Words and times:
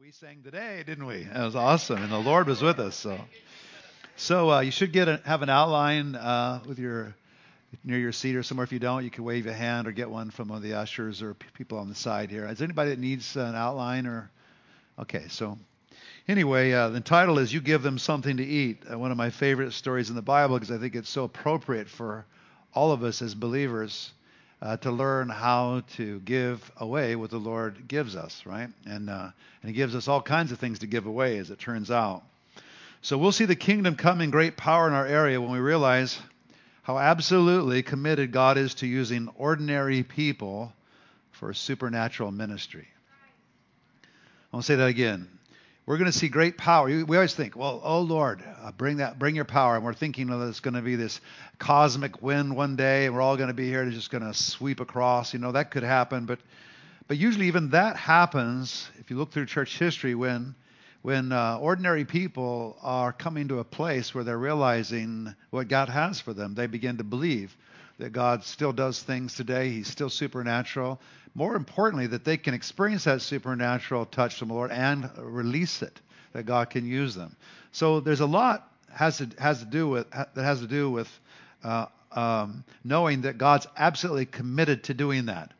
We 0.00 0.12
sang 0.12 0.42
today, 0.42 0.82
didn't 0.86 1.04
we? 1.04 1.24
That 1.24 1.44
was 1.44 1.54
awesome, 1.54 2.02
and 2.02 2.10
the 2.10 2.18
Lord 2.18 2.46
was 2.46 2.62
with 2.62 2.78
us. 2.78 2.96
So, 2.96 3.20
so 4.16 4.50
uh, 4.50 4.60
you 4.60 4.70
should 4.70 4.94
get 4.94 5.08
a, 5.08 5.20
have 5.26 5.42
an 5.42 5.50
outline 5.50 6.14
uh, 6.14 6.60
with 6.66 6.78
your 6.78 7.14
near 7.84 7.98
your 7.98 8.12
seat 8.12 8.34
or 8.34 8.42
somewhere. 8.42 8.64
If 8.64 8.72
you 8.72 8.78
don't, 8.78 9.04
you 9.04 9.10
can 9.10 9.24
wave 9.24 9.46
a 9.46 9.52
hand 9.52 9.86
or 9.86 9.92
get 9.92 10.08
one 10.08 10.30
from 10.30 10.48
one 10.48 10.56
of 10.56 10.62
the 10.62 10.72
ushers 10.72 11.20
or 11.20 11.34
p- 11.34 11.46
people 11.52 11.76
on 11.76 11.90
the 11.90 11.94
side 11.94 12.30
here. 12.30 12.46
Is 12.46 12.58
there 12.58 12.64
anybody 12.64 12.90
that 12.90 12.98
needs 12.98 13.36
an 13.36 13.54
outline 13.54 14.06
or? 14.06 14.30
Okay, 14.98 15.26
so 15.28 15.58
anyway, 16.26 16.72
uh, 16.72 16.88
the 16.88 17.00
title 17.02 17.38
is 17.38 17.52
"You 17.52 17.60
Give 17.60 17.82
Them 17.82 17.98
Something 17.98 18.38
to 18.38 18.44
Eat." 18.44 18.84
Uh, 18.90 18.98
one 18.98 19.10
of 19.10 19.18
my 19.18 19.28
favorite 19.28 19.72
stories 19.72 20.08
in 20.08 20.16
the 20.16 20.22
Bible 20.22 20.58
because 20.58 20.74
I 20.74 20.78
think 20.78 20.94
it's 20.94 21.10
so 21.10 21.24
appropriate 21.24 21.90
for 21.90 22.24
all 22.72 22.92
of 22.92 23.04
us 23.04 23.20
as 23.20 23.34
believers 23.34 24.12
uh, 24.62 24.76
to 24.78 24.90
learn 24.90 25.28
how 25.28 25.82
to 25.96 26.20
give 26.20 26.70
away 26.76 27.16
what 27.16 27.30
the 27.30 27.38
Lord 27.38 27.88
gives 27.88 28.14
us, 28.16 28.44
right? 28.44 28.68
And 28.86 29.08
uh, 29.08 29.30
and 29.62 29.70
He 29.70 29.72
gives 29.72 29.94
us 29.94 30.08
all 30.08 30.22
kinds 30.22 30.52
of 30.52 30.58
things 30.58 30.80
to 30.80 30.86
give 30.86 31.06
away, 31.06 31.38
as 31.38 31.50
it 31.50 31.58
turns 31.58 31.90
out. 31.90 32.22
So 33.02 33.16
we'll 33.16 33.32
see 33.32 33.46
the 33.46 33.56
kingdom 33.56 33.96
come 33.96 34.20
in 34.20 34.30
great 34.30 34.56
power 34.56 34.86
in 34.86 34.92
our 34.92 35.06
area 35.06 35.40
when 35.40 35.50
we 35.50 35.58
realize 35.58 36.18
how 36.82 36.98
absolutely 36.98 37.82
committed 37.82 38.32
God 38.32 38.58
is 38.58 38.74
to 38.76 38.86
using 38.86 39.28
ordinary 39.36 40.02
people 40.02 40.72
for 41.32 41.54
supernatural 41.54 42.30
ministry. 42.30 42.88
I'll 44.52 44.62
say 44.62 44.76
that 44.76 44.88
again 44.88 45.28
we're 45.90 45.98
going 45.98 46.06
to 46.06 46.16
see 46.16 46.28
great 46.28 46.56
power. 46.56 46.86
We 46.86 47.16
always 47.16 47.34
think, 47.34 47.56
well, 47.56 47.80
oh 47.82 48.02
Lord, 48.02 48.44
uh, 48.62 48.70
bring 48.70 48.98
that, 48.98 49.18
bring 49.18 49.34
your 49.34 49.44
power, 49.44 49.74
and 49.74 49.84
we're 49.84 49.92
thinking 49.92 50.28
that 50.28 50.40
it's 50.46 50.60
going 50.60 50.74
to 50.74 50.82
be 50.82 50.94
this 50.94 51.20
cosmic 51.58 52.22
wind 52.22 52.54
one 52.54 52.76
day, 52.76 53.06
and 53.06 53.14
we're 53.16 53.20
all 53.20 53.36
going 53.36 53.48
to 53.48 53.54
be 53.54 53.66
here, 53.66 53.82
and 53.82 53.90
just 53.90 54.08
going 54.08 54.22
to 54.22 54.32
sweep 54.32 54.78
across. 54.78 55.34
You 55.34 55.40
know, 55.40 55.50
that 55.50 55.72
could 55.72 55.82
happen, 55.82 56.26
but 56.26 56.38
but 57.08 57.16
usually 57.16 57.48
even 57.48 57.70
that 57.70 57.96
happens 57.96 58.88
if 59.00 59.10
you 59.10 59.16
look 59.16 59.32
through 59.32 59.46
church 59.46 59.80
history 59.80 60.14
when 60.14 60.54
when 61.02 61.32
uh, 61.32 61.58
ordinary 61.60 62.04
people 62.04 62.76
are 62.82 63.12
coming 63.12 63.48
to 63.48 63.58
a 63.58 63.64
place 63.64 64.14
where 64.14 64.22
they're 64.22 64.38
realizing 64.38 65.34
what 65.50 65.66
God 65.66 65.88
has 65.88 66.20
for 66.20 66.32
them. 66.32 66.54
They 66.54 66.68
begin 66.68 66.98
to 66.98 67.04
believe 67.04 67.56
that 68.00 68.12
God 68.12 68.44
still 68.44 68.72
does 68.72 69.02
things 69.02 69.34
today. 69.34 69.70
He's 69.70 69.88
still 69.88 70.10
supernatural 70.10 71.00
more 71.34 71.54
importantly, 71.54 72.08
that 72.08 72.24
they 72.24 72.36
can 72.36 72.54
experience 72.54 73.04
that 73.04 73.22
supernatural 73.22 74.06
touch 74.06 74.36
from 74.36 74.48
the 74.48 74.54
Lord 74.54 74.72
and 74.72 75.08
release 75.18 75.82
it, 75.82 76.00
that 76.32 76.44
God 76.44 76.70
can 76.70 76.86
use 76.86 77.14
them. 77.14 77.36
So 77.72 78.00
there's 78.00 78.20
a 78.20 78.26
lot 78.26 78.66
has 78.92 79.18
to 79.18 79.28
has 79.38 79.60
to 79.60 79.64
do 79.64 79.88
with 79.88 80.10
that 80.10 80.34
has 80.36 80.60
to 80.60 80.66
do 80.66 80.90
with 80.90 81.20
uh, 81.62 81.86
um, 82.10 82.64
knowing 82.82 83.22
that 83.22 83.38
God's 83.38 83.68
absolutely 83.76 84.26
committed 84.26 84.84
to 84.84 84.94
doing 84.94 85.26
that. 85.26 85.52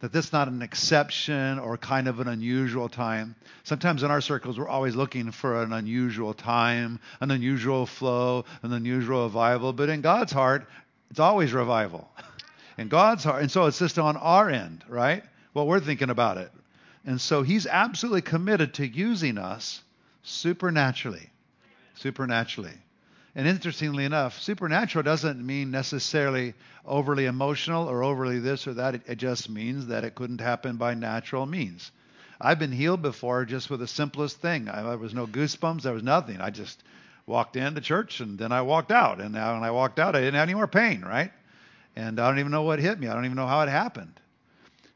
That 0.00 0.12
this 0.12 0.26
is 0.26 0.32
not 0.32 0.48
an 0.48 0.60
exception 0.60 1.60
or 1.60 1.78
kind 1.78 2.08
of 2.08 2.18
an 2.18 2.28
unusual 2.28 2.88
time. 2.88 3.36
Sometimes 3.62 4.02
in 4.02 4.10
our 4.10 4.20
circles, 4.20 4.58
we're 4.58 4.68
always 4.68 4.96
looking 4.96 5.30
for 5.30 5.62
an 5.62 5.72
unusual 5.72 6.34
time, 6.34 6.98
an 7.20 7.30
unusual 7.30 7.86
flow, 7.86 8.44
an 8.62 8.72
unusual 8.72 9.22
revival. 9.22 9.72
But 9.72 9.88
in 9.88 10.02
God's 10.02 10.32
heart, 10.32 10.66
it's 11.14 11.20
always 11.20 11.52
revival. 11.52 12.10
in 12.76 12.88
God's 12.88 13.22
heart. 13.22 13.40
And 13.40 13.48
so 13.48 13.66
it's 13.66 13.78
just 13.78 14.00
on 14.00 14.16
our 14.16 14.50
end, 14.50 14.84
right? 14.88 15.22
Well, 15.54 15.64
we're 15.64 15.78
thinking 15.78 16.10
about 16.10 16.38
it. 16.38 16.50
And 17.06 17.20
so 17.20 17.44
he's 17.44 17.68
absolutely 17.68 18.22
committed 18.22 18.74
to 18.74 18.88
using 18.88 19.38
us 19.38 19.80
supernaturally. 20.24 21.30
Supernaturally. 21.94 22.74
And 23.36 23.46
interestingly 23.46 24.04
enough, 24.04 24.40
supernatural 24.40 25.04
doesn't 25.04 25.40
mean 25.46 25.70
necessarily 25.70 26.54
overly 26.84 27.26
emotional 27.26 27.88
or 27.88 28.02
overly 28.02 28.40
this 28.40 28.66
or 28.66 28.74
that. 28.74 28.96
It, 28.96 29.02
it, 29.06 29.18
just 29.18 29.48
means 29.48 29.86
that 29.86 30.02
it 30.02 30.16
couldn't 30.16 30.40
happen 30.40 30.78
by 30.78 30.94
natural 30.94 31.46
means. 31.46 31.92
I've 32.40 32.58
been 32.58 32.72
healed 32.72 33.02
before 33.02 33.44
just 33.44 33.70
with 33.70 33.78
the 33.78 33.86
simplest 33.86 34.40
thing. 34.40 34.68
I, 34.68 34.82
there 34.82 34.98
was 34.98 35.14
no 35.14 35.28
goosebumps. 35.28 35.82
There 35.82 35.94
was 35.94 36.02
nothing. 36.02 36.40
I 36.40 36.50
just 36.50 36.82
walked 37.26 37.56
into 37.56 37.80
church 37.80 38.20
and 38.20 38.38
then 38.38 38.52
I 38.52 38.62
walked 38.62 38.92
out. 38.92 39.20
And 39.20 39.32
now 39.32 39.54
when 39.54 39.62
I 39.62 39.70
walked 39.70 39.98
out, 39.98 40.14
I 40.14 40.20
didn't 40.20 40.34
have 40.34 40.48
any 40.48 40.54
more 40.54 40.66
pain, 40.66 41.02
right? 41.02 41.32
And 41.96 42.20
I 42.20 42.28
don't 42.28 42.38
even 42.38 42.52
know 42.52 42.62
what 42.62 42.78
hit 42.78 42.98
me. 42.98 43.06
I 43.08 43.14
don't 43.14 43.24
even 43.24 43.36
know 43.36 43.46
how 43.46 43.62
it 43.62 43.68
happened. 43.68 44.20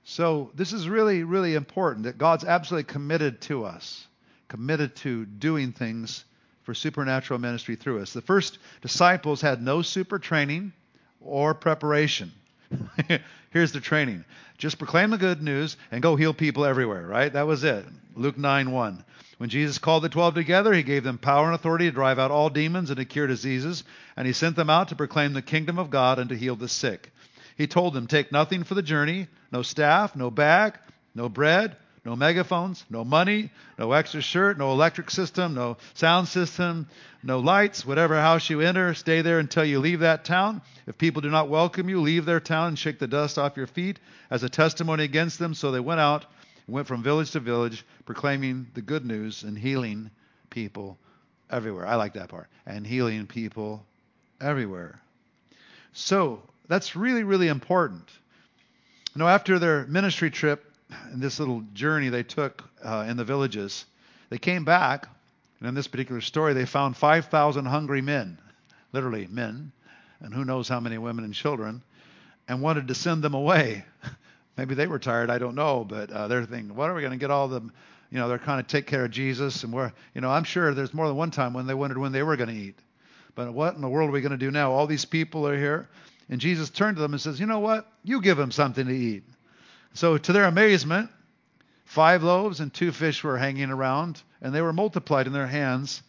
So 0.05 0.51
this 0.55 0.73
is 0.73 0.89
really, 0.89 1.23
really 1.23 1.55
important 1.55 2.05
that 2.05 2.19
God's 2.19 2.45
absolutely 2.45 2.91
committed 2.91 3.41
to 3.43 3.65
us, 3.65 4.07
committed 4.49 4.97
to 4.97 5.27
doing 5.27 5.73
things 5.73 6.25
for 6.63 6.75
supernatural 6.75 7.39
ministry 7.39 7.77
through 7.77 8.01
us. 8.01 8.13
The 8.13 8.23
first 8.23 8.59
disciples 8.81 9.41
had 9.41 9.63
no 9.63 9.83
super 9.83 10.19
training 10.19 10.73
or 11.21 11.55
preparation. 11.55 12.33
Here's 13.51 13.73
the 13.73 13.81
training. 13.81 14.25
Just 14.59 14.79
proclaim 14.79 15.11
the 15.11 15.19
good 15.19 15.43
news 15.43 15.77
and 15.91 16.03
go 16.03 16.17
heal 16.17 16.35
people 16.35 16.65
everywhere, 16.65 17.07
right? 17.07 17.33
That 17.33 17.47
was 17.47 17.65
it. 17.65 17.85
Luke 18.15 18.37
9 18.37 18.71
1. 18.71 19.05
When 19.39 19.51
Jesus 19.51 19.79
called 19.79 20.03
the 20.03 20.09
twelve 20.09 20.35
together, 20.35 20.75
he 20.75 20.83
gave 20.83 21.05
them 21.05 21.17
power 21.17 21.47
and 21.47 21.55
authority 21.55 21.87
to 21.87 21.93
drive 21.93 22.19
out 22.19 22.33
all 22.33 22.51
demons 22.51 22.91
and 22.91 22.99
to 22.99 23.05
cure 23.05 23.29
diseases, 23.29 23.85
and 24.17 24.27
he 24.27 24.33
sent 24.33 24.57
them 24.57 24.69
out 24.69 24.89
to 24.89 24.97
proclaim 24.97 25.33
the 25.33 25.43
kingdom 25.43 25.79
of 25.79 25.91
God 25.91 26.19
and 26.19 26.29
to 26.31 26.37
heal 26.37 26.57
the 26.57 26.69
sick. 26.69 27.13
He 27.57 27.69
told 27.69 27.95
them, 27.95 28.09
Take 28.09 28.33
nothing 28.33 28.65
for 28.65 28.75
the 28.75 28.83
journey 28.83 29.29
no 29.53 29.63
staff, 29.63 30.15
no 30.15 30.31
bag, 30.31 30.75
no 31.15 31.29
bread, 31.29 31.77
no 32.05 32.17
megaphones, 32.17 32.85
no 32.91 33.05
money, 33.05 33.51
no 33.79 33.93
extra 33.93 34.21
shirt, 34.21 34.59
no 34.59 34.73
electric 34.73 35.11
system, 35.11 35.55
no 35.55 35.77
sound 35.95 36.27
system, 36.27 36.89
no 37.23 37.39
lights. 37.39 37.87
Whatever 37.87 38.21
house 38.21 38.51
you 38.51 38.61
enter, 38.61 38.93
stay 38.95 39.23
there 39.23 39.39
until 39.39 39.65
you 39.65 39.79
leave 39.79 40.01
that 40.01 40.25
town. 40.25 40.63
If 40.87 40.99
people 40.99 41.23
do 41.23 41.31
not 41.31 41.49
welcome 41.49 41.89
you, 41.89 42.01
leave 42.01 42.25
their 42.25 42.41
town 42.41 42.69
and 42.69 42.79
shake 42.79 42.99
the 42.99 43.07
dust 43.07 43.39
off 43.39 43.57
your 43.57 43.67
feet 43.67 44.01
as 44.31 44.43
a 44.43 44.49
testimony 44.49 45.05
against 45.05 45.39
them. 45.39 45.55
So 45.55 45.71
they 45.71 45.81
went 45.81 46.01
out 46.01 46.27
went 46.69 46.87
from 46.87 47.03
village 47.03 47.31
to 47.33 47.41
village 47.41 47.85
proclaiming 48.05 48.67
the 48.75 48.83
good 48.83 49.05
news 49.05 49.43
and 49.43 49.59
healing 49.59 50.11
people 50.51 50.99
everywhere. 51.51 51.87
I 51.87 51.97
like 51.97 52.15
that 52.15 52.29
part. 52.29 52.49
And 52.67 52.87
healing 52.87 53.27
people 53.27 53.85
everywhere. 54.41 55.01
So 55.93 56.43
that's 56.69 56.95
really, 56.95 57.25
really 57.25 57.49
important. 57.49 58.09
You 59.15 59.21
know, 59.21 59.29
after 59.29 59.59
their 59.59 59.87
ministry 59.87 60.31
trip 60.31 60.65
and 61.11 61.21
this 61.21 61.41
little 61.41 61.63
journey 61.73 62.11
they 62.11 62.23
took 62.23 62.63
uh, 62.85 63.07
in 63.09 63.17
the 63.17 63.25
villages, 63.25 63.87
they 64.31 64.39
came 64.39 64.65
back, 64.65 65.09
and 65.59 65.69
in 65.69 65.75
this 65.75 65.89
particular 65.89 66.21
story, 66.21 66.53
they 66.53 66.67
found 66.67 66.97
5,000 66.97 67.65
hungry 67.65 68.03
men, 68.03 68.39
literally 68.93 69.27
men, 69.27 69.73
and 70.21 70.35
who 70.35 70.45
knows 70.45 70.69
how 70.69 70.81
many 70.81 70.99
women 70.99 71.25
and 71.25 71.35
children, 71.35 71.83
and 72.47 72.63
wanted 72.63 72.89
to 72.89 72.95
send 72.95 73.23
them 73.23 73.35
away. 73.35 73.85
Maybe 74.59 74.75
they 74.75 74.89
were 74.89 74.99
tired. 74.99 75.31
I 75.31 75.39
don't 75.39 75.55
know, 75.55 75.85
but 75.85 76.11
uh, 76.11 76.27
they're 76.27 76.45
thinking, 76.45 76.75
what 76.75 76.91
are 76.91 76.95
we 76.95 77.01
going 77.01 77.13
to 77.13 77.19
get 77.19 77.31
all 77.31 77.47
the, 77.47 77.61
you 77.61 78.19
know, 78.19 78.29
they're 78.29 78.41
kind 78.41 78.59
of 78.59 78.67
take 78.67 78.87
care 78.87 79.05
of 79.05 79.13
Jesus, 79.13 79.63
and 79.63 79.73
we're, 79.73 79.93
you 80.15 80.21
know, 80.21 80.31
I'm 80.31 80.43
sure 80.43 80.75
there's 80.75 80.93
more 80.93 81.07
than 81.07 81.17
one 81.17 81.31
time 81.31 81.55
when 81.55 81.69
they 81.69 81.75
wondered 81.75 81.99
when 81.99 82.11
they 82.11 82.25
were 82.25 82.37
going 82.37 82.51
to 82.51 82.55
eat. 82.55 82.79
But 83.37 83.55
what 83.55 83.77
in 83.77 83.81
the 83.81 83.89
world 83.89 84.11
are 84.11 84.13
we 84.13 84.21
going 84.21 84.33
to 84.33 84.37
do 84.37 84.51
now? 84.51 84.73
All 84.73 84.89
these 84.89 85.05
people 85.05 85.47
are 85.47 85.57
here, 85.57 85.89
and 86.29 86.41
Jesus 86.41 86.71
turned 86.71 86.97
to 86.97 87.03
them 87.03 87.13
and 87.13 87.21
says, 87.21 87.39
you 87.39 87.47
know 87.47 87.61
what? 87.61 87.87
You 88.03 88.21
give 88.21 88.37
them 88.37 88.51
something 88.51 88.85
to 88.85 88.93
eat. 88.93 89.23
So 89.95 90.19
to 90.19 90.33
their 90.33 90.45
amazement, 90.45 91.09
five 91.85 92.25
loaves 92.25 92.59
and 92.59 92.75
two 92.75 92.91
fish 92.91 93.23
were 93.23 93.39
hanging 93.39 93.71
around, 93.71 94.21
and 94.43 94.53
they 94.53 94.61
were 94.61 94.73
multiplied 94.73 95.29
in 95.29 95.33
their 95.33 95.47
hands 95.47 96.03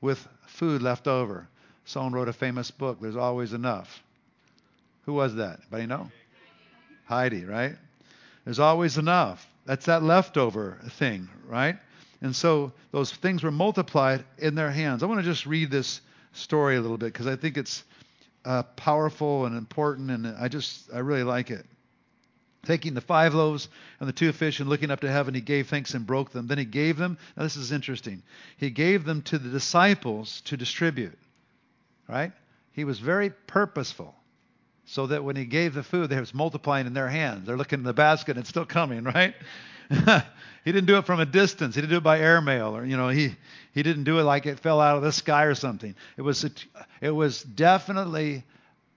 with 0.00 0.26
food 0.46 0.82
left 0.82 1.06
over. 1.06 1.46
Someone 1.84 2.12
wrote 2.12 2.28
a 2.28 2.32
famous 2.32 2.72
book, 2.72 2.98
There's 3.00 3.14
Always 3.14 3.52
Enough. 3.52 4.02
Who 5.06 5.12
was 5.12 5.36
that? 5.36 5.60
Anybody 5.60 5.86
know? 5.86 6.10
Heidi, 7.04 7.44
right? 7.44 7.76
There's 8.44 8.58
always 8.58 8.98
enough. 8.98 9.46
That's 9.66 9.86
that 9.86 10.02
leftover 10.02 10.78
thing, 10.90 11.28
right? 11.46 11.76
And 12.20 12.34
so 12.34 12.72
those 12.90 13.12
things 13.12 13.42
were 13.42 13.50
multiplied 13.50 14.24
in 14.38 14.54
their 14.54 14.70
hands. 14.70 15.02
I 15.02 15.06
want 15.06 15.20
to 15.20 15.24
just 15.24 15.46
read 15.46 15.70
this 15.70 16.00
story 16.32 16.76
a 16.76 16.80
little 16.80 16.98
bit 16.98 17.12
because 17.12 17.26
I 17.26 17.36
think 17.36 17.56
it's 17.56 17.84
uh, 18.44 18.62
powerful 18.62 19.46
and 19.46 19.56
important, 19.56 20.10
and 20.10 20.26
I 20.26 20.48
just 20.48 20.92
I 20.92 20.98
really 20.98 21.22
like 21.22 21.50
it. 21.50 21.64
Taking 22.64 22.94
the 22.94 23.02
five 23.02 23.34
loaves 23.34 23.68
and 24.00 24.08
the 24.08 24.12
two 24.12 24.32
fish 24.32 24.60
and 24.60 24.70
looking 24.70 24.90
up 24.90 25.00
to 25.00 25.10
heaven, 25.10 25.34
he 25.34 25.42
gave 25.42 25.68
thanks 25.68 25.92
and 25.92 26.06
broke 26.06 26.32
them. 26.32 26.46
Then 26.46 26.56
he 26.56 26.64
gave 26.64 26.96
them. 26.96 27.18
Now 27.36 27.42
this 27.42 27.56
is 27.56 27.72
interesting. 27.72 28.22
He 28.56 28.70
gave 28.70 29.04
them 29.04 29.20
to 29.22 29.38
the 29.38 29.50
disciples 29.50 30.40
to 30.42 30.56
distribute. 30.56 31.18
Right? 32.08 32.32
He 32.72 32.84
was 32.84 32.98
very 32.98 33.30
purposeful 33.30 34.14
so 34.86 35.06
that 35.06 35.24
when 35.24 35.36
he 35.36 35.44
gave 35.44 35.74
the 35.74 35.82
food, 35.82 36.10
they 36.10 36.20
was 36.20 36.34
multiplying 36.34 36.86
in 36.86 36.94
their 36.94 37.08
hands. 37.08 37.46
They're 37.46 37.56
looking 37.56 37.80
in 37.80 37.84
the 37.84 37.94
basket, 37.94 38.32
and 38.32 38.40
it's 38.40 38.48
still 38.48 38.66
coming, 38.66 39.04
right? 39.04 39.34
he 39.88 40.72
didn't 40.72 40.86
do 40.86 40.96
it 40.98 41.06
from 41.06 41.20
a 41.20 41.26
distance. 41.26 41.74
He 41.74 41.80
didn't 41.80 41.90
do 41.90 41.98
it 41.98 42.02
by 42.02 42.20
airmail, 42.20 42.76
or 42.76 42.84
you 42.84 42.96
know, 42.96 43.08
he 43.08 43.34
he 43.72 43.82
didn't 43.82 44.04
do 44.04 44.18
it 44.18 44.22
like 44.22 44.46
it 44.46 44.60
fell 44.60 44.80
out 44.80 44.96
of 44.96 45.02
the 45.02 45.12
sky 45.12 45.44
or 45.44 45.54
something. 45.54 45.94
It 46.16 46.22
was 46.22 46.44
it 47.00 47.10
was 47.10 47.42
definitely 47.42 48.44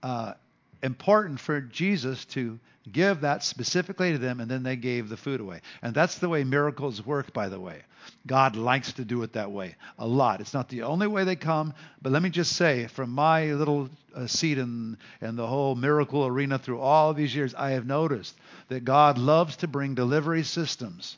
uh, 0.02 0.34
important 0.82 1.40
for 1.40 1.60
Jesus 1.60 2.24
to 2.26 2.58
give 2.92 3.20
that 3.20 3.44
specifically 3.44 4.12
to 4.12 4.18
them, 4.18 4.40
and 4.40 4.50
then 4.50 4.62
they 4.62 4.76
gave 4.76 5.08
the 5.08 5.16
food 5.16 5.40
away. 5.40 5.60
And 5.82 5.94
that's 5.94 6.18
the 6.18 6.28
way 6.28 6.44
miracles 6.44 7.04
work, 7.04 7.32
by 7.32 7.48
the 7.48 7.60
way. 7.60 7.82
God 8.26 8.56
likes 8.56 8.92
to 8.94 9.04
do 9.04 9.22
it 9.22 9.32
that 9.34 9.50
way 9.50 9.76
a 9.98 10.06
lot. 10.06 10.40
It's 10.40 10.54
not 10.54 10.68
the 10.68 10.82
only 10.82 11.06
way 11.06 11.24
they 11.24 11.36
come, 11.36 11.74
but 12.00 12.12
let 12.12 12.22
me 12.22 12.30
just 12.30 12.56
say, 12.56 12.86
from 12.86 13.10
my 13.10 13.52
little 13.52 13.88
uh, 14.14 14.26
seat 14.26 14.58
in, 14.58 14.96
in 15.20 15.36
the 15.36 15.46
whole 15.46 15.74
miracle 15.74 16.26
arena 16.26 16.58
through 16.58 16.80
all 16.80 17.12
these 17.14 17.34
years, 17.34 17.54
I 17.54 17.70
have 17.70 17.86
noticed 17.86 18.36
that 18.68 18.84
God 18.84 19.18
loves 19.18 19.56
to 19.56 19.68
bring 19.68 19.94
delivery 19.94 20.42
systems 20.42 21.16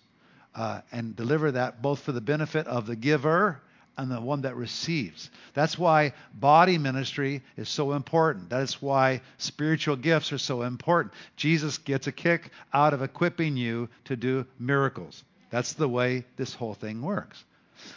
uh, 0.54 0.80
and 0.90 1.14
deliver 1.14 1.52
that 1.52 1.80
both 1.80 2.00
for 2.00 2.12
the 2.12 2.20
benefit 2.20 2.66
of 2.66 2.86
the 2.86 2.96
giver 2.96 3.60
and 4.00 4.10
the 4.10 4.20
one 4.20 4.42
that 4.42 4.56
receives. 4.56 5.30
That's 5.52 5.78
why 5.78 6.14
body 6.34 6.78
ministry 6.78 7.42
is 7.56 7.68
so 7.68 7.92
important. 7.92 8.48
That 8.50 8.62
is 8.62 8.80
why 8.80 9.20
spiritual 9.36 9.96
gifts 9.96 10.32
are 10.32 10.38
so 10.38 10.62
important. 10.62 11.14
Jesus 11.36 11.78
gets 11.78 12.06
a 12.06 12.12
kick 12.12 12.50
out 12.72 12.94
of 12.94 13.02
equipping 13.02 13.56
you 13.56 13.88
to 14.06 14.16
do 14.16 14.46
miracles. 14.58 15.22
That's 15.50 15.74
the 15.74 15.88
way 15.88 16.24
this 16.36 16.54
whole 16.54 16.74
thing 16.74 17.02
works. 17.02 17.44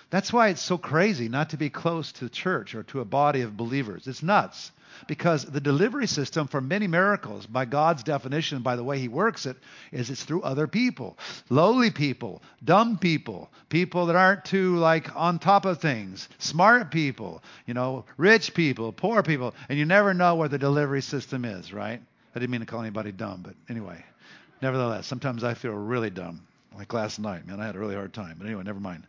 That's 0.10 0.34
why 0.34 0.50
it's 0.50 0.62
so 0.62 0.78
crazy 0.78 1.30
not 1.30 1.50
to 1.52 1.58
be 1.58 1.70
close 1.70 2.12
to 2.14 2.30
church 2.30 2.76
or 2.76 2.84
to 2.84 3.00
a 3.00 3.06
body 3.06 3.42
of 3.42 3.58
believers. 3.58 4.08
It's 4.08 4.24
nuts 4.24 4.72
because 5.08 5.46
the 5.46 5.62
delivery 5.62 6.08
system 6.08 6.48
for 6.48 6.62
many 6.62 6.88
miracles, 6.88 7.46
by 7.46 7.66
God's 7.66 8.04
definition, 8.04 8.62
by 8.62 8.76
the 8.76 8.84
way 8.84 9.00
He 9.00 9.08
works 9.08 9.46
it, 9.46 9.58
is 9.92 10.10
it's 10.10 10.24
through 10.24 10.42
other 10.42 10.68
people, 10.68 11.18
lowly 11.50 11.92
people, 11.92 12.42
dumb 12.64 12.98
people, 12.98 13.50
people 13.70 14.08
that 14.08 14.16
aren't 14.16 14.46
too 14.46 14.78
like 14.78 15.16
on 15.16 15.40
top 15.40 15.66
of 15.66 15.80
things, 15.80 16.30
smart 16.40 16.92
people, 16.92 17.44
you 17.66 17.74
know, 17.74 18.06
rich 18.18 18.54
people, 18.54 18.92
poor 18.92 19.24
people, 19.24 19.54
and 19.70 19.78
you 19.78 19.86
never 19.86 20.14
know 20.14 20.36
where 20.36 20.50
the 20.50 20.58
delivery 20.58 21.02
system 21.02 21.46
is, 21.46 21.74
right? 21.74 22.02
I 22.36 22.40
didn't 22.40 22.52
mean 22.52 22.62
to 22.62 22.66
call 22.66 22.82
anybody 22.82 23.12
dumb, 23.12 23.42
but 23.44 23.56
anyway, 23.70 24.04
nevertheless, 24.62 25.06
sometimes 25.06 25.44
I 25.44 25.54
feel 25.54 25.74
really 25.74 26.10
dumb. 26.10 26.42
Like 26.76 26.92
last 26.94 27.20
night, 27.20 27.46
man, 27.46 27.60
I 27.60 27.66
had 27.66 27.76
a 27.76 27.80
really 27.80 27.96
hard 27.96 28.14
time. 28.14 28.36
But 28.38 28.48
anyway, 28.48 28.64
never 28.64 28.80
mind. 28.80 29.04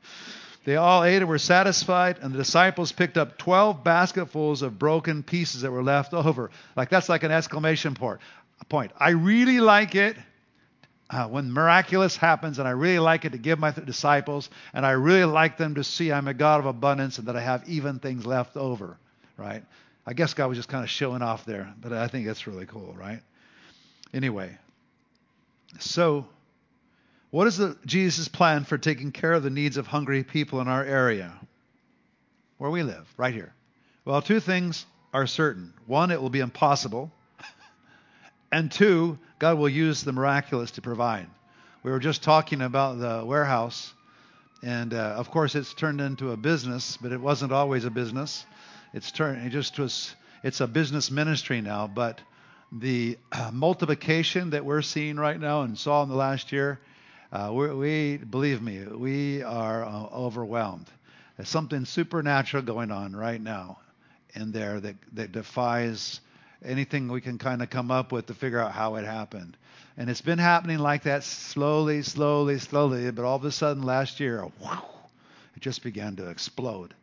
They 0.64 0.76
all 0.76 1.04
ate 1.04 1.18
and 1.18 1.28
were 1.28 1.38
satisfied, 1.38 2.18
and 2.20 2.32
the 2.32 2.38
disciples 2.38 2.90
picked 2.90 3.18
up 3.18 3.36
12 3.36 3.84
basketfuls 3.84 4.62
of 4.62 4.78
broken 4.78 5.22
pieces 5.22 5.60
that 5.60 5.70
were 5.70 5.82
left 5.82 6.14
over. 6.14 6.50
Like 6.74 6.88
that's 6.88 7.08
like 7.08 7.22
an 7.22 7.30
exclamation 7.30 7.94
point. 7.94 8.20
Point. 8.68 8.92
I 8.98 9.10
really 9.10 9.60
like 9.60 9.94
it 9.94 10.16
uh, 11.10 11.26
when 11.28 11.52
miraculous 11.52 12.16
happens, 12.16 12.58
and 12.58 12.66
I 12.66 12.70
really 12.70 12.98
like 12.98 13.26
it 13.26 13.32
to 13.32 13.38
give 13.38 13.58
my 13.58 13.72
disciples, 13.72 14.48
and 14.72 14.86
I 14.86 14.92
really 14.92 15.24
like 15.24 15.58
them 15.58 15.74
to 15.74 15.84
see 15.84 16.10
I'm 16.10 16.28
a 16.28 16.34
God 16.34 16.60
of 16.60 16.66
abundance 16.66 17.18
and 17.18 17.28
that 17.28 17.36
I 17.36 17.42
have 17.42 17.68
even 17.68 17.98
things 17.98 18.24
left 18.24 18.56
over. 18.56 18.96
Right? 19.36 19.62
I 20.06 20.14
guess 20.14 20.32
God 20.32 20.48
was 20.48 20.56
just 20.56 20.68
kind 20.68 20.82
of 20.82 20.88
showing 20.88 21.20
off 21.20 21.44
there, 21.44 21.74
but 21.80 21.92
I 21.92 22.08
think 22.08 22.26
that's 22.26 22.46
really 22.46 22.66
cool, 22.66 22.94
right? 22.96 23.20
Anyway, 24.12 24.56
so 25.78 26.26
what 27.34 27.48
is 27.48 27.60
Jesus' 27.84 28.28
plan 28.28 28.62
for 28.62 28.78
taking 28.78 29.10
care 29.10 29.32
of 29.32 29.42
the 29.42 29.50
needs 29.50 29.76
of 29.76 29.88
hungry 29.88 30.22
people 30.22 30.60
in 30.60 30.68
our 30.68 30.84
area? 30.84 31.32
Where 32.58 32.70
we 32.70 32.84
live, 32.84 33.12
right 33.16 33.34
here. 33.34 33.52
Well, 34.04 34.22
two 34.22 34.38
things 34.38 34.86
are 35.12 35.26
certain. 35.26 35.74
One, 35.86 36.12
it 36.12 36.22
will 36.22 36.30
be 36.30 36.38
impossible. 36.38 37.10
and 38.52 38.70
two, 38.70 39.18
God 39.40 39.58
will 39.58 39.68
use 39.68 40.04
the 40.04 40.12
miraculous 40.12 40.70
to 40.72 40.80
provide. 40.80 41.26
We 41.82 41.90
were 41.90 41.98
just 41.98 42.22
talking 42.22 42.62
about 42.62 43.00
the 43.00 43.24
warehouse, 43.26 43.92
and 44.62 44.94
uh, 44.94 45.16
of 45.16 45.32
course, 45.32 45.56
it's 45.56 45.74
turned 45.74 46.00
into 46.00 46.30
a 46.30 46.36
business, 46.36 46.96
but 46.98 47.10
it 47.10 47.20
wasn't 47.20 47.50
always 47.50 47.84
a 47.84 47.90
business. 47.90 48.46
It's 48.92 49.10
turned, 49.10 49.44
it 49.44 49.50
just 49.50 49.76
was, 49.76 50.14
it's 50.44 50.60
a 50.60 50.68
business 50.68 51.10
ministry 51.10 51.60
now, 51.62 51.88
but 51.88 52.20
the 52.70 53.18
uh, 53.32 53.50
multiplication 53.52 54.50
that 54.50 54.64
we're 54.64 54.82
seeing 54.82 55.16
right 55.16 55.40
now 55.40 55.62
and 55.62 55.76
saw 55.76 56.04
in 56.04 56.08
the 56.08 56.14
last 56.14 56.52
year 56.52 56.78
uh, 57.34 57.50
we 57.52 58.16
believe 58.16 58.62
me, 58.62 58.84
we 58.84 59.42
are 59.42 59.84
uh, 59.84 60.04
overwhelmed. 60.12 60.86
There's 61.36 61.48
something 61.48 61.84
supernatural 61.84 62.62
going 62.62 62.92
on 62.92 63.14
right 63.16 63.40
now 63.40 63.78
in 64.34 64.52
there 64.52 64.78
that, 64.78 64.94
that 65.14 65.32
defies 65.32 66.20
anything 66.64 67.08
we 67.08 67.20
can 67.20 67.38
kind 67.38 67.60
of 67.60 67.70
come 67.70 67.90
up 67.90 68.12
with 68.12 68.26
to 68.26 68.34
figure 68.34 68.60
out 68.60 68.70
how 68.70 68.94
it 68.94 69.04
happened. 69.04 69.56
And 69.96 70.08
it's 70.08 70.20
been 70.20 70.38
happening 70.38 70.78
like 70.78 71.02
that 71.02 71.24
slowly, 71.24 72.02
slowly, 72.02 72.60
slowly, 72.60 73.10
but 73.10 73.24
all 73.24 73.34
of 73.34 73.44
a 73.44 73.50
sudden 73.50 73.82
last 73.82 74.20
year, 74.20 74.42
whew, 74.60 74.78
it 75.56 75.60
just 75.60 75.82
began 75.82 76.14
to 76.16 76.30
explode. 76.30 76.94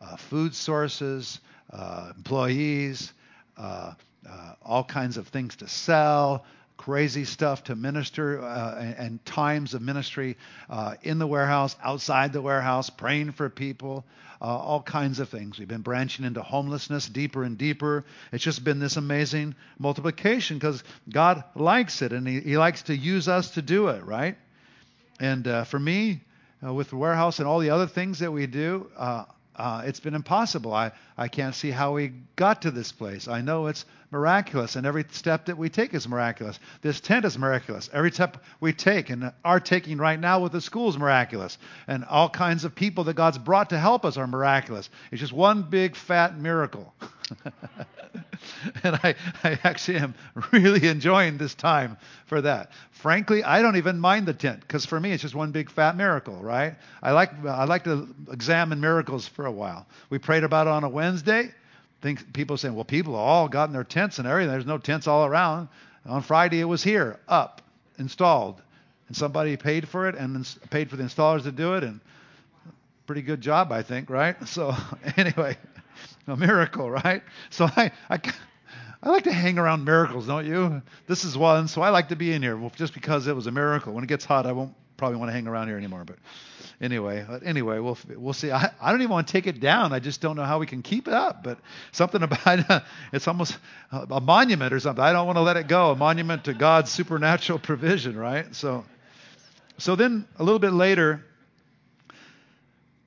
Uh, 0.00 0.14
food 0.14 0.54
sources, 0.54 1.40
uh, 1.72 2.12
employees, 2.16 3.12
uh, 3.58 3.94
uh 4.28 4.52
all 4.62 4.84
kinds 4.84 5.16
of 5.16 5.26
things 5.28 5.56
to 5.56 5.66
sell, 5.66 6.44
crazy 6.80 7.26
stuff 7.26 7.62
to 7.64 7.76
minister 7.76 8.40
uh, 8.40 8.94
and, 8.96 9.22
times 9.26 9.74
of 9.74 9.82
ministry 9.82 10.38
uh, 10.70 10.94
in 11.02 11.18
the 11.18 11.26
warehouse, 11.26 11.76
outside 11.82 12.32
the 12.32 12.40
warehouse, 12.40 12.88
praying 12.88 13.30
for 13.30 13.50
people, 13.50 14.02
uh, 14.40 14.46
all 14.46 14.80
kinds 14.80 15.20
of 15.20 15.28
things. 15.28 15.58
We've 15.58 15.68
been 15.68 15.82
branching 15.82 16.24
into 16.24 16.40
homelessness 16.40 17.06
deeper 17.06 17.44
and 17.44 17.58
deeper. 17.58 18.06
It's 18.32 18.42
just 18.42 18.64
been 18.64 18.78
this 18.78 18.96
amazing 18.96 19.56
multiplication 19.78 20.56
because 20.56 20.82
God 21.10 21.44
likes 21.54 22.00
it 22.00 22.14
and 22.14 22.26
he, 22.26 22.40
he, 22.40 22.56
likes 22.56 22.80
to 22.84 22.96
use 22.96 23.28
us 23.28 23.50
to 23.50 23.62
do 23.62 23.88
it, 23.88 24.02
right? 24.06 24.38
And 25.20 25.46
uh, 25.46 25.64
for 25.64 25.78
me, 25.78 26.22
uh, 26.64 26.72
with 26.72 26.88
the 26.88 26.96
warehouse 26.96 27.40
and 27.40 27.46
all 27.46 27.58
the 27.58 27.70
other 27.70 27.88
things 27.88 28.20
that 28.20 28.32
we 28.32 28.46
do, 28.46 28.90
uh, 28.96 29.26
it's 29.84 30.00
been 30.00 30.14
impossible. 30.14 30.72
I, 30.72 30.92
I 31.18 31.28
can't 31.28 31.54
see 31.54 31.70
how 31.70 31.92
we 31.92 32.14
got 32.36 32.62
to 32.62 32.70
this 32.70 32.90
place. 32.90 33.28
I 33.28 33.42
know 33.42 33.66
it's 33.66 33.84
miraculous, 34.10 34.76
and 34.76 34.86
every 34.86 35.04
step 35.10 35.46
that 35.46 35.56
we 35.56 35.68
take 35.68 35.94
is 35.94 36.08
miraculous. 36.08 36.58
This 36.82 37.00
tent 37.00 37.24
is 37.24 37.38
miraculous. 37.38 37.88
Every 37.92 38.10
step 38.10 38.42
we 38.60 38.72
take 38.72 39.10
and 39.10 39.32
are 39.44 39.60
taking 39.60 39.98
right 39.98 40.18
now 40.18 40.40
with 40.40 40.52
the 40.52 40.60
school 40.60 40.88
is 40.88 40.98
miraculous. 40.98 41.58
And 41.86 42.04
all 42.04 42.28
kinds 42.28 42.64
of 42.64 42.74
people 42.74 43.04
that 43.04 43.14
God's 43.14 43.38
brought 43.38 43.70
to 43.70 43.78
help 43.78 44.04
us 44.04 44.16
are 44.16 44.26
miraculous. 44.26 44.90
It's 45.12 45.20
just 45.20 45.32
one 45.32 45.62
big 45.62 45.94
fat 45.96 46.38
miracle. 46.38 46.92
and 48.82 48.96
I, 49.02 49.14
I 49.44 49.58
actually 49.62 49.98
am 49.98 50.14
really 50.52 50.88
enjoying 50.88 51.38
this 51.38 51.54
time 51.54 51.96
for 52.26 52.40
that. 52.40 52.72
Frankly, 52.90 53.44
I 53.44 53.62
don't 53.62 53.76
even 53.76 53.98
mind 53.98 54.26
the 54.26 54.34
tent 54.34 54.60
because 54.60 54.84
for 54.84 54.98
me 54.98 55.12
it's 55.12 55.22
just 55.22 55.34
one 55.34 55.52
big 55.52 55.70
fat 55.70 55.96
miracle, 55.96 56.36
right? 56.36 56.74
I 57.02 57.12
like 57.12 57.32
I 57.44 57.64
like 57.64 57.84
to 57.84 58.08
examine 58.30 58.80
miracles 58.80 59.26
for 59.28 59.46
a 59.46 59.52
while. 59.52 59.86
We 60.10 60.18
prayed 60.18 60.44
about 60.44 60.66
it 60.66 60.70
on 60.70 60.84
a 60.84 60.88
Wednesday. 60.88 61.52
Think 62.00 62.32
people 62.32 62.56
saying, 62.56 62.74
well, 62.74 62.84
people 62.84 63.14
all 63.14 63.48
got 63.48 63.68
in 63.68 63.72
their 63.72 63.84
tents 63.84 64.18
and 64.18 64.26
everything. 64.26 64.50
There's 64.50 64.66
no 64.66 64.78
tents 64.78 65.06
all 65.06 65.26
around. 65.26 65.68
On 66.06 66.22
Friday 66.22 66.60
it 66.60 66.64
was 66.64 66.82
here, 66.82 67.20
up, 67.28 67.60
installed, 67.98 68.62
and 69.08 69.16
somebody 69.16 69.56
paid 69.56 69.86
for 69.86 70.08
it 70.08 70.14
and 70.14 70.48
paid 70.70 70.88
for 70.88 70.96
the 70.96 71.02
installers 71.02 71.42
to 71.42 71.52
do 71.52 71.74
it 71.74 71.84
and 71.84 72.00
pretty 73.06 73.22
good 73.22 73.40
job, 73.40 73.70
I 73.72 73.82
think, 73.82 74.08
right? 74.08 74.36
So 74.46 74.74
anyway 75.16 75.56
a 76.26 76.36
miracle, 76.36 76.90
right? 76.90 77.22
So 77.50 77.66
I, 77.76 77.90
I, 78.08 78.20
I 79.02 79.08
like 79.10 79.24
to 79.24 79.32
hang 79.32 79.58
around 79.58 79.84
miracles, 79.84 80.26
don't 80.26 80.46
you? 80.46 80.82
This 81.06 81.24
is 81.24 81.36
one, 81.36 81.68
so 81.68 81.82
I 81.82 81.90
like 81.90 82.08
to 82.08 82.16
be 82.16 82.32
in 82.32 82.42
here 82.42 82.58
just 82.76 82.94
because 82.94 83.26
it 83.26 83.34
was 83.34 83.46
a 83.46 83.50
miracle. 83.50 83.92
When 83.92 84.04
it 84.04 84.08
gets 84.08 84.24
hot, 84.24 84.46
I 84.46 84.52
won't 84.52 84.74
probably 84.96 85.18
want 85.18 85.30
to 85.30 85.32
hang 85.32 85.46
around 85.46 85.68
here 85.68 85.76
anymore. 85.76 86.04
But 86.04 86.16
anyway, 86.80 87.24
but 87.28 87.44
anyway, 87.44 87.78
we'll 87.78 87.98
we'll 88.16 88.32
see. 88.32 88.50
I, 88.50 88.72
I 88.80 88.90
don't 88.90 89.00
even 89.00 89.12
want 89.12 89.26
to 89.26 89.32
take 89.32 89.46
it 89.46 89.60
down. 89.60 89.92
I 89.92 89.98
just 89.98 90.20
don't 90.20 90.36
know 90.36 90.44
how 90.44 90.58
we 90.58 90.66
can 90.66 90.82
keep 90.82 91.08
it 91.08 91.14
up. 91.14 91.42
But 91.42 91.58
something 91.92 92.22
about 92.24 92.70
uh, 92.70 92.80
it's 93.12 93.28
almost 93.28 93.56
uh, 93.92 94.06
a 94.10 94.20
monument 94.20 94.72
or 94.72 94.80
something. 94.80 95.02
I 95.02 95.12
don't 95.12 95.26
want 95.26 95.36
to 95.36 95.42
let 95.42 95.56
it 95.56 95.68
go. 95.68 95.90
A 95.90 95.96
monument 95.96 96.44
to 96.44 96.54
God's 96.54 96.90
supernatural 96.90 97.58
provision, 97.62 98.16
right? 98.16 98.54
So, 98.54 98.84
so 99.78 99.96
then 99.96 100.26
a 100.38 100.42
little 100.42 100.58
bit 100.58 100.72
later, 100.72 101.24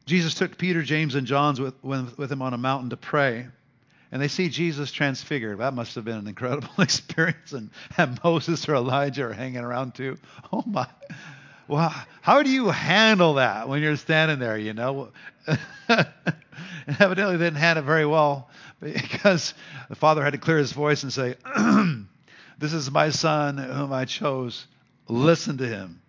Jesus 0.06 0.34
took 0.34 0.58
Peter, 0.58 0.84
James, 0.84 1.16
and 1.16 1.26
John's 1.26 1.62
with, 1.62 1.76
with 1.84 2.32
him 2.32 2.42
on 2.42 2.54
a 2.54 2.58
mountain 2.58 2.90
to 2.90 2.98
pray. 2.98 3.48
And 4.12 4.22
they 4.22 4.28
see 4.28 4.50
Jesus 4.50 4.92
transfigured. 4.92 5.58
That 5.58 5.74
must 5.74 5.96
have 5.96 6.06
been 6.06 6.18
an 6.18 6.28
incredible 6.28 6.70
experience. 6.80 7.52
And, 7.52 7.72
and 7.98 8.20
Moses 8.24 8.70
or 8.70 8.76
Elijah 8.76 9.26
are 9.26 9.34
hanging 9.34 9.64
around 9.64 9.96
too. 9.96 10.18
Oh 10.52 10.64
my. 10.68 10.88
Well, 11.68 11.94
how 12.22 12.44
do 12.44 12.52
you 12.52 12.70
handle 12.70 13.36
that 13.36 13.70
when 13.70 13.82
you're 13.82 13.96
standing 13.96 14.40
there, 14.40 14.58
you 14.58 14.74
know? 14.74 15.10
and 15.48 15.60
evidently 17.00 17.38
they 17.38 17.46
didn't 17.46 17.56
handle 17.56 17.84
it 17.84 17.88
very 17.88 18.06
well 18.06 18.50
because 18.82 19.54
the 19.90 19.96
father 19.96 20.24
had 20.24 20.34
to 20.34 20.40
clear 20.40 20.58
his 20.58 20.74
voice 20.74 21.04
and 21.04 21.14
say, 21.14 21.36
This 22.60 22.74
is 22.74 22.92
my 22.92 23.10
son 23.10 23.58
whom 23.58 23.92
I 23.92 24.06
chose. 24.06 24.68
Listen 25.08 25.58
to 25.58 25.68
him. 25.68 26.02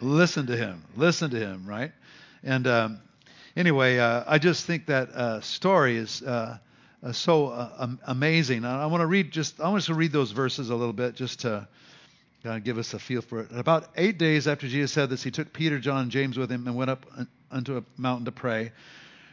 Listen 0.00 0.46
to 0.46 0.56
him. 0.56 0.84
Listen 0.96 1.30
to 1.30 1.38
him, 1.38 1.66
right? 1.66 1.92
And 2.44 2.66
um, 2.66 3.00
anyway, 3.56 3.98
uh, 3.98 4.24
I 4.26 4.38
just 4.38 4.64
think 4.64 4.86
that 4.86 5.08
uh, 5.10 5.40
story 5.40 5.96
is 5.96 6.22
uh, 6.22 6.58
uh 7.02 7.12
so 7.12 7.48
uh, 7.48 7.88
amazing. 8.06 8.64
I, 8.64 8.82
I 8.82 8.86
want 8.86 9.00
to 9.00 9.06
read 9.06 9.32
just 9.32 9.60
I 9.60 9.68
want 9.68 9.82
to 9.84 9.94
read 9.94 10.12
those 10.12 10.30
verses 10.30 10.70
a 10.70 10.74
little 10.76 10.92
bit 10.92 11.14
just 11.14 11.40
to 11.40 11.66
give 12.62 12.78
us 12.78 12.94
a 12.94 12.98
feel 12.98 13.22
for 13.22 13.40
it. 13.40 13.48
About 13.52 13.88
eight 13.96 14.18
days 14.18 14.46
after 14.46 14.68
Jesus 14.68 14.92
said 14.92 15.10
this, 15.10 15.22
he 15.22 15.30
took 15.30 15.52
Peter, 15.52 15.78
John, 15.78 16.02
and 16.02 16.10
James 16.10 16.38
with 16.38 16.50
him 16.50 16.66
and 16.66 16.76
went 16.76 16.90
up 16.90 17.06
unto 17.50 17.76
a 17.76 17.84
mountain 17.96 18.26
to 18.26 18.32
pray. 18.32 18.72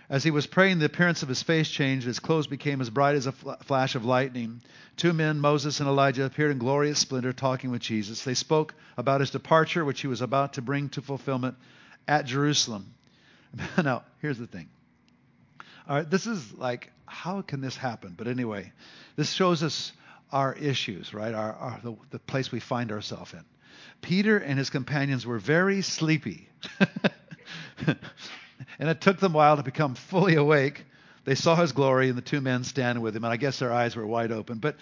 As 0.09 0.23
he 0.23 0.31
was 0.31 0.45
praying, 0.45 0.79
the 0.79 0.85
appearance 0.85 1.23
of 1.23 1.29
his 1.29 1.41
face 1.41 1.67
changed. 1.67 2.05
His 2.05 2.19
clothes 2.19 2.45
became 2.45 2.79
as 2.79 2.91
bright 2.91 3.15
as 3.15 3.25
a 3.25 3.31
flash 3.31 3.95
of 3.95 4.05
lightning. 4.05 4.61
Two 4.97 5.13
men, 5.13 5.39
Moses 5.39 5.79
and 5.79 5.89
Elijah, 5.89 6.25
appeared 6.25 6.51
in 6.51 6.59
glorious 6.59 6.99
splendor, 6.99 7.33
talking 7.33 7.71
with 7.71 7.81
Jesus. 7.81 8.23
They 8.23 8.35
spoke 8.35 8.75
about 8.97 9.21
his 9.21 9.31
departure, 9.31 9.83
which 9.83 10.01
he 10.01 10.07
was 10.07 10.21
about 10.21 10.53
to 10.53 10.61
bring 10.61 10.89
to 10.89 11.01
fulfillment 11.01 11.55
at 12.07 12.25
Jerusalem. 12.25 12.93
now, 13.83 14.03
here's 14.21 14.37
the 14.37 14.47
thing. 14.47 14.69
All 15.87 15.97
right, 15.97 16.09
this 16.09 16.27
is 16.27 16.53
like, 16.53 16.91
how 17.07 17.41
can 17.41 17.61
this 17.61 17.75
happen? 17.75 18.13
But 18.15 18.27
anyway, 18.27 18.71
this 19.15 19.31
shows 19.31 19.63
us 19.63 19.91
our 20.31 20.53
issues, 20.53 21.13
right? 21.13 21.33
Our, 21.33 21.53
our 21.53 21.79
the, 21.83 21.95
the 22.11 22.19
place 22.19 22.51
we 22.51 22.59
find 22.59 22.91
ourselves 22.91 23.33
in. 23.33 23.43
Peter 24.01 24.37
and 24.37 24.57
his 24.57 24.69
companions 24.69 25.25
were 25.25 25.39
very 25.39 25.81
sleepy. 25.81 26.49
and 27.87 28.89
it 28.89 29.01
took 29.01 29.19
them 29.19 29.33
a 29.33 29.37
while 29.37 29.57
to 29.57 29.63
become 29.63 29.95
fully 29.95 30.35
awake. 30.35 30.85
They 31.23 31.35
saw 31.35 31.55
his 31.55 31.71
glory 31.71 32.09
and 32.09 32.17
the 32.17 32.21
two 32.21 32.41
men 32.41 32.63
standing 32.63 33.01
with 33.01 33.15
him, 33.15 33.23
and 33.23 33.33
I 33.33 33.37
guess 33.37 33.59
their 33.59 33.73
eyes 33.73 33.95
were 33.95 34.05
wide 34.05 34.31
open. 34.31 34.59
But 34.59 34.75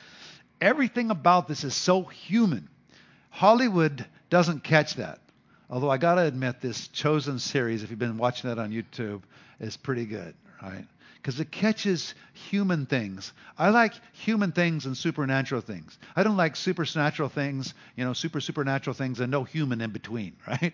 everything 0.59 1.09
about 1.09 1.47
this 1.47 1.63
is 1.63 1.73
so 1.73 2.03
human. 2.03 2.69
Hollywood 3.29 4.05
doesn't 4.29 4.63
catch 4.63 4.95
that. 4.95 5.19
Although 5.69 5.89
I 5.89 5.97
got 5.97 6.15
to 6.15 6.21
admit, 6.21 6.61
this 6.61 6.87
Chosen 6.89 7.39
series, 7.39 7.83
if 7.83 7.89
you've 7.89 7.99
been 7.99 8.17
watching 8.17 8.49
that 8.49 8.59
on 8.59 8.71
YouTube, 8.71 9.21
is 9.59 9.77
pretty 9.77 10.05
good, 10.05 10.35
right? 10.61 10.85
Because 11.23 11.39
it 11.39 11.51
catches 11.51 12.13
human 12.33 12.85
things. 12.85 13.31
I 13.57 13.69
like 13.69 13.93
human 14.11 14.51
things 14.51 14.85
and 14.85 14.97
supernatural 14.97 15.61
things. 15.61 15.97
I 16.17 16.23
don't 16.23 16.35
like 16.35 16.57
supernatural 16.57 17.29
things, 17.29 17.73
you 17.95 18.03
know, 18.03 18.11
super 18.11 18.41
supernatural 18.41 18.93
things 18.93 19.21
and 19.21 19.31
no 19.31 19.45
human 19.45 19.79
in 19.79 19.91
between, 19.91 20.35
right? 20.47 20.73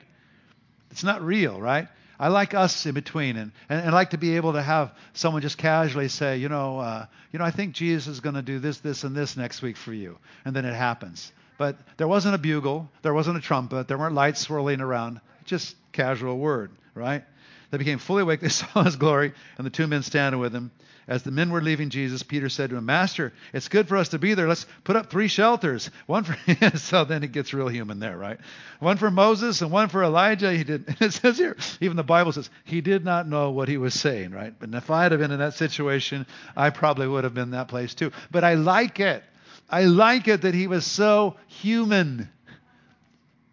It's 0.89 1.03
not 1.03 1.22
real, 1.22 1.62
right? 1.62 1.88
I 2.20 2.29
like 2.29 2.56
us 2.56 2.88
in 2.88 2.96
between, 2.96 3.38
and, 3.38 3.51
and, 3.70 3.79
and 3.79 3.89
I 3.89 3.94
like 3.94 4.10
to 4.10 4.18
be 4.18 4.38
able 4.38 4.53
to 4.53 4.62
have 4.62 4.91
someone 5.13 5.44
just 5.44 5.60
casually 5.60 6.10
say, 6.10 6.38
you 6.38 6.50
know, 6.50 6.79
uh, 6.79 7.06
you 7.32 7.38
know, 7.38 7.46
I 7.46 7.51
think 7.51 7.75
Jesus 7.75 8.08
is 8.08 8.20
going 8.20 8.36
to 8.36 8.41
do 8.41 8.58
this, 8.58 8.79
this, 8.79 9.03
and 9.03 9.15
this 9.15 9.38
next 9.38 9.62
week 9.62 9.77
for 9.77 9.94
you, 9.94 10.18
and 10.44 10.56
then 10.56 10.65
it 10.65 10.74
happens. 10.74 11.32
But 11.60 11.77
there 11.98 12.08
wasn't 12.08 12.34
a 12.34 12.39
bugle, 12.39 12.89
there 13.03 13.13
wasn't 13.13 13.38
a 13.38 13.41
trumpet, 13.41 13.88
there 13.88 14.00
weren't 14.00 14.15
lights 14.15 14.41
swirling 14.41 14.82
around, 14.82 15.22
just 15.46 15.75
casual 15.94 16.38
word, 16.39 16.72
right? 16.94 17.24
They 17.72 17.78
became 17.78 18.00
fully 18.00 18.24
awake. 18.24 18.42
They 18.42 18.50
saw 18.50 18.84
his 18.84 18.96
glory, 18.96 19.34
and 19.58 19.66
the 19.66 19.72
two 19.72 19.88
men 19.88 20.04
standing 20.04 20.40
with 20.40 20.54
him. 20.54 20.72
As 21.08 21.24
the 21.24 21.32
men 21.32 21.50
were 21.50 21.62
leaving 21.62 21.90
Jesus, 21.90 22.22
Peter 22.22 22.50
said 22.50 22.70
to 22.70 22.76
him, 22.76 22.86
Master, 22.86 23.34
it's 23.52 23.68
good 23.68 23.88
for 23.88 23.98
us 23.98 24.10
to 24.10 24.20
be 24.20 24.36
there. 24.36 24.48
Let's 24.48 24.68
put 24.84 24.96
up 24.96 25.10
three 25.10 25.28
shelters. 25.28 25.90
One 26.06 26.24
for 26.24 26.38
so 26.78 27.04
then 27.04 27.24
it 27.24 27.32
gets 27.32 27.52
real 27.52 27.68
human 27.68 28.00
there, 28.00 28.16
right? 28.16 28.40
One 28.80 28.98
for 28.98 29.10
Moses 29.10 29.62
and 29.64 29.72
one 29.72 29.90
for 29.90 30.04
Elijah. 30.04 30.54
He 30.54 30.64
did. 30.64 30.96
It 31.02 31.14
says 31.14 31.40
here, 31.40 31.58
even 31.82 31.98
the 31.98 32.04
Bible 32.04 32.32
says 32.32 32.50
he 32.64 32.82
did 32.82 33.04
not 33.04 33.28
know 33.28 33.50
what 33.50 33.68
he 33.68 33.78
was 33.78 33.96
saying, 33.96 34.32
right? 34.32 34.54
But 34.58 34.70
if 34.76 34.92
I 34.92 35.04
had 35.04 35.18
been 35.18 35.32
in 35.32 35.40
that 35.40 35.56
situation, 35.56 36.28
I 36.56 36.70
probably 36.70 37.08
would 37.08 37.24
have 37.24 37.34
been 37.34 37.52
that 37.52 37.70
place 37.70 37.96
too. 37.96 38.12
But 38.30 38.44
I 38.44 38.54
like 38.54 39.00
it. 39.00 39.24
I 39.68 39.86
like 39.86 40.28
it 40.28 40.42
that 40.44 40.54
he 40.54 40.68
was 40.68 40.86
so 40.86 41.38
human. 41.48 42.30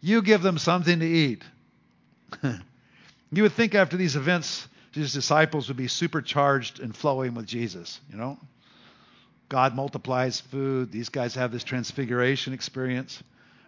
You 0.02 0.20
give 0.20 0.42
them 0.42 0.58
something 0.58 1.00
to 1.00 1.06
eat. 1.06 1.42
You 3.32 3.42
would 3.42 3.52
think 3.52 3.74
after 3.74 3.96
these 3.96 4.16
events, 4.16 4.68
his 4.92 5.12
disciples 5.12 5.68
would 5.68 5.76
be 5.76 5.88
supercharged 5.88 6.80
and 6.80 6.94
flowing 6.94 7.34
with 7.34 7.46
Jesus, 7.46 8.00
you 8.10 8.16
know? 8.16 8.38
God 9.48 9.74
multiplies 9.74 10.40
food. 10.40 10.90
These 10.90 11.08
guys 11.08 11.34
have 11.34 11.52
this 11.52 11.64
transfiguration 11.64 12.52
experience. 12.52 13.22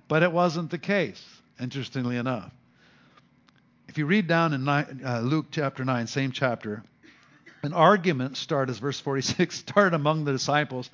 But 0.08 0.22
it 0.22 0.32
wasn't 0.32 0.70
the 0.70 0.78
case, 0.78 1.22
interestingly 1.60 2.16
enough. 2.16 2.50
If 3.88 3.98
you 3.98 4.06
read 4.06 4.26
down 4.26 4.54
in 4.54 4.68
uh, 4.68 5.20
Luke 5.22 5.46
chapter 5.50 5.84
9, 5.84 6.06
same 6.06 6.32
chapter, 6.32 6.82
an 7.62 7.72
argument 7.72 8.36
started, 8.36 8.72
as 8.72 8.78
verse 8.78 9.00
46, 9.00 9.58
started 9.58 9.94
among 9.94 10.24
the 10.24 10.32
disciples 10.32 10.90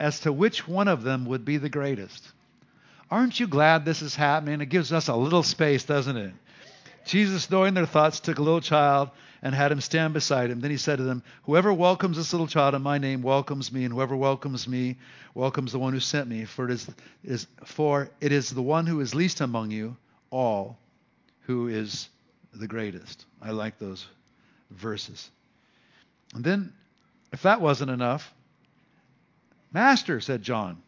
as 0.00 0.20
to 0.20 0.32
which 0.32 0.68
one 0.68 0.88
of 0.88 1.02
them 1.02 1.26
would 1.26 1.44
be 1.44 1.56
the 1.56 1.68
greatest. 1.68 2.26
Aren't 3.10 3.40
you 3.40 3.46
glad 3.46 3.84
this 3.84 4.02
is 4.02 4.14
happening? 4.14 4.60
It 4.60 4.66
gives 4.66 4.92
us 4.92 5.08
a 5.08 5.16
little 5.16 5.42
space, 5.42 5.84
doesn't 5.84 6.16
it? 6.16 6.32
Jesus, 7.08 7.50
knowing 7.50 7.72
their 7.72 7.86
thoughts, 7.86 8.20
took 8.20 8.38
a 8.38 8.42
little 8.42 8.60
child 8.60 9.10
and 9.40 9.54
had 9.54 9.72
him 9.72 9.80
stand 9.80 10.12
beside 10.12 10.50
him. 10.50 10.60
Then 10.60 10.70
he 10.70 10.76
said 10.76 10.98
to 10.98 11.04
them, 11.04 11.22
Whoever 11.44 11.72
welcomes 11.72 12.18
this 12.18 12.34
little 12.34 12.46
child 12.46 12.74
in 12.74 12.82
my 12.82 12.98
name 12.98 13.22
welcomes 13.22 13.72
me, 13.72 13.84
and 13.84 13.94
whoever 13.94 14.14
welcomes 14.14 14.68
me 14.68 14.96
welcomes 15.34 15.72
the 15.72 15.78
one 15.78 15.94
who 15.94 16.00
sent 16.00 16.28
me. 16.28 16.44
For 16.44 16.66
it 16.66 16.72
is, 16.72 16.90
is 17.24 17.46
for 17.64 18.10
it 18.20 18.30
is 18.30 18.50
the 18.50 18.62
one 18.62 18.86
who 18.86 19.00
is 19.00 19.14
least 19.14 19.40
among 19.40 19.70
you 19.70 19.96
all 20.30 20.78
who 21.46 21.68
is 21.68 22.10
the 22.52 22.66
greatest. 22.66 23.24
I 23.40 23.52
like 23.52 23.78
those 23.78 24.06
verses. 24.70 25.30
And 26.34 26.44
then, 26.44 26.74
if 27.32 27.42
that 27.42 27.62
wasn't 27.62 27.90
enough, 27.90 28.34
Master, 29.72 30.20
said 30.20 30.42
John, 30.42 30.82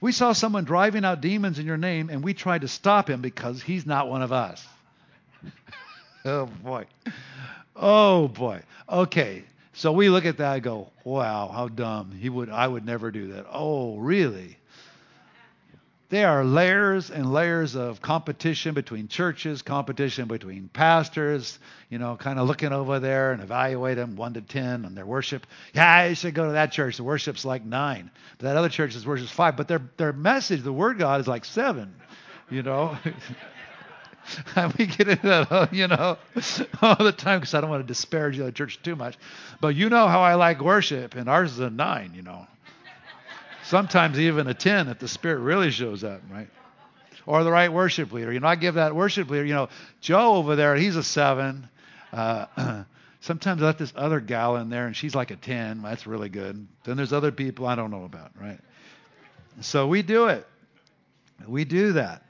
we 0.00 0.12
saw 0.12 0.32
someone 0.32 0.64
driving 0.64 1.04
out 1.04 1.20
demons 1.20 1.58
in 1.58 1.66
your 1.66 1.76
name, 1.76 2.08
and 2.08 2.24
we 2.24 2.32
tried 2.32 2.62
to 2.62 2.68
stop 2.68 3.10
him 3.10 3.20
because 3.20 3.62
he's 3.62 3.84
not 3.84 4.08
one 4.08 4.22
of 4.22 4.32
us. 4.32 4.66
oh, 6.24 6.46
boy. 6.46 6.86
Oh, 7.74 8.28
boy. 8.28 8.62
Okay. 8.88 9.44
So 9.72 9.92
we 9.92 10.08
look 10.08 10.24
at 10.24 10.38
that 10.38 10.54
and 10.54 10.62
go, 10.62 10.90
wow, 11.04 11.48
how 11.48 11.68
dumb. 11.68 12.10
He 12.12 12.28
would 12.30 12.48
I 12.48 12.66
would 12.66 12.84
never 12.86 13.10
do 13.10 13.32
that. 13.34 13.46
Oh, 13.52 13.98
really? 13.98 14.56
There 16.08 16.28
are 16.28 16.44
layers 16.44 17.10
and 17.10 17.32
layers 17.32 17.74
of 17.74 18.00
competition 18.00 18.74
between 18.74 19.08
churches, 19.08 19.62
competition 19.62 20.28
between 20.28 20.68
pastors, 20.68 21.58
you 21.90 21.98
know, 21.98 22.16
kind 22.16 22.38
of 22.38 22.46
looking 22.46 22.72
over 22.72 23.00
there 23.00 23.32
and 23.32 23.42
evaluate 23.42 23.96
them 23.96 24.14
one 24.14 24.32
to 24.34 24.40
ten 24.40 24.84
on 24.84 24.94
their 24.94 25.04
worship. 25.04 25.46
Yeah, 25.74 26.06
you 26.06 26.14
should 26.14 26.32
go 26.32 26.46
to 26.46 26.52
that 26.52 26.70
church. 26.70 26.96
The 26.96 27.04
worship's 27.04 27.44
like 27.44 27.64
nine. 27.64 28.10
But 28.38 28.44
That 28.46 28.56
other 28.56 28.68
church's 28.68 29.04
worship's 29.04 29.32
five. 29.32 29.56
But 29.56 29.66
their 29.66 29.82
their 29.96 30.12
message, 30.12 30.62
the 30.62 30.72
word 30.72 30.98
God, 30.98 31.20
is 31.20 31.26
like 31.28 31.44
seven. 31.44 31.94
You 32.50 32.62
know. 32.62 32.96
we 34.78 34.86
get 34.86 35.08
into 35.08 35.26
that, 35.26 35.68
you 35.72 35.88
know, 35.88 36.18
all 36.82 36.96
the 36.96 37.12
time 37.12 37.40
because 37.40 37.54
I 37.54 37.60
don't 37.60 37.70
want 37.70 37.82
to 37.82 37.86
disparage 37.86 38.36
the 38.36 38.44
other 38.44 38.52
church 38.52 38.82
too 38.82 38.96
much. 38.96 39.16
But 39.60 39.74
you 39.74 39.88
know 39.88 40.06
how 40.08 40.20
I 40.20 40.34
like 40.34 40.60
worship, 40.60 41.14
and 41.14 41.28
ours 41.28 41.52
is 41.52 41.58
a 41.60 41.70
nine, 41.70 42.12
you 42.14 42.22
know. 42.22 42.46
Sometimes 43.64 44.18
even 44.20 44.46
a 44.46 44.54
10 44.54 44.88
if 44.88 44.98
the 45.00 45.08
Spirit 45.08 45.40
really 45.40 45.70
shows 45.70 46.04
up, 46.04 46.20
right? 46.30 46.48
Or 47.26 47.42
the 47.42 47.50
right 47.50 47.72
worship 47.72 48.12
leader. 48.12 48.32
You 48.32 48.38
know, 48.38 48.46
I 48.46 48.54
give 48.54 48.74
that 48.74 48.94
worship 48.94 49.28
leader, 49.28 49.44
you 49.44 49.54
know, 49.54 49.68
Joe 50.00 50.34
over 50.36 50.54
there, 50.54 50.76
he's 50.76 50.94
a 50.94 51.02
7. 51.02 51.68
Uh, 52.12 52.84
sometimes 53.20 53.62
I 53.62 53.66
let 53.66 53.78
this 53.78 53.92
other 53.96 54.20
gal 54.20 54.56
in 54.56 54.70
there, 54.70 54.86
and 54.86 54.94
she's 54.94 55.16
like 55.16 55.32
a 55.32 55.36
10. 55.36 55.82
That's 55.82 56.06
really 56.06 56.28
good. 56.28 56.66
Then 56.84 56.96
there's 56.96 57.12
other 57.12 57.32
people 57.32 57.66
I 57.66 57.74
don't 57.74 57.90
know 57.90 58.04
about, 58.04 58.30
right? 58.40 58.60
So 59.62 59.88
we 59.88 60.02
do 60.02 60.28
it. 60.28 60.46
We 61.46 61.64
do 61.64 61.94
that. 61.94 62.22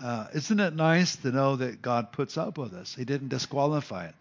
Uh, 0.00 0.26
isn't 0.34 0.60
it 0.60 0.74
nice 0.74 1.16
to 1.16 1.30
know 1.30 1.56
that 1.56 1.82
God 1.82 2.12
puts 2.12 2.38
up 2.38 2.56
with 2.56 2.72
us? 2.72 2.94
He 2.94 3.04
didn't 3.04 3.28
disqualify 3.28 4.06
it. 4.06 4.14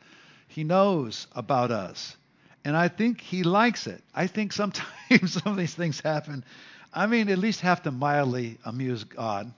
He 0.48 0.64
knows 0.64 1.28
about 1.36 1.72
us. 1.72 2.18
And 2.66 2.76
I 2.76 2.90
think 2.90 3.22
he 3.22 3.44
likes 3.44 3.88
it. 3.88 4.04
I 4.14 4.28
think 4.28 4.52
sometimes 4.52 4.88
some 5.34 5.54
of 5.54 5.58
these 5.58 5.74
things 5.74 6.02
happen. 6.02 6.44
I 6.94 7.08
mean, 7.08 7.30
at 7.30 7.38
least 7.38 7.62
have 7.62 7.84
to 7.84 7.92
mildly 7.92 8.58
amuse 8.66 9.04
God. 9.04 9.52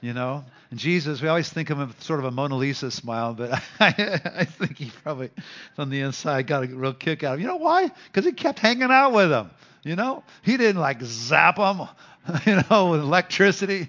You 0.00 0.14
know, 0.14 0.44
and 0.70 0.80
Jesus, 0.80 1.20
we 1.20 1.28
always 1.28 1.50
think 1.50 1.68
of 1.68 1.78
him 1.78 1.94
sort 2.00 2.20
of 2.20 2.24
a 2.24 2.30
Mona 2.30 2.56
Lisa 2.56 2.90
smile, 2.90 3.34
but 3.34 3.52
I, 3.52 3.60
I 4.34 4.44
think 4.46 4.78
he 4.78 4.90
probably, 5.02 5.28
on 5.76 5.90
the 5.90 6.00
inside, 6.00 6.46
got 6.46 6.64
a 6.64 6.68
real 6.68 6.94
kick 6.94 7.22
out 7.22 7.34
of 7.34 7.38
him. 7.38 7.42
You 7.42 7.48
know 7.48 7.56
why? 7.56 7.90
Because 8.06 8.24
he 8.24 8.32
kept 8.32 8.60
hanging 8.60 8.90
out 8.90 9.12
with 9.12 9.28
them. 9.28 9.50
You 9.82 9.96
know, 9.96 10.24
he 10.40 10.56
didn't 10.56 10.80
like 10.80 11.02
zap 11.02 11.56
them, 11.56 11.86
you 12.46 12.62
know, 12.70 12.92
with 12.92 13.00
electricity. 13.00 13.88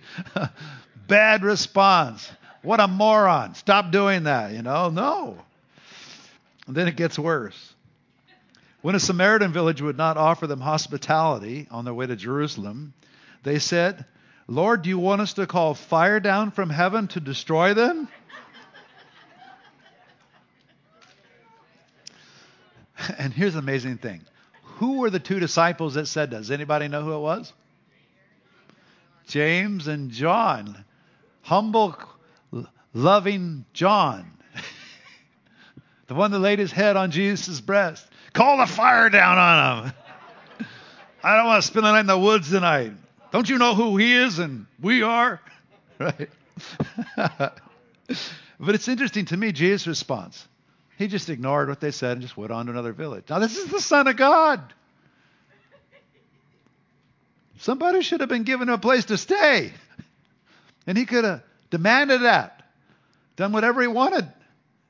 Bad 1.11 1.43
response. 1.43 2.31
What 2.61 2.79
a 2.79 2.87
moron. 2.87 3.53
Stop 3.55 3.91
doing 3.91 4.23
that, 4.23 4.53
you 4.53 4.61
know? 4.61 4.89
No. 4.89 5.37
And 6.67 6.73
then 6.73 6.87
it 6.87 6.95
gets 6.95 7.19
worse. 7.19 7.73
When 8.81 8.95
a 8.95 8.99
Samaritan 8.99 9.51
village 9.51 9.81
would 9.81 9.97
not 9.97 10.15
offer 10.15 10.47
them 10.47 10.61
hospitality 10.61 11.67
on 11.69 11.83
their 11.83 11.93
way 11.93 12.07
to 12.07 12.15
Jerusalem, 12.15 12.93
they 13.43 13.59
said, 13.59 14.05
Lord, 14.47 14.83
do 14.83 14.89
you 14.89 14.99
want 14.99 15.19
us 15.19 15.33
to 15.33 15.45
call 15.47 15.73
fire 15.73 16.21
down 16.21 16.51
from 16.51 16.69
heaven 16.69 17.09
to 17.09 17.19
destroy 17.19 17.73
them? 17.73 18.07
and 23.17 23.33
here's 23.33 23.55
the 23.55 23.59
amazing 23.59 23.97
thing. 23.97 24.21
Who 24.77 24.99
were 24.99 25.09
the 25.09 25.19
two 25.19 25.41
disciples 25.41 25.95
that 25.95 26.05
said 26.05 26.31
that? 26.31 26.37
Does 26.37 26.51
anybody 26.51 26.87
know 26.87 27.03
who 27.03 27.15
it 27.15 27.19
was? 27.19 27.51
James 29.27 29.89
and 29.89 30.09
John. 30.09 30.85
Humble, 31.41 31.95
loving 32.93 33.65
John. 33.73 34.31
the 36.07 36.15
one 36.15 36.31
that 36.31 36.39
laid 36.39 36.59
his 36.59 36.71
head 36.71 36.97
on 36.97 37.11
Jesus' 37.11 37.61
breast. 37.61 38.05
Call 38.33 38.57
the 38.57 38.65
fire 38.65 39.09
down 39.09 39.37
on 39.37 39.85
him. 39.85 39.93
I 41.23 41.37
don't 41.37 41.45
want 41.45 41.61
to 41.61 41.67
spend 41.67 41.85
the 41.85 41.91
night 41.91 42.01
in 42.01 42.05
the 42.07 42.17
woods 42.17 42.49
tonight. 42.49 42.93
Don't 43.31 43.49
you 43.49 43.57
know 43.57 43.75
who 43.75 43.97
he 43.97 44.13
is 44.13 44.39
and 44.39 44.65
we 44.81 45.03
are? 45.03 45.41
Right? 45.99 46.29
but 47.15 48.73
it's 48.73 48.87
interesting 48.87 49.25
to 49.25 49.37
me, 49.37 49.51
Jesus' 49.51 49.85
response. 49.85 50.47
He 50.97 51.07
just 51.07 51.29
ignored 51.29 51.69
what 51.69 51.79
they 51.79 51.91
said 51.91 52.13
and 52.13 52.21
just 52.21 52.35
went 52.35 52.51
on 52.51 52.65
to 52.65 52.71
another 52.71 52.91
village. 52.91 53.25
Now, 53.29 53.37
this 53.37 53.55
is 53.55 53.69
the 53.69 53.79
Son 53.79 54.07
of 54.07 54.17
God. 54.17 54.61
Somebody 57.59 58.01
should 58.01 58.21
have 58.21 58.29
been 58.29 58.43
given 58.43 58.69
a 58.69 58.79
place 58.79 59.05
to 59.05 59.17
stay. 59.17 59.73
And 60.87 60.97
he 60.97 61.05
could 61.05 61.23
have 61.23 61.43
demanded 61.69 62.21
that, 62.21 62.63
done 63.35 63.51
whatever 63.51 63.81
he 63.81 63.87
wanted. 63.87 64.31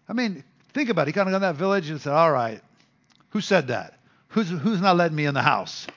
I 0.08 0.14
mean, 0.14 0.44
think 0.74 0.90
about 0.90 1.04
it. 1.04 1.08
He 1.08 1.14
kind 1.14 1.28
of 1.28 1.34
got 1.34 1.40
that 1.40 1.56
village 1.56 1.90
and 1.90 2.00
said, 2.02 2.14
All 2.14 2.32
right, 2.32 2.62
who 3.30 3.42
said 3.42 3.68
that? 3.68 4.00
Who's, 4.30 4.50
who's 4.50 4.82
not 4.82 4.96
letting 4.96 5.16
me 5.16 5.26
in 5.26 5.34
the 5.34 5.42
house? 5.42 5.88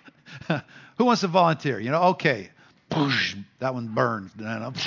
Who 0.96 1.04
wants 1.04 1.22
to 1.22 1.28
volunteer? 1.28 1.80
You 1.80 1.90
know, 1.90 2.02
okay. 2.02 2.50
That 3.58 3.74
one 3.74 3.94
burns. 3.94 4.32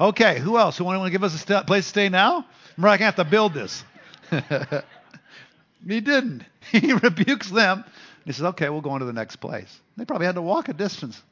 Okay, 0.00 0.40
who 0.40 0.58
else? 0.58 0.76
Who 0.76 0.82
want 0.84 1.04
to 1.04 1.10
give 1.10 1.22
us 1.22 1.36
a 1.36 1.38
st- 1.38 1.68
place 1.68 1.84
to 1.84 1.88
stay 1.88 2.08
now? 2.08 2.44
Remember, 2.76 2.88
I 2.88 2.96
can 2.96 3.04
have 3.04 3.14
to 3.14 3.24
build 3.24 3.54
this. 3.54 3.84
he 5.86 6.00
didn't. 6.00 6.42
He 6.72 6.92
rebukes 6.92 7.48
them. 7.48 7.84
He 8.24 8.32
says, 8.32 8.44
okay, 8.46 8.68
we'll 8.70 8.80
go 8.80 8.90
on 8.90 9.00
to 9.00 9.06
the 9.06 9.12
next 9.12 9.36
place. 9.36 9.80
They 9.96 10.04
probably 10.04 10.26
had 10.26 10.34
to 10.34 10.42
walk 10.42 10.68
a 10.68 10.72
distance. 10.72 11.22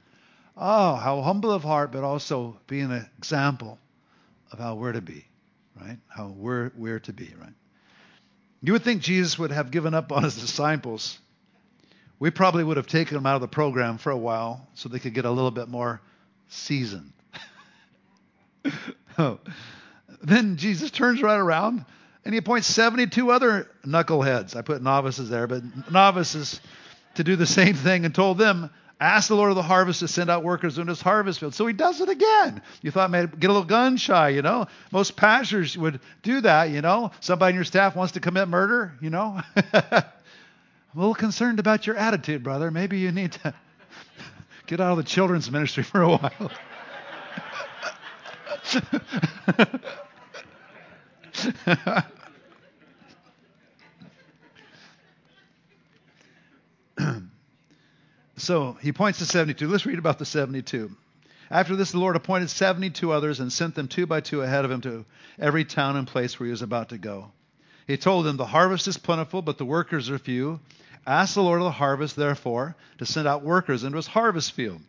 Oh, 0.57 0.95
how 0.95 1.23
humble 1.23 1.51
of 1.51 1.63
heart, 1.63 1.93
but 1.93 2.05
also 2.05 2.59
being 2.67 2.93
an 2.93 3.09
example 3.19 3.79
of 4.51 4.59
how 4.59 4.75
we're 4.75 4.93
to 4.93 5.01
be, 5.01 5.25
right? 5.81 5.99
How 6.09 6.29
we're, 6.29 6.71
we're 6.77 7.01
to 7.01 7.13
be, 7.13 7.33
right? 7.41 7.55
You 8.63 8.75
would 8.75 8.83
think 8.83 9.03
Jesus 9.03 9.39
would 9.39 9.51
have 9.51 9.71
given 9.71 9.95
up 9.95 10.13
on 10.13 10.23
his 10.23 10.37
disciples. 10.37 11.19
We 12.19 12.31
probably 12.31 12.63
would 12.63 12.77
have 12.77 12.87
taken 12.87 13.15
them 13.15 13.27
out 13.27 13.35
of 13.35 13.41
the 13.41 13.49
program 13.49 13.99
for 13.99 14.11
a 14.11 14.17
while 14.17 14.69
so 14.75 14.89
they 14.89 14.99
could 14.99 15.15
get 15.15 15.25
a 15.25 15.31
little 15.31 15.51
bit 15.51 15.69
more 15.69 16.01
seasoned. 16.49 17.13
oh. 19.19 19.41
Then 20.23 20.57
Jesus 20.57 20.91
turns 20.93 21.23
right 21.23 21.39
around 21.39 21.85
and 22.25 22.33
he 22.35 22.39
appoints 22.39 22.69
72 22.69 23.33
other 23.33 23.69
knuckleheads. 23.85 24.55
I 24.55 24.63
put 24.63 24.83
novices 24.83 25.29
there, 25.29 25.47
but 25.47 25.65
novices 25.91 26.61
to 27.17 27.25
do 27.25 27.35
the 27.35 27.47
same 27.47 27.75
thing 27.75 28.05
and 28.05 28.15
told 28.15 28.39
them, 28.39 28.71
Ask 29.03 29.27
the 29.27 29.35
Lord 29.35 29.51
of 29.51 29.57
the 29.57 29.65
harvest 29.65 29.99
to 29.99 30.07
send 30.07 30.31
out 30.31 30.45
workers 30.45 30.79
into 30.79 30.91
his 30.91 31.03
harvest 31.03 31.41
field. 31.41 31.57
So 31.57 31.67
he 31.67 31.73
does 31.73 32.01
it 32.01 32.09
again. 32.09 32.63
You 32.83 32.93
thought, 32.93 33.11
man, 33.11 33.33
get 33.37 33.51
a 33.51 33.53
little 33.53 33.67
gun 33.67 33.97
shy, 33.97 34.29
you 34.29 34.43
know? 34.43 34.69
Most 34.93 35.17
pastors 35.17 35.77
would 35.77 35.99
do 36.23 36.41
that, 36.43 36.71
you 36.71 36.83
know? 36.83 37.11
Somebody 37.19 37.51
in 37.51 37.55
your 37.57 37.65
staff 37.65 37.97
wants 37.97 38.13
to 38.13 38.21
commit 38.21 38.47
murder, 38.47 38.93
you 39.01 39.11
know? 39.11 39.41
I'm 39.57 39.83
a 39.93 40.05
little 40.95 41.17
concerned 41.17 41.59
about 41.59 41.85
your 41.85 41.97
attitude, 41.97 42.45
brother. 42.45 42.71
Maybe 42.71 43.01
you 43.01 43.11
need 43.11 43.33
to 43.33 43.53
get 44.69 44.81
out 44.81 44.93
of 44.93 44.99
the 44.99 45.03
children's 45.03 45.51
ministry 45.51 45.83
for 45.83 46.03
a 46.03 46.09
while. 46.09 46.53
so 58.43 58.77
he 58.81 58.93
points 58.93 59.21
to 59.21 59.27
72. 59.27 59.69
Let's 59.69 59.87
read 59.87 59.99
about 59.99 60.19
the 60.19 60.25
72. 60.25 60.91
After 61.51 61.77
this, 61.77 61.93
the 61.93 61.99
Lord 61.99 62.17
appointed 62.17 62.51
72 62.51 63.13
others 63.13 63.41
and 63.41 63.53
sent 63.53 63.75
them 63.75 63.87
two 63.87 64.07
by 64.07 64.21
two 64.21 64.43
ahead 64.43 64.65
of 64.65 64.71
him 64.71 64.81
to 64.81 65.05
every 65.39 65.65
town 65.65 65.97
and 65.97 66.09
place 66.09 66.39
where 66.41 66.47
he 66.47 66.51
was 66.51 66.63
about 66.63 66.89
to 66.89 66.99
go. 66.99 67.31
He 67.87 67.97
told 67.97 68.27
them, 68.27 68.37
The 68.37 68.47
harvest 68.47 68.89
is 68.89 68.97
plentiful, 68.97 69.43
but 69.43 69.59
the 69.59 69.65
workers 69.65 70.11
are 70.11 70.19
few. 70.19 70.61
Ask 71.07 71.35
the 71.35 71.43
Lord 71.43 71.61
of 71.61 71.65
the 71.65 71.71
harvest, 71.73 72.17
therefore, 72.17 72.75
to 72.99 73.07
send 73.07 73.29
out 73.29 73.43
workers 73.43 73.85
into 73.85 73.97
his 73.97 74.07
harvest 74.07 74.53
field. 74.53 74.81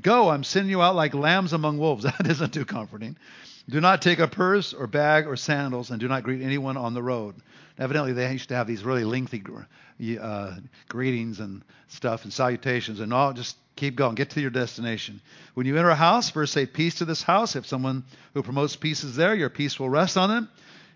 Go, 0.00 0.30
I'm 0.30 0.44
sending 0.44 0.70
you 0.70 0.80
out 0.80 0.96
like 0.96 1.14
lambs 1.14 1.52
among 1.52 1.78
wolves. 1.78 2.04
That 2.18 2.26
isn't 2.26 2.54
too 2.54 2.64
comforting. 2.64 3.16
Do 3.68 3.80
not 3.80 4.02
take 4.02 4.18
a 4.18 4.28
purse 4.28 4.72
or 4.72 4.86
bag 4.86 5.26
or 5.26 5.36
sandals, 5.36 5.90
and 5.90 6.00
do 6.00 6.08
not 6.08 6.24
greet 6.24 6.42
anyone 6.42 6.76
on 6.76 6.94
the 6.94 7.02
road. 7.02 7.36
Evidently, 7.78 8.12
they 8.12 8.30
used 8.32 8.48
to 8.48 8.54
have 8.54 8.66
these 8.66 8.84
really 8.84 9.04
lengthy 9.04 9.42
uh, 10.20 10.54
greetings 10.88 11.40
and 11.40 11.62
stuff 11.88 12.24
and 12.24 12.32
salutations, 12.32 13.00
and 13.00 13.14
all 13.14 13.32
just 13.32 13.56
keep 13.76 13.96
going. 13.96 14.14
Get 14.14 14.30
to 14.30 14.40
your 14.40 14.50
destination. 14.50 15.20
When 15.54 15.66
you 15.66 15.76
enter 15.76 15.90
a 15.90 15.94
house, 15.94 16.30
first 16.30 16.52
say 16.52 16.66
peace 16.66 16.96
to 16.96 17.04
this 17.04 17.22
house. 17.22 17.56
If 17.56 17.66
someone 17.66 18.04
who 18.34 18.42
promotes 18.42 18.76
peace 18.76 19.04
is 19.04 19.16
there, 19.16 19.34
your 19.34 19.48
peace 19.48 19.78
will 19.78 19.90
rest 19.90 20.16
on 20.16 20.28
them. 20.28 20.48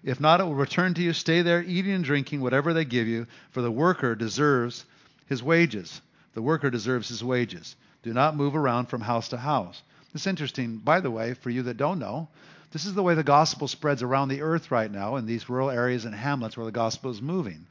If 0.04 0.20
not, 0.20 0.40
it 0.40 0.44
will 0.44 0.54
return 0.54 0.94
to 0.94 1.02
you. 1.02 1.12
Stay 1.12 1.42
there, 1.42 1.62
eating 1.62 1.92
and 1.92 2.04
drinking 2.04 2.40
whatever 2.40 2.72
they 2.72 2.84
give 2.84 3.08
you, 3.08 3.26
for 3.50 3.62
the 3.62 3.70
worker 3.70 4.14
deserves 4.14 4.84
his 5.26 5.42
wages. 5.42 6.00
The 6.34 6.42
worker 6.42 6.70
deserves 6.70 7.08
his 7.08 7.24
wages. 7.24 7.74
Do 8.02 8.12
not 8.12 8.36
move 8.36 8.54
around 8.54 8.86
from 8.86 9.00
house 9.00 9.28
to 9.28 9.36
house. 9.36 9.82
It's 10.16 10.26
interesting, 10.26 10.78
by 10.78 11.00
the 11.00 11.10
way, 11.10 11.34
for 11.34 11.50
you 11.50 11.64
that 11.64 11.76
don't 11.76 11.98
know, 11.98 12.28
this 12.72 12.86
is 12.86 12.94
the 12.94 13.02
way 13.02 13.14
the 13.14 13.22
gospel 13.22 13.68
spreads 13.68 14.02
around 14.02 14.28
the 14.28 14.40
earth 14.40 14.70
right 14.70 14.90
now 14.90 15.16
in 15.16 15.26
these 15.26 15.50
rural 15.50 15.68
areas 15.68 16.06
and 16.06 16.14
hamlets 16.14 16.56
where 16.56 16.64
the 16.64 16.72
gospel 16.72 17.10
is 17.10 17.20
moving. 17.20 17.66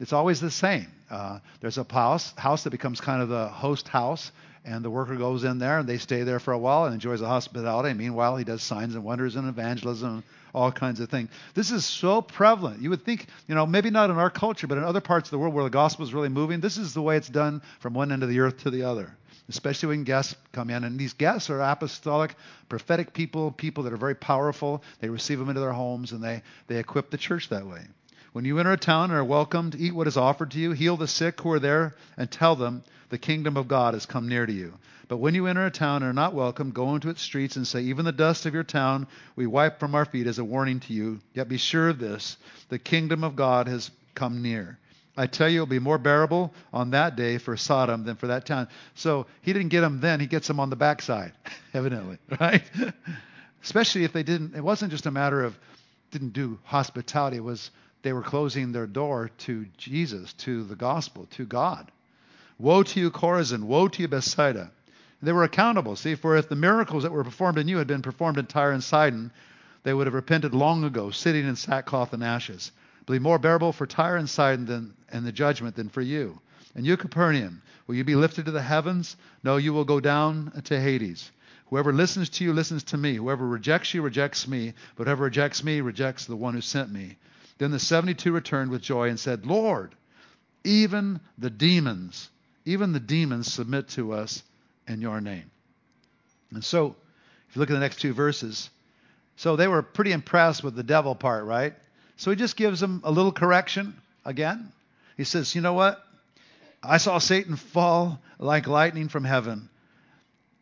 It's 0.00 0.14
always 0.14 0.40
the 0.40 0.50
same. 0.50 0.86
Uh, 1.10 1.40
there's 1.60 1.76
a 1.76 1.84
house, 1.84 2.32
house 2.38 2.64
that 2.64 2.70
becomes 2.70 3.02
kind 3.02 3.20
of 3.20 3.28
the 3.28 3.48
host 3.48 3.86
house, 3.86 4.32
and 4.64 4.82
the 4.82 4.88
worker 4.88 5.14
goes 5.14 5.44
in 5.44 5.58
there 5.58 5.78
and 5.78 5.86
they 5.86 5.98
stay 5.98 6.22
there 6.22 6.40
for 6.40 6.52
a 6.52 6.58
while 6.58 6.86
and 6.86 6.94
enjoys 6.94 7.20
the 7.20 7.26
hospitality. 7.26 7.92
meanwhile, 7.92 8.34
he 8.38 8.44
does 8.44 8.62
signs 8.62 8.94
and 8.94 9.04
wonders 9.04 9.36
and 9.36 9.46
evangelism, 9.46 10.24
all 10.54 10.72
kinds 10.72 11.00
of 11.00 11.10
things. 11.10 11.28
This 11.52 11.70
is 11.70 11.84
so 11.84 12.22
prevalent. 12.22 12.80
You 12.80 12.88
would 12.88 13.04
think, 13.04 13.26
you 13.46 13.54
know, 13.54 13.66
maybe 13.66 13.90
not 13.90 14.08
in 14.08 14.16
our 14.16 14.30
culture, 14.30 14.66
but 14.66 14.78
in 14.78 14.84
other 14.84 15.02
parts 15.02 15.28
of 15.28 15.32
the 15.32 15.38
world 15.38 15.52
where 15.52 15.64
the 15.64 15.70
gospel 15.70 16.06
is 16.06 16.14
really 16.14 16.30
moving, 16.30 16.60
this 16.60 16.78
is 16.78 16.94
the 16.94 17.02
way 17.02 17.18
it's 17.18 17.28
done 17.28 17.60
from 17.80 17.92
one 17.92 18.10
end 18.10 18.22
of 18.22 18.30
the 18.30 18.40
earth 18.40 18.62
to 18.62 18.70
the 18.70 18.84
other 18.84 19.14
especially 19.50 19.88
when 19.88 20.04
guests 20.04 20.34
come 20.52 20.70
in. 20.70 20.84
And 20.84 20.98
these 20.98 21.12
guests 21.12 21.50
are 21.50 21.60
apostolic, 21.60 22.34
prophetic 22.68 23.12
people, 23.12 23.50
people 23.52 23.84
that 23.84 23.92
are 23.92 23.98
very 23.98 24.14
powerful. 24.14 24.82
They 25.00 25.08
receive 25.08 25.38
them 25.38 25.48
into 25.48 25.60
their 25.60 25.72
homes 25.72 26.12
and 26.12 26.22
they, 26.22 26.42
they 26.66 26.78
equip 26.78 27.10
the 27.10 27.18
church 27.18 27.48
that 27.50 27.66
way. 27.66 27.82
When 28.32 28.44
you 28.44 28.58
enter 28.58 28.72
a 28.72 28.76
town 28.76 29.10
and 29.10 29.18
are 29.18 29.24
welcomed, 29.24 29.74
eat 29.74 29.92
what 29.92 30.06
is 30.06 30.16
offered 30.16 30.52
to 30.52 30.58
you, 30.58 30.70
heal 30.70 30.96
the 30.96 31.08
sick 31.08 31.40
who 31.40 31.50
are 31.50 31.58
there, 31.58 31.96
and 32.16 32.30
tell 32.30 32.54
them 32.54 32.84
the 33.08 33.18
kingdom 33.18 33.56
of 33.56 33.66
God 33.66 33.94
has 33.94 34.06
come 34.06 34.28
near 34.28 34.46
to 34.46 34.52
you. 34.52 34.74
But 35.08 35.16
when 35.16 35.34
you 35.34 35.48
enter 35.48 35.66
a 35.66 35.70
town 35.72 36.04
and 36.04 36.10
are 36.10 36.12
not 36.12 36.34
welcome, 36.34 36.70
go 36.70 36.94
into 36.94 37.08
its 37.08 37.20
streets 37.20 37.56
and 37.56 37.66
say, 37.66 37.82
Even 37.82 38.04
the 38.04 38.12
dust 38.12 38.46
of 38.46 38.54
your 38.54 38.62
town 38.62 39.08
we 39.34 39.48
wipe 39.48 39.80
from 39.80 39.96
our 39.96 40.04
feet 40.04 40.28
as 40.28 40.38
a 40.38 40.44
warning 40.44 40.78
to 40.78 40.92
you. 40.92 41.18
Yet 41.34 41.48
be 41.48 41.56
sure 41.56 41.88
of 41.88 41.98
this 41.98 42.36
the 42.68 42.78
kingdom 42.78 43.24
of 43.24 43.34
God 43.34 43.66
has 43.66 43.90
come 44.14 44.42
near. 44.42 44.78
I 45.16 45.26
tell 45.26 45.48
you, 45.48 45.56
it'll 45.56 45.66
be 45.66 45.78
more 45.78 45.98
bearable 45.98 46.54
on 46.72 46.90
that 46.90 47.16
day 47.16 47.38
for 47.38 47.56
Sodom 47.56 48.04
than 48.04 48.16
for 48.16 48.28
that 48.28 48.46
town. 48.46 48.68
So 48.94 49.26
he 49.42 49.52
didn't 49.52 49.70
get 49.70 49.80
them 49.80 50.00
then; 50.00 50.20
he 50.20 50.26
gets 50.26 50.46
them 50.46 50.60
on 50.60 50.70
the 50.70 50.76
backside, 50.76 51.32
evidently, 51.74 52.18
right? 52.40 52.62
Especially 53.62 54.04
if 54.04 54.12
they 54.12 54.22
didn't. 54.22 54.54
It 54.54 54.62
wasn't 54.62 54.92
just 54.92 55.06
a 55.06 55.10
matter 55.10 55.42
of 55.42 55.58
didn't 56.10 56.32
do 56.32 56.58
hospitality. 56.64 57.38
It 57.38 57.44
was 57.44 57.70
they 58.02 58.12
were 58.12 58.22
closing 58.22 58.72
their 58.72 58.86
door 58.86 59.30
to 59.38 59.66
Jesus, 59.76 60.32
to 60.34 60.64
the 60.64 60.76
gospel, 60.76 61.26
to 61.32 61.44
God. 61.44 61.90
Woe 62.58 62.82
to 62.82 63.00
you, 63.00 63.10
Chorazin! 63.10 63.64
Woe 63.64 63.88
to 63.88 64.02
you, 64.02 64.08
Bethsaida! 64.08 64.70
They 65.22 65.32
were 65.32 65.44
accountable. 65.44 65.96
See, 65.96 66.14
for 66.14 66.36
if 66.36 66.48
the 66.48 66.56
miracles 66.56 67.02
that 67.02 67.12
were 67.12 67.24
performed 67.24 67.58
in 67.58 67.68
you 67.68 67.76
had 67.76 67.86
been 67.86 68.00
performed 68.00 68.38
in 68.38 68.46
Tyre 68.46 68.72
and 68.72 68.82
Sidon, 68.82 69.32
they 69.82 69.92
would 69.92 70.06
have 70.06 70.14
repented 70.14 70.54
long 70.54 70.84
ago, 70.84 71.10
sitting 71.10 71.46
in 71.46 71.56
sackcloth 71.56 72.14
and 72.14 72.24
ashes 72.24 72.72
be 73.06 73.18
more 73.18 73.38
bearable 73.38 73.72
for 73.72 73.86
Tyre 73.86 74.16
and 74.16 74.28
Sidon 74.28 74.66
than, 74.66 74.94
and 75.10 75.26
the 75.26 75.32
judgment 75.32 75.76
than 75.76 75.88
for 75.88 76.00
you. 76.00 76.40
And 76.74 76.86
you, 76.86 76.96
Capernaum, 76.96 77.62
will 77.86 77.96
you 77.96 78.04
be 78.04 78.14
lifted 78.14 78.44
to 78.44 78.50
the 78.50 78.62
heavens? 78.62 79.16
No, 79.42 79.56
you 79.56 79.72
will 79.72 79.84
go 79.84 80.00
down 80.00 80.52
to 80.64 80.80
Hades. 80.80 81.30
Whoever 81.66 81.92
listens 81.92 82.28
to 82.30 82.44
you 82.44 82.52
listens 82.52 82.82
to 82.84 82.96
me. 82.96 83.14
Whoever 83.14 83.46
rejects 83.46 83.94
you 83.94 84.02
rejects 84.02 84.46
me. 84.46 84.74
But 84.96 85.06
whoever 85.06 85.24
rejects 85.24 85.62
me 85.62 85.80
rejects 85.80 86.26
the 86.26 86.36
one 86.36 86.54
who 86.54 86.60
sent 86.60 86.92
me. 86.92 87.16
Then 87.58 87.70
the 87.70 87.78
72 87.78 88.32
returned 88.32 88.70
with 88.70 88.82
joy 88.82 89.08
and 89.08 89.18
said, 89.18 89.46
Lord, 89.46 89.94
even 90.64 91.20
the 91.38 91.50
demons, 91.50 92.28
even 92.64 92.92
the 92.92 93.00
demons 93.00 93.52
submit 93.52 93.88
to 93.90 94.12
us 94.12 94.42
in 94.88 95.00
your 95.00 95.20
name. 95.20 95.50
And 96.52 96.64
so, 96.64 96.96
if 97.48 97.56
you 97.56 97.60
look 97.60 97.70
at 97.70 97.74
the 97.74 97.80
next 97.80 98.00
two 98.00 98.12
verses, 98.12 98.70
so 99.36 99.56
they 99.56 99.68
were 99.68 99.82
pretty 99.82 100.12
impressed 100.12 100.64
with 100.64 100.74
the 100.74 100.82
devil 100.82 101.14
part, 101.14 101.44
right? 101.44 101.74
So 102.20 102.30
he 102.30 102.36
just 102.36 102.54
gives 102.54 102.80
them 102.80 103.00
a 103.02 103.10
little 103.10 103.32
correction 103.32 103.94
again. 104.26 104.72
He 105.16 105.24
says, 105.24 105.54
You 105.54 105.62
know 105.62 105.72
what? 105.72 106.04
I 106.82 106.98
saw 106.98 107.16
Satan 107.16 107.56
fall 107.56 108.20
like 108.38 108.66
lightning 108.66 109.08
from 109.08 109.24
heaven. 109.24 109.70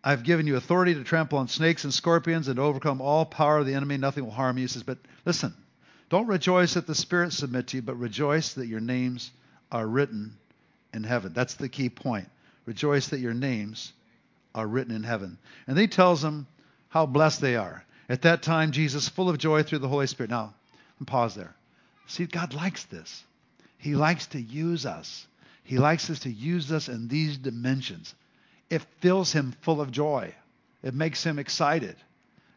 I've 0.05 0.23
given 0.23 0.47
you 0.47 0.55
authority 0.55 0.95
to 0.95 1.03
trample 1.03 1.41
on 1.41 1.49
snakes 1.49 1.83
and 1.83 1.93
scorpions 1.93 2.47
and 2.47 2.59
to 2.59 2.63
overcome 2.63 3.01
all 3.01 3.25
power 3.25 3.59
of 3.59 3.67
the 3.67 3.75
enemy. 3.75 3.97
Nothing 3.97 4.25
will 4.25 4.31
harm 4.31 4.57
you. 4.57 4.63
He 4.63 4.69
says, 4.69 4.85
But 4.85 4.99
listen, 5.25 5.53
don't 6.11 6.29
rejoice 6.29 6.75
that 6.75 6.87
the 6.87 6.95
spirits 6.95 7.39
submit 7.39 7.67
to 7.69 7.79
you, 7.79 7.83
but 7.83 7.99
rejoice 7.99 8.55
that 8.55 8.69
your 8.69 8.79
names 8.79 9.33
are 9.73 9.85
written 9.85 10.37
in 10.95 11.03
heaven. 11.03 11.33
That's 11.33 11.55
the 11.55 11.69
key 11.69 11.89
point. 11.89 12.29
Rejoice 12.67 13.09
that 13.09 13.19
your 13.19 13.35
names 13.35 13.93
are 14.55 14.69
written 14.69 14.95
in 14.95 15.03
heaven. 15.03 15.39
And 15.67 15.77
he 15.77 15.89
tells 15.89 16.23
them 16.23 16.47
how 16.89 17.07
blessed 17.07 17.41
they 17.41 17.57
are. 17.57 17.85
At 18.09 18.23
that 18.23 18.43
time, 18.43 18.71
Jesus, 18.71 19.09
full 19.09 19.29
of 19.29 19.39
joy 19.39 19.65
through 19.65 19.81
the 19.81 19.89
Holy 19.89 20.07
Spirit. 20.07 20.31
Now, 20.31 20.55
and 20.99 21.07
pause 21.07 21.35
there. 21.35 21.55
See, 22.07 22.27
God 22.27 22.55
likes 22.55 22.85
this. 22.85 23.25
He 23.79 23.95
likes 23.95 24.27
to 24.29 24.41
use 24.41 24.87
us. 24.87 25.27
He 25.63 25.79
likes 25.79 26.09
us 26.11 26.21
to 26.21 26.31
use 26.31 26.73
us 26.73 26.89
in 26.89 27.09
these 27.09 27.37
dimensions. 27.37 28.15
It 28.71 28.83
fills 29.01 29.33
him 29.33 29.55
full 29.61 29.81
of 29.81 29.91
joy. 29.91 30.35
It 30.83 30.95
makes 30.95 31.25
him 31.25 31.39
excited. 31.39 31.97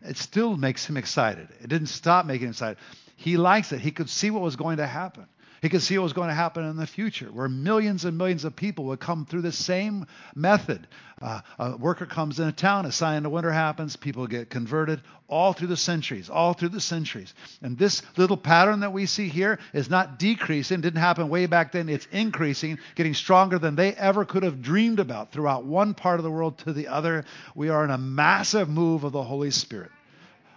It 0.01 0.17
still 0.17 0.57
makes 0.57 0.85
him 0.85 0.97
excited. 0.97 1.47
It 1.61 1.67
didn't 1.67 1.87
stop 1.87 2.25
making 2.25 2.47
him 2.47 2.51
excited. 2.51 2.77
He 3.17 3.37
likes 3.37 3.71
it. 3.71 3.81
He 3.81 3.91
could 3.91 4.09
see 4.09 4.31
what 4.31 4.41
was 4.41 4.55
going 4.55 4.77
to 4.77 4.87
happen. 4.87 5.27
He 5.61 5.69
could 5.69 5.83
see 5.83 5.95
what 5.95 6.05
was 6.05 6.13
going 6.13 6.29
to 6.29 6.33
happen 6.33 6.65
in 6.65 6.75
the 6.75 6.87
future, 6.87 7.27
where 7.27 7.47
millions 7.47 8.03
and 8.03 8.17
millions 8.17 8.45
of 8.45 8.55
people 8.55 8.85
would 8.85 8.99
come 8.99 9.27
through 9.27 9.43
the 9.43 9.51
same 9.51 10.07
method. 10.33 10.87
Uh, 11.21 11.41
a 11.59 11.77
worker 11.77 12.07
comes 12.07 12.39
in 12.39 12.47
a 12.47 12.51
town, 12.51 12.87
a 12.87 12.91
sign 12.91 13.27
of 13.27 13.31
winter 13.31 13.51
happens, 13.51 13.95
people 13.95 14.25
get 14.25 14.49
converted 14.49 15.01
all 15.27 15.53
through 15.53 15.67
the 15.67 15.77
centuries, 15.77 16.31
all 16.31 16.53
through 16.53 16.69
the 16.69 16.81
centuries. 16.81 17.35
And 17.61 17.77
this 17.77 18.01
little 18.17 18.37
pattern 18.37 18.79
that 18.79 18.91
we 18.91 19.05
see 19.05 19.27
here 19.27 19.59
is 19.71 19.87
not 19.87 20.17
decreasing, 20.17 20.81
didn't 20.81 20.99
happen 20.99 21.29
way 21.29 21.45
back 21.45 21.73
then, 21.73 21.89
it's 21.89 22.07
increasing, 22.11 22.79
getting 22.95 23.13
stronger 23.13 23.59
than 23.59 23.75
they 23.75 23.93
ever 23.93 24.25
could 24.25 24.41
have 24.41 24.63
dreamed 24.63 24.99
about 24.99 25.31
throughout 25.31 25.63
one 25.63 25.93
part 25.93 26.19
of 26.19 26.23
the 26.23 26.31
world 26.31 26.57
to 26.59 26.73
the 26.73 26.87
other. 26.87 27.23
We 27.53 27.69
are 27.69 27.83
in 27.83 27.91
a 27.91 27.99
massive 27.99 28.67
move 28.67 29.03
of 29.03 29.11
the 29.11 29.23
Holy 29.23 29.51
Spirit 29.51 29.91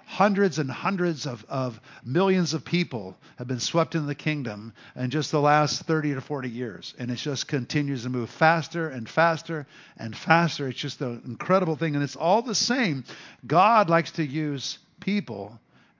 hundreds 0.07 0.59
and 0.59 0.71
hundreds 0.71 1.27
of, 1.27 1.45
of 1.49 1.81
millions 2.05 2.55
of 2.55 2.64
people 2.64 3.17
have 3.37 3.49
been 3.49 3.61
swept 3.61 3.95
into 3.95 4.07
the 4.07 4.14
kingdom 4.14 4.73
in 4.97 5.11
just 5.11 5.31
the 5.31 5.40
last 5.40 5.83
30 5.83 6.14
to 6.14 6.21
40 6.21 6.49
years. 6.49 6.95
And 6.99 7.11
it 7.11 7.17
just 7.17 7.49
continues 7.49 8.03
to 8.05 8.11
move 8.11 8.31
faster 8.31 8.88
and 8.88 9.09
faster 9.09 9.67
and 9.97 10.17
faster. 10.17 10.69
It's 10.69 10.79
just 10.79 11.01
an 11.01 11.23
incredible 11.25 11.77
thing. 11.77 11.95
And 11.95 12.05
it's 12.05 12.17
all 12.17 12.43
the 12.43 12.55
same. 12.55 13.05
God 13.47 13.88
likes 13.88 14.12
to 14.12 14.25
use 14.25 14.79
people 15.01 15.59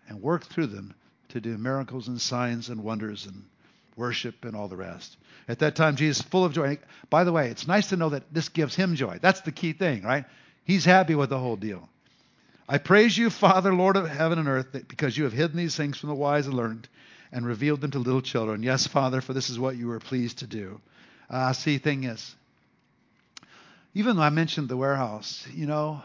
and 0.09 0.23
work 0.23 0.45
through 0.45 0.69
them 0.69 0.95
to 1.31 1.41
do 1.41 1.59
miracles 1.59 2.09
and 2.09 2.21
signs 2.21 2.69
and 2.69 2.85
wonders 2.85 3.27
and 3.27 3.45
worship 3.97 4.45
and 4.45 4.55
all 4.55 4.69
the 4.69 4.77
rest. 4.77 5.17
At 5.49 5.59
that 5.61 5.77
time, 5.77 5.97
Jesus, 5.97 6.23
full 6.23 6.45
of 6.45 6.53
joy. 6.53 6.79
By 7.11 7.25
the 7.25 7.33
way, 7.33 7.49
it's 7.49 7.67
nice 7.67 7.89
to 7.89 7.97
know 7.97 8.11
that 8.11 8.33
this 8.33 8.49
gives 8.49 8.75
him 8.75 8.95
joy. 8.95 9.19
That's 9.21 9.43
the 9.43 9.53
key 9.53 9.73
thing, 9.73 10.03
right? 10.03 10.25
He's 10.65 10.85
happy 10.85 11.15
with 11.15 11.31
the 11.31 11.39
whole 11.39 11.57
deal. 11.57 11.89
I 12.67 12.79
praise 12.79 13.17
you, 13.17 13.29
Father, 13.29 13.75
Lord 13.75 13.97
of 13.97 14.09
heaven 14.09 14.39
and 14.39 14.49
earth, 14.49 14.69
because 14.89 15.17
you 15.17 15.25
have 15.25 15.35
hidden 15.35 15.57
these 15.57 15.77
things 15.77 15.99
from 15.99 16.09
the 16.09 16.15
wise 16.15 16.47
and 16.47 16.55
learned 16.55 16.89
and 17.31 17.47
revealed 17.47 17.83
them 17.83 17.91
to 17.91 17.99
little 17.99 18.23
children. 18.23 18.63
Yes, 18.63 18.87
Father, 18.87 19.21
for 19.21 19.35
this 19.35 19.51
is 19.51 19.59
what 19.59 19.77
you 19.77 19.89
were 19.89 20.01
pleased 20.01 20.39
to 20.39 20.47
do. 20.47 20.81
Uh, 21.29 21.53
see, 21.53 21.79
thing 21.79 22.05
is, 22.05 22.35
even 23.93 24.17
though 24.17 24.23
I 24.23 24.31
mentioned 24.31 24.69
the 24.69 24.77
warehouse, 24.77 25.47
you 25.53 25.67
know, 25.67 26.03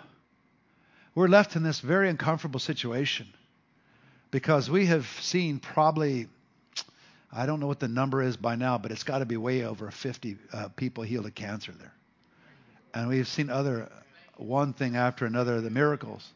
we're 1.15 1.27
left 1.27 1.55
in 1.55 1.63
this 1.63 1.79
very 1.79 2.09
uncomfortable 2.09 2.59
situation 2.59 3.27
because 4.31 4.69
we 4.69 4.87
have 4.87 5.07
seen 5.21 5.59
probably, 5.59 6.27
I 7.31 7.45
don't 7.45 7.59
know 7.59 7.67
what 7.67 7.79
the 7.79 7.87
number 7.87 8.21
is 8.21 8.35
by 8.35 8.55
now, 8.55 8.77
but 8.77 8.91
it's 8.91 9.03
got 9.03 9.19
to 9.19 9.25
be 9.25 9.37
way 9.37 9.63
over 9.63 9.91
50 9.91 10.37
uh, 10.51 10.67
people 10.69 11.03
healed 11.03 11.25
of 11.25 11.35
cancer 11.35 11.71
there. 11.71 11.93
And 12.93 13.07
we've 13.07 13.27
seen 13.27 13.49
other, 13.49 13.89
one 14.35 14.73
thing 14.73 14.95
after 14.95 15.25
another, 15.25 15.61
the 15.61 15.69
miracles. 15.69 16.27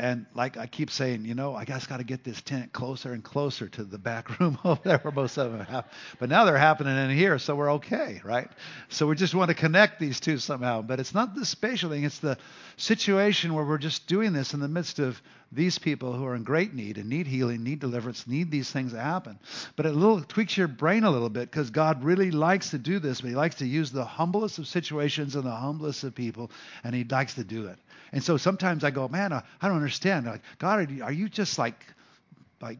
And 0.00 0.24
like 0.32 0.56
I 0.56 0.66
keep 0.66 0.90
saying, 0.90 1.26
you 1.26 1.34
know, 1.34 1.54
I 1.54 1.66
just 1.66 1.86
got 1.86 1.98
to 1.98 2.04
get 2.04 2.24
this 2.24 2.40
tent 2.40 2.72
closer 2.72 3.12
and 3.12 3.22
closer 3.22 3.68
to 3.68 3.84
the 3.84 3.98
back 3.98 4.40
room 4.40 4.58
over 4.64 4.80
there 4.82 4.96
where 4.96 5.12
most 5.12 5.36
of 5.36 5.52
them 5.52 5.60
happen. 5.60 5.90
But 6.18 6.30
now 6.30 6.46
they're 6.46 6.56
happening 6.56 6.96
in 6.96 7.14
here, 7.14 7.38
so 7.38 7.54
we're 7.54 7.72
okay, 7.74 8.18
right? 8.24 8.48
So 8.88 9.06
we 9.06 9.14
just 9.14 9.34
want 9.34 9.50
to 9.50 9.54
connect 9.54 10.00
these 10.00 10.18
two 10.18 10.38
somehow. 10.38 10.80
But 10.80 11.00
it's 11.00 11.12
not 11.12 11.34
the 11.34 11.44
spatial 11.44 11.90
thing, 11.90 12.04
it's 12.04 12.18
the 12.18 12.38
situation 12.78 13.52
where 13.52 13.62
we're 13.62 13.76
just 13.76 14.06
doing 14.06 14.32
this 14.32 14.54
in 14.54 14.60
the 14.60 14.68
midst 14.68 15.00
of 15.00 15.20
these 15.52 15.78
people 15.78 16.14
who 16.14 16.24
are 16.24 16.34
in 16.34 16.44
great 16.44 16.72
need 16.72 16.96
and 16.96 17.10
need 17.10 17.26
healing, 17.26 17.62
need 17.62 17.80
deliverance, 17.80 18.26
need 18.26 18.50
these 18.50 18.70
things 18.70 18.92
to 18.92 19.00
happen. 19.00 19.38
But 19.76 19.84
it 19.84 19.92
little 19.92 20.22
tweaks 20.22 20.56
your 20.56 20.68
brain 20.68 21.04
a 21.04 21.10
little 21.10 21.28
bit 21.28 21.50
because 21.50 21.70
God 21.70 22.04
really 22.04 22.30
likes 22.30 22.70
to 22.70 22.78
do 22.78 23.00
this, 23.00 23.20
but 23.20 23.28
He 23.28 23.36
likes 23.36 23.56
to 23.56 23.66
use 23.66 23.90
the 23.90 24.04
humblest 24.04 24.58
of 24.58 24.66
situations 24.66 25.34
and 25.34 25.44
the 25.44 25.50
humblest 25.50 26.04
of 26.04 26.14
people, 26.14 26.50
and 26.84 26.94
He 26.94 27.04
likes 27.04 27.34
to 27.34 27.44
do 27.44 27.66
it. 27.66 27.78
And 28.12 28.22
so 28.22 28.36
sometimes 28.36 28.82
I 28.82 28.90
go, 28.90 29.08
man, 29.08 29.32
I, 29.32 29.42
don't 29.62 29.82
understand. 29.90 30.26
Like, 30.26 30.42
God, 30.58 31.00
are 31.02 31.12
you, 31.12 31.28
just 31.28 31.58
like, 31.58 31.74
like, 32.60 32.78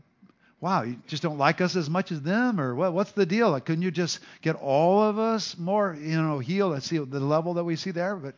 wow, 0.60 0.82
you 0.82 0.96
just 1.08 1.22
don't 1.22 1.38
like 1.38 1.60
us 1.60 1.74
as 1.74 1.90
much 1.90 2.12
as 2.12 2.22
them, 2.22 2.60
or 2.60 2.74
what? 2.74 2.92
What's 2.92 3.12
the 3.12 3.26
deal? 3.26 3.50
Like, 3.50 3.64
couldn't 3.64 3.82
you 3.82 3.90
just 3.90 4.20
get 4.42 4.54
all 4.54 5.02
of 5.02 5.18
us 5.18 5.58
more, 5.58 5.96
you 6.00 6.22
know, 6.22 6.38
healed? 6.38 6.74
I 6.74 6.78
see 6.78 6.98
the 6.98 7.20
level 7.20 7.54
that 7.54 7.64
we 7.64 7.76
see 7.76 7.90
there, 7.90 8.16
but. 8.16 8.34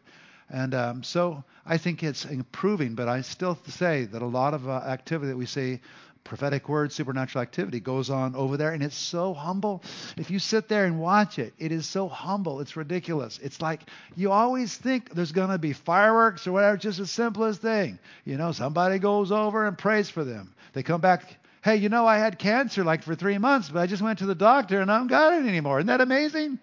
And 0.55 0.75
um, 0.75 1.03
so 1.03 1.45
I 1.65 1.79
think 1.79 2.03
it's 2.03 2.27
improving, 2.27 2.95
but 2.95 3.09
I 3.09 3.23
still 3.23 3.59
say 3.69 4.05
that 4.05 4.21
a 4.21 4.27
lot 4.27 4.53
of 4.53 4.69
uh, 4.69 4.73
activity 4.73 5.29
that 5.29 5.37
we 5.39 5.47
see 5.47 5.81
prophetic 6.25 6.69
word, 6.69 6.93
supernatural 6.93 7.43
activity 7.43 7.81
goes 7.81 8.11
on 8.11 8.35
over 8.35 8.57
there, 8.57 8.73
and 8.73 8.83
it's 8.83 8.97
so 8.97 9.35
humble. 9.35 9.83
If 10.17 10.31
you 10.31 10.39
sit 10.39 10.69
there 10.69 10.85
and 10.85 11.01
watch 11.01 11.39
it, 11.39 11.53
it 11.59 11.73
is 11.73 11.87
so 11.87 12.09
humble. 12.09 12.61
It's 12.61 12.77
ridiculous. 12.77 13.39
It's 13.43 13.61
like 13.61 13.83
you 14.17 14.31
always 14.31 14.77
think 14.77 15.13
there's 15.15 15.33
going 15.33 15.51
to 15.51 15.59
be 15.59 15.73
fireworks 15.73 16.47
or 16.47 16.53
whatever, 16.53 16.77
just 16.77 16.99
the 16.99 17.07
simplest 17.07 17.61
thing. 17.61 17.99
You 18.25 18.37
know, 18.37 18.53
somebody 18.53 18.99
goes 18.99 19.33
over 19.33 19.67
and 19.67 19.77
prays 19.77 20.09
for 20.09 20.25
them. 20.25 20.55
They 20.73 20.83
come 20.83 21.01
back. 21.01 21.37
Hey, 21.63 21.77
you 21.77 21.89
know, 21.89 22.07
I 22.07 22.19
had 22.19 22.39
cancer 22.39 22.83
like 22.83 23.03
for 23.05 23.15
three 23.15 23.39
months, 23.39 23.69
but 23.69 23.81
I 23.81 23.87
just 23.87 24.03
went 24.03 24.19
to 24.19 24.27
the 24.27 24.35
doctor 24.35 24.81
and 24.81 24.91
I 24.91 24.99
don't 24.99 25.07
got 25.07 25.33
it 25.35 25.47
anymore. 25.47 25.79
Isn't 25.79 25.87
that 25.87 26.01
amazing? 26.01 26.59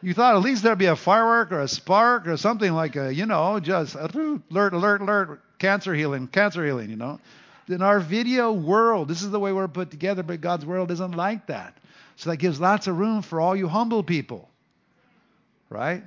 You 0.00 0.14
thought 0.14 0.36
at 0.36 0.42
least 0.42 0.62
there'd 0.62 0.78
be 0.78 0.86
a 0.86 0.94
firework 0.94 1.50
or 1.50 1.60
a 1.60 1.66
spark 1.66 2.28
or 2.28 2.36
something 2.36 2.70
like 2.72 2.94
a, 2.94 3.12
you 3.12 3.26
know, 3.26 3.58
just 3.58 3.96
alert, 3.96 4.74
alert, 4.74 5.00
alert, 5.00 5.40
cancer 5.58 5.94
healing, 5.94 6.28
cancer 6.28 6.64
healing, 6.64 6.90
you 6.90 6.96
know 6.96 7.18
in 7.68 7.82
our 7.82 8.00
video 8.00 8.52
world, 8.52 9.08
this 9.08 9.22
is 9.22 9.30
the 9.30 9.40
way 9.40 9.52
we're 9.52 9.68
put 9.68 9.90
together, 9.90 10.22
but 10.22 10.40
God's 10.40 10.64
world 10.64 10.90
isn't 10.90 11.12
like 11.12 11.46
that. 11.46 11.76
So 12.16 12.30
that 12.30 12.36
gives 12.36 12.60
lots 12.60 12.86
of 12.86 12.98
room 12.98 13.22
for 13.22 13.40
all 13.40 13.56
you 13.56 13.68
humble 13.68 14.02
people. 14.02 14.48
Right? 15.68 16.02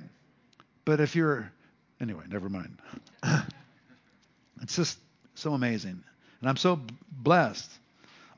But 0.84 1.00
if 1.00 1.14
you're, 1.14 1.52
anyway, 2.00 2.24
never 2.28 2.48
mind. 2.48 2.78
it's 4.62 4.74
just 4.74 4.98
so 5.34 5.52
amazing. 5.52 6.02
And 6.40 6.48
I'm 6.48 6.56
so 6.56 6.80
blessed. 7.12 7.70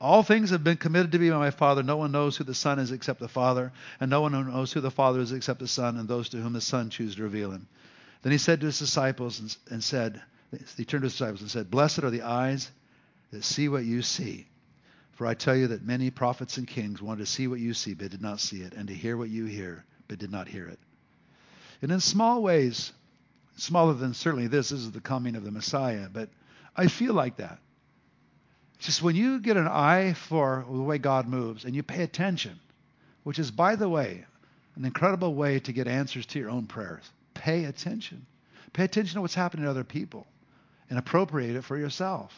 All 0.00 0.24
things 0.24 0.50
have 0.50 0.64
been 0.64 0.76
committed 0.76 1.12
to 1.12 1.18
me 1.18 1.30
by 1.30 1.38
my 1.38 1.50
Father. 1.52 1.84
No 1.84 1.96
one 1.96 2.10
knows 2.10 2.36
who 2.36 2.42
the 2.42 2.54
Son 2.54 2.80
is 2.80 2.90
except 2.90 3.20
the 3.20 3.28
Father, 3.28 3.72
and 4.00 4.10
no 4.10 4.20
one 4.20 4.32
knows 4.32 4.72
who 4.72 4.80
the 4.80 4.90
Father 4.90 5.20
is 5.20 5.30
except 5.30 5.60
the 5.60 5.68
Son, 5.68 5.96
and 5.96 6.08
those 6.08 6.28
to 6.30 6.38
whom 6.38 6.52
the 6.52 6.60
Son 6.60 6.90
chooses 6.90 7.14
to 7.16 7.22
reveal 7.22 7.52
him. 7.52 7.68
Then 8.22 8.32
he 8.32 8.38
said 8.38 8.60
to 8.60 8.66
his 8.66 8.80
disciples 8.80 9.38
and, 9.38 9.56
and 9.70 9.84
said, 9.84 10.20
he 10.76 10.84
turned 10.84 11.02
to 11.02 11.06
his 11.06 11.12
disciples 11.12 11.40
and 11.40 11.50
said, 11.50 11.70
Blessed 11.70 12.00
are 12.00 12.10
the 12.10 12.22
eyes 12.22 12.70
that 13.32 13.44
see 13.44 13.68
what 13.68 13.84
you 13.84 14.02
see. 14.02 14.46
For 15.12 15.26
I 15.26 15.34
tell 15.34 15.56
you 15.56 15.68
that 15.68 15.84
many 15.84 16.10
prophets 16.10 16.56
and 16.56 16.66
kings 16.66 17.02
wanted 17.02 17.20
to 17.20 17.30
see 17.30 17.48
what 17.48 17.60
you 17.60 17.74
see, 17.74 17.94
but 17.94 18.10
did 18.10 18.22
not 18.22 18.40
see 18.40 18.62
it, 18.62 18.74
and 18.74 18.88
to 18.88 18.94
hear 18.94 19.16
what 19.16 19.28
you 19.28 19.46
hear, 19.46 19.84
but 20.08 20.18
did 20.18 20.30
not 20.30 20.48
hear 20.48 20.68
it. 20.68 20.78
And 21.80 21.90
in 21.90 22.00
small 22.00 22.42
ways, 22.42 22.92
smaller 23.56 23.94
than 23.94 24.14
certainly 24.14 24.46
this, 24.46 24.68
this 24.68 24.80
is 24.80 24.92
the 24.92 25.00
coming 25.00 25.34
of 25.34 25.44
the 25.44 25.50
Messiah, 25.50 26.08
but 26.12 26.28
I 26.76 26.86
feel 26.86 27.14
like 27.14 27.36
that. 27.36 27.58
Just 28.78 29.02
when 29.02 29.14
you 29.14 29.38
get 29.40 29.56
an 29.56 29.68
eye 29.68 30.14
for 30.14 30.64
the 30.68 30.82
way 30.82 30.98
God 30.98 31.28
moves 31.28 31.64
and 31.64 31.74
you 31.74 31.82
pay 31.82 32.02
attention, 32.02 32.58
which 33.22 33.38
is, 33.38 33.50
by 33.50 33.76
the 33.76 33.88
way, 33.88 34.24
an 34.76 34.84
incredible 34.84 35.34
way 35.34 35.60
to 35.60 35.72
get 35.72 35.86
answers 35.86 36.26
to 36.26 36.38
your 36.38 36.50
own 36.50 36.66
prayers. 36.66 37.04
Pay 37.34 37.64
attention. 37.64 38.26
Pay 38.72 38.84
attention 38.84 39.14
to 39.14 39.20
what's 39.20 39.34
happening 39.34 39.64
to 39.64 39.70
other 39.70 39.84
people 39.84 40.26
and 40.90 40.98
appropriate 40.98 41.56
it 41.56 41.62
for 41.62 41.76
yourself 41.76 42.32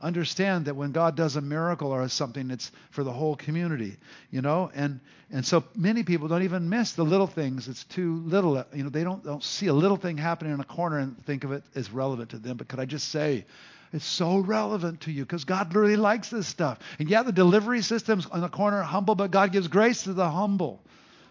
understand 0.00 0.66
that 0.66 0.76
when 0.76 0.92
God 0.92 1.16
does 1.16 1.36
a 1.36 1.40
miracle 1.40 1.92
or 1.92 2.08
something, 2.08 2.50
it's 2.50 2.72
for 2.90 3.04
the 3.04 3.12
whole 3.12 3.36
community, 3.36 3.96
you 4.30 4.42
know. 4.42 4.70
And 4.74 5.00
and 5.30 5.46
so 5.46 5.64
many 5.74 6.02
people 6.02 6.28
don't 6.28 6.42
even 6.42 6.68
miss 6.68 6.92
the 6.92 7.04
little 7.04 7.26
things. 7.26 7.68
It's 7.68 7.84
too 7.84 8.22
little, 8.26 8.64
you 8.74 8.84
know. 8.84 8.90
They 8.90 9.04
don't 9.04 9.22
don't 9.24 9.42
see 9.42 9.66
a 9.66 9.74
little 9.74 9.96
thing 9.96 10.16
happening 10.16 10.54
in 10.54 10.60
a 10.60 10.64
corner 10.64 10.98
and 10.98 11.16
think 11.24 11.44
of 11.44 11.52
it 11.52 11.62
as 11.74 11.90
relevant 11.90 12.30
to 12.30 12.38
them. 12.38 12.56
But 12.56 12.68
could 12.68 12.80
I 12.80 12.84
just 12.84 13.08
say, 13.08 13.44
it's 13.92 14.04
so 14.04 14.38
relevant 14.38 15.02
to 15.02 15.12
you 15.12 15.24
because 15.24 15.44
God 15.44 15.74
really 15.74 15.96
likes 15.96 16.30
this 16.30 16.46
stuff. 16.46 16.78
And 16.98 17.08
yeah, 17.08 17.22
the 17.22 17.32
delivery 17.32 17.82
system's 17.82 18.26
on 18.26 18.40
the 18.40 18.48
corner 18.48 18.82
humble, 18.82 19.14
but 19.14 19.30
God 19.30 19.52
gives 19.52 19.68
grace 19.68 20.04
to 20.04 20.12
the 20.12 20.28
humble. 20.28 20.80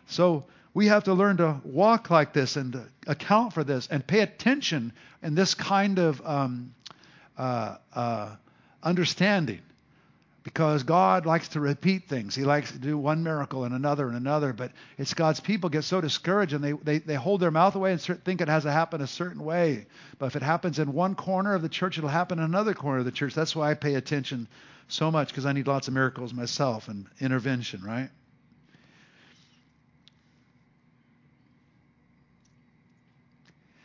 So 0.08 0.46
we 0.74 0.88
have 0.88 1.06
to 1.06 1.14
learn 1.14 1.38
to 1.38 1.62
walk 1.64 2.10
like 2.10 2.34
this 2.34 2.56
and 2.56 2.86
account 3.08 3.54
for 3.54 3.64
this 3.64 3.88
and 3.90 4.06
pay 4.06 4.20
attention 4.20 4.94
in 5.24 5.36
this 5.36 5.54
kind 5.54 6.00
of 6.00 6.22
um, 6.26 6.74
uh, 7.38 7.78
uh, 7.94 8.36
understanding 8.84 9.62
because 10.44 10.84
God 10.84 11.26
likes 11.26 11.50
to 11.50 11.60
repeat 11.60 12.08
things. 12.08 12.34
He 12.34 12.44
likes 12.44 12.72
to 12.72 12.80
do 12.80 12.98
one 12.98 13.24
miracle 13.24 13.66
and 13.66 13.76
another 13.76 14.08
and 14.08 14.16
another, 14.16 14.54
but 14.54 14.72
it's 14.98 15.14
God's 15.14 15.40
people 15.40 15.70
get 15.70 15.84
so 15.84 16.02
discouraged 16.02 16.54
and 16.54 16.64
they, 16.64 16.72
they, 16.72 17.00
they 17.00 17.16
hold 17.16 17.42
their 17.42 17.52
mouth 17.52 17.76
away 17.76 17.92
and 17.92 18.02
think 18.02 18.42
it 18.42 18.48
has 18.48 18.64
to 18.64 18.72
happen 18.72 19.02
a 19.02 19.08
certain 19.08 19.44
way. 19.44 19.86
But 20.18 20.28
if 20.28 20.36
it 20.36 20.42
happens 20.42 20.80
in 20.80 20.94
one 20.94 21.16
corner 21.16 21.54
of 21.54 21.62
the 21.62 21.70
church, 21.70 21.98
it'll 21.98 22.10
happen 22.10 22.40
in 22.40 22.46
another 22.46 22.74
corner 22.74 23.00
of 23.00 23.06
the 23.06 23.12
church. 23.12 23.36
That's 23.36 23.56
why 23.56 23.70
I 23.70 23.74
pay 23.74 23.96
attention 23.96 24.48
so 24.88 25.12
much 25.12 25.28
because 25.28 25.46
I 25.46 25.54
need 25.54 25.68
lots 25.68 25.88
of 25.88 25.94
miracles 25.94 26.34
myself 26.34 26.88
and 26.88 27.06
intervention, 27.20 27.84
right? 27.84 28.10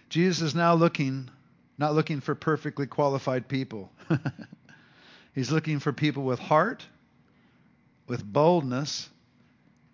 Jesus 0.08 0.40
is 0.40 0.54
now 0.54 0.74
looking, 0.74 1.28
not 1.76 1.94
looking 1.94 2.20
for 2.20 2.36
perfectly 2.36 2.86
qualified 2.86 3.48
people. 3.48 3.90
He's 5.34 5.50
looking 5.50 5.80
for 5.80 5.92
people 5.92 6.22
with 6.22 6.38
heart, 6.38 6.86
with 8.06 8.24
boldness, 8.24 9.08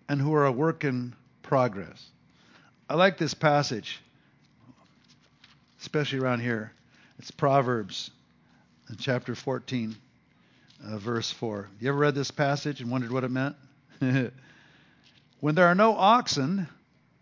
and 0.07 0.21
who 0.21 0.33
are 0.35 0.45
a 0.45 0.51
work 0.51 0.83
in 0.83 1.15
progress. 1.41 2.09
I 2.87 2.95
like 2.95 3.17
this 3.17 3.33
passage, 3.33 3.99
especially 5.79 6.19
around 6.19 6.41
here. 6.41 6.71
It's 7.17 7.31
Proverbs 7.31 8.11
chapter 8.99 9.35
14, 9.35 9.95
uh, 10.85 10.97
verse 10.97 11.31
4. 11.31 11.69
You 11.79 11.89
ever 11.89 11.97
read 11.97 12.15
this 12.15 12.31
passage 12.31 12.81
and 12.81 12.91
wondered 12.91 13.11
what 13.11 13.23
it 13.23 13.31
meant? 13.31 13.55
when 15.39 15.55
there 15.55 15.67
are 15.67 15.75
no 15.75 15.95
oxen, 15.95 16.67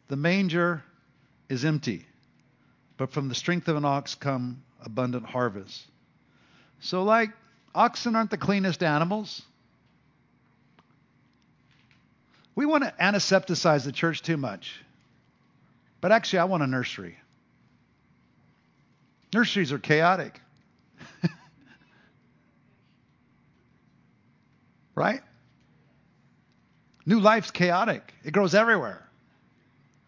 the 0.08 0.16
manger 0.16 0.84
is 1.48 1.64
empty, 1.64 2.06
but 2.98 3.12
from 3.12 3.30
the 3.30 3.36
strength 3.36 3.68
of 3.68 3.78
an 3.78 3.86
ox 3.86 4.16
come 4.16 4.64
abundant 4.84 5.26
harvest. 5.26 5.86
So, 6.82 7.04
like 7.04 7.30
Oxen 7.74 8.16
aren't 8.16 8.32
the 8.32 8.38
cleanest 8.38 8.84
animals. 8.84 9.42
We 12.56 12.66
want 12.66 12.84
to 12.84 12.94
antisepticize 13.00 13.86
the 13.86 13.92
church 13.92 14.22
too 14.22 14.38
much. 14.38 14.82
But 16.02 16.12
actually, 16.12 16.40
I 16.40 16.46
want 16.46 16.64
a 16.64 16.68
nursery. 16.68 17.18
Nurseries 19.34 19.72
are 19.72 19.80
chaotic. 19.80 20.42
right? 24.96 25.22
New 27.06 27.20
life's 27.20 27.52
chaotic. 27.52 28.14
It 28.24 28.32
grows 28.32 28.56
everywhere. 28.56 29.08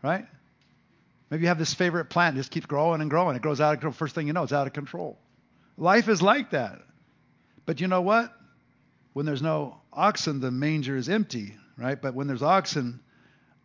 Right? 0.01 0.25
Maybe 1.29 1.43
you 1.43 1.47
have 1.47 1.59
this 1.59 1.73
favorite 1.73 2.05
plant, 2.05 2.35
just 2.35 2.51
keeps 2.51 2.65
growing 2.65 3.01
and 3.01 3.09
growing. 3.09 3.35
It 3.35 3.41
grows 3.41 3.61
out 3.61 3.73
of 3.73 3.79
control. 3.79 3.93
First 3.93 4.15
thing 4.15 4.27
you 4.27 4.33
know, 4.33 4.43
it's 4.43 4.51
out 4.51 4.67
of 4.67 4.73
control. 4.73 5.17
Life 5.77 6.09
is 6.09 6.21
like 6.21 6.51
that. 6.51 6.81
But 7.71 7.79
you 7.79 7.87
know 7.87 8.01
what? 8.01 8.33
When 9.13 9.25
there's 9.25 9.41
no 9.41 9.77
oxen, 9.93 10.41
the 10.41 10.51
manger 10.51 10.97
is 10.97 11.07
empty, 11.07 11.55
right? 11.77 12.01
But 12.01 12.13
when 12.13 12.27
there's 12.27 12.41
oxen, 12.43 12.99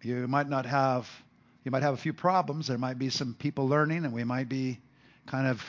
you 0.00 0.28
might 0.28 0.48
not 0.48 0.64
have 0.64 1.10
you 1.64 1.72
might 1.72 1.82
have 1.82 1.94
a 1.94 1.96
few 1.96 2.12
problems. 2.12 2.68
There 2.68 2.78
might 2.78 3.00
be 3.00 3.10
some 3.10 3.34
people 3.34 3.66
learning, 3.66 4.04
and 4.04 4.14
we 4.14 4.22
might 4.22 4.48
be 4.48 4.78
kind 5.26 5.48
of, 5.48 5.60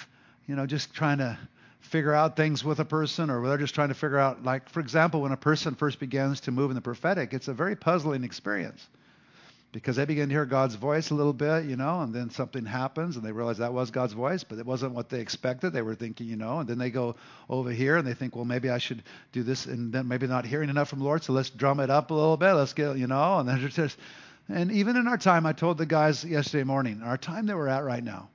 you 0.45 0.56
know, 0.56 0.67
just 0.67 0.93
trying 0.93 1.17
to 1.17 1.36
figure 1.80 2.13
out 2.13 2.38
things 2.38 2.63
with 2.63 2.80
a 2.80 2.86
person, 2.86 3.32
or 3.32 3.43
they're 3.47 3.58
just 3.58 3.73
trying 3.73 3.89
to 3.89 3.95
figure 3.95 4.19
out, 4.19 4.43
like, 4.43 4.69
for 4.69 4.82
example, 4.82 5.21
when 5.23 5.32
a 5.32 5.38
person 5.38 5.73
first 5.73 6.00
begins 6.00 6.41
to 6.41 6.52
move 6.52 6.69
in 6.69 6.76
the 6.76 6.82
prophetic, 6.82 7.34
it's 7.34 7.47
a 7.47 7.56
very 7.56 7.76
puzzling 7.76 8.23
experience 8.23 8.88
because 9.71 9.97
they 9.97 10.06
begin 10.06 10.30
to 10.30 10.36
hear 10.36 10.45
God's 10.45 10.75
voice 10.75 11.10
a 11.10 11.15
little 11.15 11.34
bit, 11.34 11.65
you 11.65 11.75
know, 11.75 12.01
and 12.01 12.13
then 12.13 12.30
something 12.30 12.65
happens 12.65 13.15
and 13.15 13.25
they 13.25 13.32
realize 13.32 13.58
that 13.58 13.73
was 13.73 13.91
God's 13.91 14.13
voice, 14.13 14.43
but 14.43 14.60
it 14.60 14.65
wasn't 14.65 14.93
what 14.93 15.10
they 15.10 15.19
expected. 15.19 15.73
They 15.73 15.82
were 15.82 15.95
thinking, 15.95 16.27
you 16.27 16.38
know, 16.38 16.60
and 16.60 16.69
then 16.69 16.77
they 16.77 16.89
go 16.89 17.15
over 17.49 17.69
here 17.69 17.97
and 17.97 18.08
they 18.08 18.13
think, 18.13 18.36
well, 18.36 18.45
maybe 18.45 18.69
I 18.69 18.77
should 18.77 19.03
do 19.34 19.43
this, 19.43 19.65
and 19.65 19.91
then 19.91 20.08
maybe 20.08 20.25
not 20.25 20.45
hearing 20.45 20.69
enough 20.69 20.89
from 20.89 20.99
the 20.99 21.06
Lord, 21.06 21.23
so 21.23 21.34
let's 21.34 21.49
drum 21.49 21.80
it 21.80 21.89
up 21.89 22.12
a 22.12 22.13
little 22.13 22.38
bit. 22.38 22.53
Let's 22.53 22.73
get, 22.73 22.97
you 22.97 23.08
know, 23.08 23.39
and 23.39 23.49
then 23.49 23.69
just, 23.69 23.97
and 24.47 24.71
even 24.71 24.95
in 24.95 25.08
our 25.08 25.17
time, 25.17 25.45
I 25.45 25.53
told 25.53 25.77
the 25.77 25.86
guys 25.86 26.23
yesterday 26.23 26.63
morning, 26.63 27.01
our 27.03 27.17
time 27.17 27.47
that 27.47 27.58
we're 27.58 27.67
at 27.67 27.84
right 27.84 28.03
now, 28.03 28.30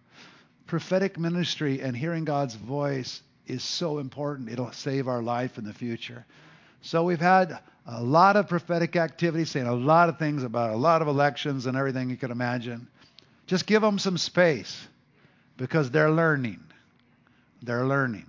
prophetic 0.67 1.19
ministry 1.19 1.81
and 1.81 1.97
hearing 1.97 2.25
God's 2.25 2.55
voice 2.55 3.23
is 3.47 3.65
so 3.65 3.99
important. 3.99 4.51
It'll 4.51 4.73
save 4.73 5.09
our 5.09 5.23
life 5.23 5.59
in 5.59 5.65
the 5.65 5.73
future. 5.73 6.27
So 6.83 7.05
we've 7.05 7.21
had 7.21 7.59
a 7.87 8.03
lot 8.03 8.37
of 8.37 8.49
prophetic 8.49 8.97
activity, 8.97 9.45
saying 9.45 9.67
a 9.67 9.75
lot 9.75 10.09
of 10.09 10.19
things 10.19 10.43
about 10.43 10.71
a 10.71 10.77
lot 10.77 11.03
of 11.03 11.09
elections 11.09 11.67
and 11.67 11.77
everything 11.77 12.11
you 12.11 12.17
could 12.17 12.31
imagine. 12.31 12.89
Just 13.47 13.67
give 13.67 13.83
them 13.83 13.99
some 13.99 14.19
space 14.19 14.87
because 15.57 15.91
they're 15.91 16.11
learning. 16.11 16.63
They're 17.63 17.87
learning. 17.87 18.27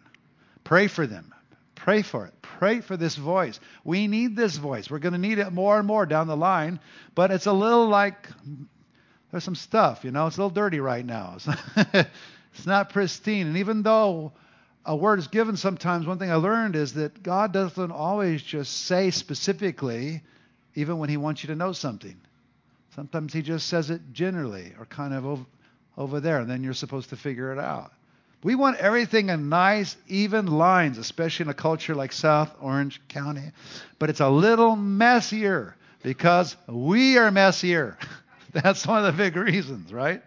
Pray 0.63 0.87
for 0.87 1.07
them. 1.07 1.33
Pray 1.75 2.01
for 2.01 2.25
it. 2.27 2.33
Pray 2.41 2.79
for 2.79 2.95
this 2.95 3.15
voice. 3.15 3.59
We 3.83 4.07
need 4.07 4.35
this 4.35 4.55
voice. 4.55 4.89
We're 4.89 4.99
going 4.99 5.13
to 5.13 5.19
need 5.19 5.39
it 5.39 5.51
more 5.51 5.77
and 5.77 5.87
more 5.87 6.05
down 6.05 6.27
the 6.27 6.37
line, 6.37 6.79
but 7.15 7.31
it's 7.31 7.47
a 7.47 7.53
little 7.53 7.87
like 7.87 8.29
there's 9.31 9.43
some 9.43 9.55
stuff, 9.55 10.03
you 10.03 10.11
know, 10.11 10.27
it's 10.27 10.37
a 10.37 10.41
little 10.41 10.53
dirty 10.53 10.79
right 10.79 11.03
now. 11.03 11.37
it's 11.93 12.65
not 12.67 12.91
pristine. 12.91 13.47
And 13.47 13.57
even 13.57 13.81
though 13.81 14.31
a 14.85 14.95
word 14.95 15.19
is 15.19 15.27
given 15.27 15.55
sometimes, 15.55 16.05
one 16.05 16.19
thing 16.19 16.31
I 16.31 16.35
learned 16.35 16.75
is 16.75 16.93
that 16.93 17.23
God 17.23 17.53
doesn't 17.53 17.91
always 17.91 18.41
just 18.41 18.85
say 18.85 19.11
specifically, 19.11 20.21
even 20.75 20.97
when 20.97 21.09
He 21.09 21.17
wants 21.17 21.43
you 21.43 21.47
to 21.47 21.55
know 21.55 21.71
something. 21.71 22.19
Sometimes 22.95 23.33
He 23.33 23.41
just 23.41 23.67
says 23.67 23.89
it 23.89 24.01
generally 24.11 24.73
or 24.77 24.85
kind 24.85 25.13
of 25.13 25.25
over, 25.25 25.45
over 25.97 26.19
there, 26.19 26.39
and 26.39 26.49
then 26.49 26.63
you're 26.63 26.73
supposed 26.73 27.09
to 27.09 27.15
figure 27.15 27.53
it 27.53 27.59
out. 27.59 27.93
We 28.43 28.55
want 28.55 28.77
everything 28.77 29.29
in 29.29 29.47
nice, 29.47 29.95
even 30.07 30.47
lines, 30.47 30.97
especially 30.97 31.45
in 31.45 31.49
a 31.49 31.53
culture 31.53 31.95
like 31.95 32.11
South 32.11 32.53
Orange 32.59 33.01
County. 33.07 33.51
But 33.99 34.09
it's 34.09 34.19
a 34.19 34.29
little 34.29 34.75
messier 34.75 35.77
because 36.03 36.57
we 36.67 37.17
are 37.17 37.31
messier. 37.31 37.97
That's 38.51 38.85
one 38.85 39.05
of 39.05 39.15
the 39.15 39.23
big 39.23 39.37
reasons, 39.37 39.93
right? 39.93 40.21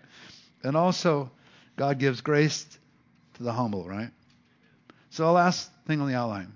And 0.62 0.76
also, 0.76 1.30
God 1.76 1.98
gives 1.98 2.22
grace 2.22 2.66
to 3.34 3.42
the 3.42 3.52
humble, 3.52 3.86
right? 3.86 4.10
So, 5.16 5.24
the 5.24 5.32
last 5.32 5.70
thing 5.86 6.02
on 6.02 6.08
the 6.08 6.14
outline. 6.14 6.52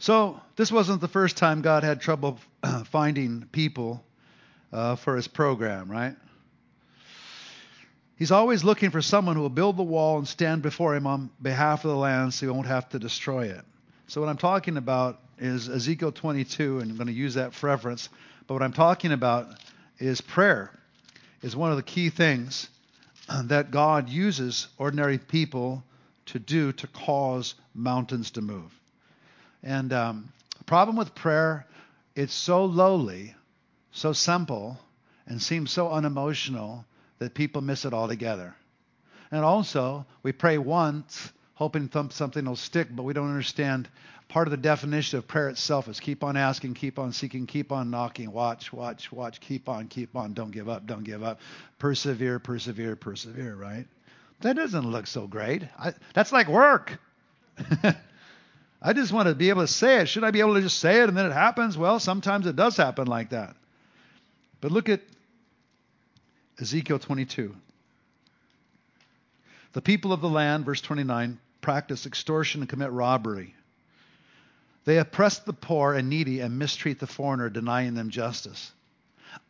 So, 0.00 0.40
this 0.56 0.72
wasn't 0.72 1.00
the 1.00 1.06
first 1.06 1.36
time 1.36 1.62
God 1.62 1.84
had 1.84 2.00
trouble 2.00 2.40
finding 2.86 3.42
people 3.52 4.04
uh, 4.72 4.96
for 4.96 5.14
his 5.14 5.28
program, 5.28 5.88
right? 5.88 6.16
He's 8.16 8.32
always 8.32 8.64
looking 8.64 8.90
for 8.90 9.00
someone 9.00 9.36
who 9.36 9.42
will 9.42 9.48
build 9.48 9.76
the 9.76 9.84
wall 9.84 10.18
and 10.18 10.26
stand 10.26 10.62
before 10.62 10.96
him 10.96 11.06
on 11.06 11.30
behalf 11.40 11.84
of 11.84 11.92
the 11.92 11.96
land 11.96 12.34
so 12.34 12.46
he 12.46 12.50
won't 12.50 12.66
have 12.66 12.88
to 12.88 12.98
destroy 12.98 13.44
it. 13.44 13.64
So, 14.08 14.20
what 14.20 14.28
I'm 14.28 14.36
talking 14.36 14.76
about 14.76 15.20
is 15.38 15.68
Ezekiel 15.68 16.10
22, 16.10 16.80
and 16.80 16.90
I'm 16.90 16.96
going 16.96 17.06
to 17.06 17.12
use 17.12 17.34
that 17.34 17.54
for 17.54 17.68
reference. 17.68 18.08
But 18.48 18.54
what 18.54 18.64
I'm 18.64 18.72
talking 18.72 19.12
about 19.12 19.46
is 20.00 20.20
prayer, 20.20 20.72
is 21.42 21.54
one 21.54 21.70
of 21.70 21.76
the 21.76 21.84
key 21.84 22.10
things 22.10 22.68
that 23.44 23.70
God 23.70 24.08
uses 24.08 24.66
ordinary 24.78 25.18
people 25.18 25.84
to 26.26 26.38
do 26.38 26.72
to 26.72 26.86
cause 26.88 27.54
mountains 27.74 28.32
to 28.32 28.40
move. 28.40 28.72
And 29.62 29.92
um, 29.92 30.32
the 30.58 30.64
problem 30.64 30.96
with 30.96 31.14
prayer, 31.14 31.66
it's 32.14 32.34
so 32.34 32.64
lowly, 32.64 33.34
so 33.92 34.12
simple, 34.12 34.78
and 35.26 35.40
seems 35.40 35.70
so 35.70 35.90
unemotional 35.90 36.84
that 37.18 37.34
people 37.34 37.62
miss 37.62 37.84
it 37.84 37.92
altogether. 37.92 38.54
And 39.30 39.44
also, 39.44 40.06
we 40.22 40.32
pray 40.32 40.58
once, 40.58 41.32
hoping 41.54 41.90
something 42.10 42.44
will 42.44 42.56
stick, 42.56 42.88
but 42.90 43.02
we 43.02 43.12
don't 43.12 43.30
understand 43.30 43.88
part 44.28 44.46
of 44.46 44.50
the 44.50 44.56
definition 44.56 45.18
of 45.18 45.28
prayer 45.28 45.48
itself 45.48 45.88
is 45.88 46.00
keep 46.00 46.24
on 46.24 46.36
asking, 46.36 46.74
keep 46.74 46.98
on 46.98 47.12
seeking, 47.12 47.46
keep 47.46 47.72
on 47.72 47.90
knocking, 47.90 48.30
watch, 48.32 48.72
watch, 48.72 49.10
watch, 49.12 49.40
keep 49.40 49.68
on, 49.68 49.88
keep 49.88 50.16
on, 50.16 50.32
don't 50.32 50.50
give 50.50 50.68
up, 50.68 50.86
don't 50.86 51.04
give 51.04 51.22
up, 51.22 51.40
persevere, 51.78 52.38
persevere, 52.38 52.96
persevere, 52.96 53.54
right? 53.54 53.86
That 54.40 54.56
doesn't 54.56 54.90
look 54.90 55.06
so 55.06 55.26
great. 55.26 55.62
I, 55.78 55.94
that's 56.14 56.32
like 56.32 56.48
work. 56.48 56.98
I 58.82 58.92
just 58.92 59.12
want 59.12 59.28
to 59.28 59.34
be 59.34 59.48
able 59.48 59.62
to 59.62 59.68
say 59.68 60.00
it. 60.00 60.08
Should 60.08 60.24
I 60.24 60.30
be 60.30 60.40
able 60.40 60.54
to 60.54 60.60
just 60.60 60.78
say 60.78 61.02
it 61.02 61.08
and 61.08 61.16
then 61.16 61.26
it 61.26 61.32
happens? 61.32 61.78
Well, 61.78 61.98
sometimes 61.98 62.46
it 62.46 62.56
does 62.56 62.76
happen 62.76 63.06
like 63.06 63.30
that. 63.30 63.56
But 64.60 64.72
look 64.72 64.88
at 64.88 65.00
Ezekiel 66.60 66.98
22. 66.98 67.54
The 69.72 69.82
people 69.82 70.12
of 70.12 70.20
the 70.20 70.28
land, 70.28 70.64
verse 70.64 70.80
29, 70.80 71.38
practice 71.60 72.06
extortion 72.06 72.62
and 72.62 72.68
commit 72.68 72.90
robbery. 72.92 73.54
They 74.84 74.98
oppress 74.98 75.40
the 75.40 75.52
poor 75.52 75.94
and 75.94 76.08
needy 76.08 76.40
and 76.40 76.58
mistreat 76.58 77.00
the 77.00 77.06
foreigner, 77.06 77.50
denying 77.50 77.94
them 77.94 78.10
justice. 78.10 78.72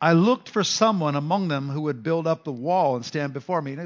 I 0.01 0.13
looked 0.13 0.49
for 0.49 0.63
someone 0.63 1.15
among 1.15 1.47
them 1.47 1.69
who 1.69 1.81
would 1.81 2.03
build 2.03 2.27
up 2.27 2.43
the 2.43 2.51
wall 2.51 2.95
and 2.95 3.05
stand 3.05 3.33
before 3.33 3.61
me. 3.61 3.77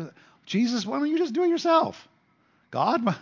Jesus, 0.46 0.86
why 0.86 0.98
don't 0.98 1.10
you 1.10 1.18
just 1.18 1.34
do 1.34 1.44
it 1.44 1.50
yourself? 1.50 2.08
God, 2.72 3.16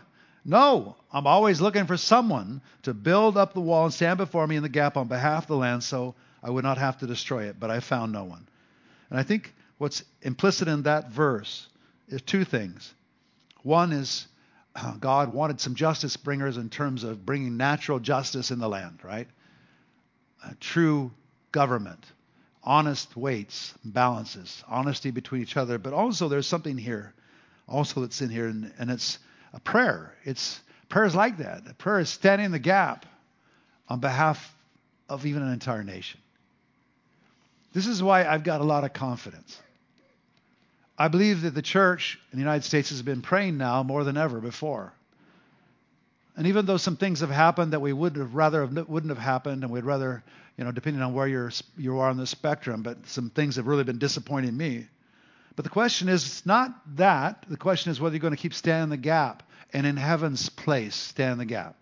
no, 0.45 0.95
I'm 1.11 1.27
always 1.27 1.61
looking 1.61 1.85
for 1.85 1.97
someone 1.97 2.61
to 2.83 2.93
build 2.93 3.37
up 3.37 3.53
the 3.53 3.61
wall 3.61 3.85
and 3.85 3.93
stand 3.93 4.17
before 4.17 4.47
me 4.47 4.55
in 4.55 4.63
the 4.63 4.69
gap 4.69 4.97
on 4.97 5.07
behalf 5.07 5.43
of 5.43 5.47
the 5.47 5.57
land 5.57 5.83
so 5.83 6.15
I 6.41 6.49
would 6.49 6.63
not 6.63 6.77
have 6.77 6.99
to 6.99 7.07
destroy 7.07 7.45
it, 7.45 7.59
but 7.59 7.69
I 7.69 7.79
found 7.79 8.11
no 8.11 8.23
one. 8.23 8.47
And 9.09 9.19
I 9.19 9.23
think 9.23 9.53
what's 9.77 10.03
implicit 10.21 10.67
in 10.67 10.83
that 10.83 11.09
verse 11.09 11.67
is 12.07 12.21
two 12.21 12.45
things. 12.45 12.93
One 13.63 13.91
is 13.91 14.27
uh, 14.75 14.93
God 14.93 15.33
wanted 15.33 15.59
some 15.59 15.75
justice 15.75 16.15
bringers 16.15 16.57
in 16.57 16.69
terms 16.69 17.03
of 17.03 17.25
bringing 17.25 17.57
natural 17.57 17.99
justice 17.99 18.51
in 18.51 18.59
the 18.59 18.69
land, 18.69 18.99
right? 19.03 19.27
A 20.45 20.55
true 20.55 21.11
government 21.51 22.05
honest 22.63 23.15
weights, 23.15 23.73
balances, 23.83 24.63
honesty 24.67 25.11
between 25.11 25.41
each 25.41 25.57
other. 25.57 25.77
But 25.77 25.93
also, 25.93 26.27
there's 26.27 26.47
something 26.47 26.77
here, 26.77 27.13
also 27.67 28.01
that's 28.01 28.21
in 28.21 28.29
here, 28.29 28.47
and, 28.47 28.71
and 28.79 28.89
it's 28.91 29.19
a 29.53 29.59
prayer. 29.59 30.13
It's 30.23 30.59
prayer 30.89 31.05
is 31.05 31.15
like 31.15 31.37
that. 31.37 31.77
prayer 31.77 31.99
is 31.99 32.09
standing 32.09 32.45
in 32.45 32.51
the 32.51 32.59
gap 32.59 33.05
on 33.87 33.99
behalf 33.99 34.55
of 35.07 35.25
even 35.25 35.41
an 35.41 35.51
entire 35.51 35.83
nation. 35.83 36.19
This 37.73 37.87
is 37.87 38.01
why 38.01 38.25
I've 38.25 38.43
got 38.43 38.61
a 38.61 38.63
lot 38.63 38.83
of 38.83 38.93
confidence. 38.93 39.59
I 40.97 41.07
believe 41.07 41.43
that 41.43 41.55
the 41.55 41.61
church 41.61 42.19
in 42.31 42.37
the 42.37 42.43
United 42.43 42.65
States 42.65 42.89
has 42.89 43.01
been 43.01 43.21
praying 43.21 43.57
now 43.57 43.83
more 43.83 44.03
than 44.03 44.17
ever 44.17 44.39
before. 44.39 44.91
And 46.39 46.47
even 46.47 46.65
though 46.65 46.77
some 46.77 46.95
things 46.95 47.19
have 47.19 47.29
happened 47.29 47.73
that 47.73 47.81
we 47.81 47.91
would 47.91 48.15
have 48.15 48.33
rather 48.33 48.61
have, 48.61 48.87
wouldn't 48.87 49.11
have 49.11 49.17
happened, 49.17 49.65
and 49.65 49.73
we'd 49.73 49.83
rather 49.83 50.23
you 50.57 50.63
know, 50.63 50.71
depending 50.71 51.01
on 51.01 51.13
where 51.13 51.27
you're, 51.27 51.51
you 51.77 51.99
are 51.99 52.09
on 52.09 52.15
the 52.15 52.25
spectrum, 52.25 52.81
but 52.81 53.05
some 53.07 53.29
things 53.29 53.57
have 53.57 53.67
really 53.67 53.83
been 53.83 53.97
disappointing 53.97 54.55
me. 54.55 54.87
But 55.57 55.65
the 55.65 55.69
question 55.69 56.07
is 56.07 56.25
it's 56.25 56.45
not 56.45 56.73
that. 56.95 57.45
The 57.49 57.57
question 57.57 57.91
is 57.91 57.99
whether 57.99 58.15
you're 58.15 58.21
going 58.21 58.35
to 58.35 58.41
keep 58.41 58.53
standing 58.53 58.89
the 58.89 58.95
gap 58.95 59.43
and 59.73 59.85
in 59.85 59.97
heaven's 59.97 60.47
place 60.47 60.95
stand 60.95 61.41
the 61.41 61.45
gap. 61.45 61.75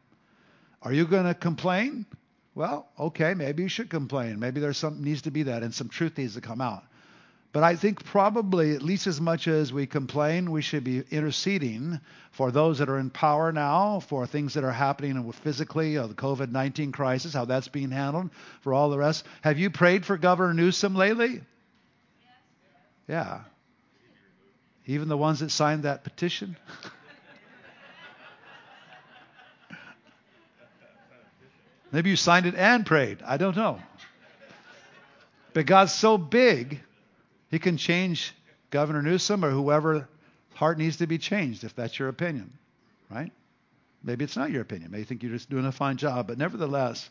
Are 0.81 0.91
you 0.91 1.05
going 1.05 1.25
to 1.25 1.35
complain? 1.35 2.07
Well, 2.55 2.87
okay, 2.99 3.35
maybe 3.35 3.61
you 3.61 3.69
should 3.69 3.91
complain. 3.91 4.39
Maybe 4.39 4.59
there's 4.59 4.77
some 4.79 5.03
needs 5.03 5.21
to 5.21 5.31
be 5.31 5.43
that 5.43 5.61
and 5.61 5.71
some 5.71 5.87
truth 5.87 6.17
needs 6.17 6.33
to 6.33 6.41
come 6.41 6.61
out. 6.61 6.83
But 7.57 7.63
I 7.63 7.75
think 7.75 8.05
probably 8.05 8.75
at 8.75 8.83
least 8.83 9.07
as 9.07 9.19
much 9.19 9.47
as 9.47 9.73
we 9.73 9.87
complain, 9.87 10.51
we 10.51 10.61
should 10.61 10.83
be 10.83 11.01
interceding 11.09 11.99
for 12.29 12.51
those 12.51 12.77
that 12.77 12.87
are 12.87 12.99
in 12.99 13.09
power 13.09 13.51
now, 13.51 13.99
for 13.99 14.27
things 14.27 14.53
that 14.53 14.63
are 14.63 14.71
happening 14.71 15.31
physically, 15.31 15.95
the 15.95 16.09
COVID 16.09 16.51
19 16.51 16.91
crisis, 16.91 17.33
how 17.33 17.45
that's 17.45 17.67
being 17.67 17.89
handled, 17.89 18.29
for 18.61 18.75
all 18.75 18.91
the 18.91 18.97
rest. 18.99 19.25
Have 19.41 19.57
you 19.57 19.71
prayed 19.71 20.05
for 20.05 20.19
Governor 20.19 20.53
Newsom 20.53 20.93
lately? 20.93 21.41
Yeah. 23.07 23.39
Even 24.85 25.07
the 25.07 25.17
ones 25.17 25.39
that 25.39 25.49
signed 25.49 25.81
that 25.81 26.03
petition? 26.03 26.55
Maybe 31.91 32.11
you 32.11 32.17
signed 32.17 32.45
it 32.45 32.53
and 32.53 32.85
prayed. 32.85 33.23
I 33.25 33.37
don't 33.37 33.57
know. 33.57 33.79
But 35.55 35.65
God's 35.65 35.95
so 35.95 36.19
big, 36.19 36.81
He 37.49 37.59
can 37.59 37.77
change 37.77 38.33
Governor 38.69 39.01
Newsom 39.01 39.45
or 39.45 39.51
whoever 39.51 40.07
heart 40.53 40.77
needs 40.77 40.97
to 40.97 41.07
be 41.07 41.17
changed, 41.17 41.63
if 41.63 41.75
that's 41.75 41.97
your 41.97 42.09
opinion, 42.09 42.51
right? 43.09 43.31
Maybe 44.03 44.25
it's 44.25 44.35
not 44.35 44.51
your 44.51 44.61
opinion. 44.61 44.91
Maybe 44.91 45.01
you 45.01 45.05
think 45.05 45.23
you're 45.23 45.31
just 45.31 45.49
doing 45.49 45.65
a 45.65 45.71
fine 45.71 45.97
job. 45.97 46.27
But 46.27 46.37
nevertheless, 46.37 47.09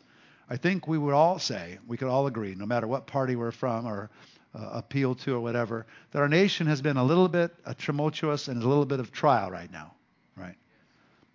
I 0.49 0.57
think 0.57 0.87
we 0.87 0.99
would 0.99 1.15
all 1.15 1.39
say, 1.39 1.79
we 1.87 1.97
could 1.97 2.09
all 2.09 2.27
agree, 2.27 2.55
no 2.55 2.67
matter 2.67 2.87
what 2.87 3.07
party 3.07 3.37
we're 3.37 3.51
from 3.51 3.87
or 3.87 4.11
uh, 4.55 4.71
appeal 4.73 5.15
to 5.15 5.35
or 5.35 5.41
whatever, 5.41 5.87
that 6.13 6.21
our 6.21 6.29
nation 6.29 6.67
has 6.67 6.81
been 6.81 6.97
a 6.97 7.05
little 7.05 7.29
bit 7.29 7.53
uh, 7.65 7.75
tumultuous 7.79 8.49
and 8.49 8.63
a 8.63 8.69
little 8.69 8.87
bit 8.87 9.01
of 9.01 9.13
trial 9.13 9.51
right 9.51 9.71
now, 9.71 9.93
right? 10.37 10.55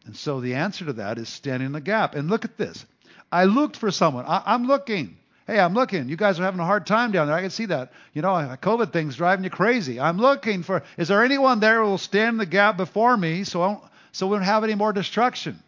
And 0.05 0.15
so 0.15 0.39
the 0.39 0.55
answer 0.55 0.85
to 0.85 0.93
that 0.93 1.17
is 1.17 1.29
standing 1.29 1.67
in 1.67 1.71
the 1.71 1.81
gap. 1.81 2.15
And 2.15 2.29
look 2.29 2.45
at 2.45 2.57
this. 2.57 2.85
I 3.31 3.45
looked 3.45 3.77
for 3.77 3.91
someone. 3.91 4.25
I, 4.25 4.41
I'm 4.45 4.65
looking. 4.65 5.17
Hey, 5.47 5.59
I'm 5.59 5.73
looking. 5.73 6.07
You 6.07 6.15
guys 6.15 6.39
are 6.39 6.43
having 6.43 6.59
a 6.59 6.65
hard 6.65 6.85
time 6.85 7.11
down 7.11 7.27
there. 7.27 7.35
I 7.35 7.41
can 7.41 7.49
see 7.49 7.65
that. 7.65 7.91
You 8.13 8.21
know, 8.21 8.29
COVID 8.29 8.93
thing's 8.93 9.15
driving 9.15 9.43
you 9.43 9.49
crazy. 9.49 9.99
I'm 9.99 10.17
looking 10.17 10.63
for. 10.63 10.83
Is 10.97 11.07
there 11.07 11.23
anyone 11.23 11.59
there 11.59 11.81
who 11.81 11.89
will 11.89 11.97
stand 11.97 12.35
in 12.35 12.37
the 12.37 12.45
gap 12.45 12.77
before 12.77 13.17
me 13.17 13.43
so 13.43 13.61
I 13.61 13.77
so 14.11 14.27
we 14.27 14.35
don't 14.35 14.45
have 14.45 14.63
any 14.63 14.75
more 14.75 14.93
destruction? 14.93 15.61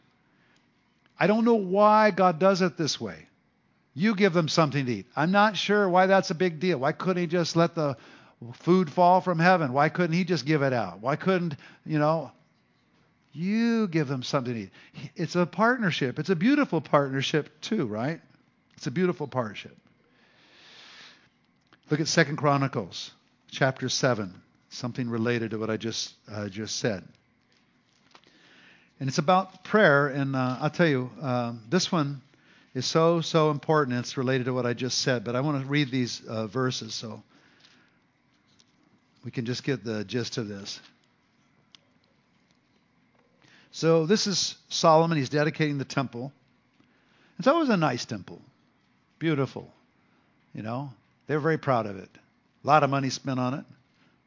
I 1.19 1.27
don't 1.27 1.45
know 1.45 1.55
why 1.55 2.12
God 2.12 2.39
does 2.39 2.62
it 2.62 2.77
this 2.77 2.99
way. 2.99 3.27
You 3.95 4.15
give 4.15 4.33
them 4.33 4.47
something 4.47 4.86
to 4.86 4.91
eat. 4.91 5.05
I'm 5.15 5.31
not 5.31 5.55
sure 5.55 5.88
why 5.88 6.07
that's 6.07 6.31
a 6.31 6.36
big 6.36 6.59
deal. 6.59 6.79
Why 6.79 6.91
couldn't 6.91 7.21
he 7.21 7.27
just 7.27 7.55
let 7.55 7.75
the 7.75 7.95
food 8.53 8.91
fall 8.91 9.21
from 9.21 9.39
heaven? 9.39 9.73
Why 9.73 9.89
couldn't 9.89 10.15
he 10.15 10.23
just 10.23 10.45
give 10.45 10.63
it 10.63 10.73
out? 10.73 10.99
Why 10.99 11.15
couldn't, 11.15 11.55
you 11.86 11.99
know, 11.99 12.31
you 13.31 13.88
give 13.88 14.07
them 14.07 14.23
something 14.23 14.53
to 14.53 14.59
eat? 14.62 14.71
It's 15.15 15.36
a 15.36 15.45
partnership. 15.45 16.19
It's 16.19 16.29
a 16.29 16.36
beautiful 16.36 16.81
partnership 16.81 17.62
too, 17.62 17.86
right? 17.86 18.19
It's 18.77 18.88
a 18.88 18.91
beautiful 18.91 19.27
partnership. 19.27 19.77
Look 21.89 21.99
at 21.99 22.07
Second 22.07 22.38
Chronicles 22.38 23.12
chapter 23.51 23.88
7, 23.89 24.33
something 24.69 25.09
related 25.09 25.51
to 25.51 25.59
what 25.59 25.69
I 25.69 25.77
just 25.77 26.13
uh, 26.31 26.49
just 26.49 26.77
said. 26.77 27.03
And 28.99 29.09
it's 29.09 29.17
about 29.17 29.63
prayer, 29.63 30.07
and 30.07 30.36
uh, 30.36 30.57
I'll 30.62 30.69
tell 30.69 30.88
you, 30.88 31.12
uh, 31.21 31.53
this 31.69 31.91
one 31.91 32.21
is 32.73 32.86
so, 32.86 33.21
so 33.21 33.51
important. 33.51 33.99
It's 33.99 34.17
related 34.17 34.45
to 34.45 34.53
what 34.53 34.65
I 34.65 34.73
just 34.73 34.99
said, 34.99 35.23
but 35.23 35.36
I 35.36 35.41
want 35.41 35.62
to 35.62 35.67
read 35.67 35.91
these 35.91 36.21
uh, 36.25 36.47
verses 36.47 36.93
so 36.93 37.21
we 39.23 39.31
can 39.31 39.45
just 39.45 39.63
get 39.63 39.83
the 39.83 40.03
gist 40.03 40.38
of 40.38 40.47
this. 40.47 40.79
So 43.71 44.05
this 44.05 44.27
is 44.27 44.55
Solomon. 44.69 45.17
He's 45.17 45.29
dedicating 45.29 45.77
the 45.77 45.86
temple. 45.86 46.31
It's 47.39 47.47
always 47.47 47.69
a 47.69 47.77
nice 47.77 48.05
temple. 48.05 48.41
Beautiful. 49.23 49.73
You 50.53 50.63
know, 50.63 50.91
they're 51.27 51.39
very 51.39 51.57
proud 51.57 51.86
of 51.86 51.95
it. 51.95 52.09
A 52.62 52.67
lot 52.67 52.83
of 52.83 52.89
money 52.89 53.09
spent 53.09 53.39
on 53.39 53.53
it. 53.53 53.63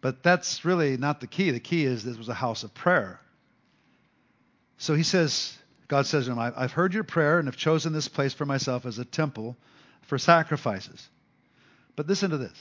But 0.00 0.22
that's 0.22 0.64
really 0.64 0.96
not 0.96 1.20
the 1.20 1.26
key. 1.26 1.50
The 1.50 1.61
key 1.61 1.85
is 1.85 2.02
this 2.02 2.16
was 2.16 2.30
a 2.30 2.35
house 2.35 2.64
of 2.64 2.72
prayer. 2.72 3.20
So 4.78 4.94
he 4.94 5.02
says, 5.02 5.54
God 5.87 6.06
says 6.06 6.24
to 6.24 6.32
him, 6.32 6.38
I've 6.38 6.72
heard 6.72 6.94
your 6.94 7.04
prayer 7.04 7.38
and 7.38 7.46
have 7.46 7.59
chosen 7.59 7.92
this 7.92 8.09
place 8.09 8.32
for 8.32 8.46
myself 8.46 8.87
as 8.87 8.98
a 8.98 9.04
temple 9.04 9.54
for 10.06 10.16
sacrifices. 10.16 11.06
But 11.94 12.06
listen 12.06 12.30
to 12.30 12.38
this. 12.38 12.56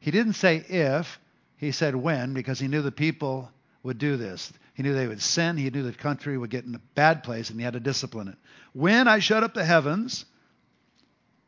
He 0.00 0.10
didn't 0.10 0.34
say 0.34 0.56
if, 0.58 1.18
he 1.56 1.72
said 1.72 1.96
when, 1.96 2.34
because 2.34 2.58
he 2.58 2.68
knew 2.68 2.82
the 2.82 2.92
people 2.92 3.50
would 3.84 3.96
do 3.96 4.18
this. 4.18 4.52
He 4.74 4.82
knew 4.82 4.92
they 4.92 5.06
would 5.06 5.22
sin. 5.22 5.56
He 5.56 5.70
knew 5.70 5.84
the 5.84 5.94
country 5.94 6.36
would 6.36 6.50
get 6.50 6.66
in 6.66 6.74
a 6.74 6.82
bad 6.94 7.22
place, 7.22 7.48
and 7.48 7.58
he 7.58 7.64
had 7.64 7.72
to 7.72 7.80
discipline 7.80 8.28
it. 8.28 8.36
When 8.74 9.08
I 9.08 9.20
shut 9.20 9.44
up 9.44 9.54
the 9.54 9.64
heavens, 9.64 10.26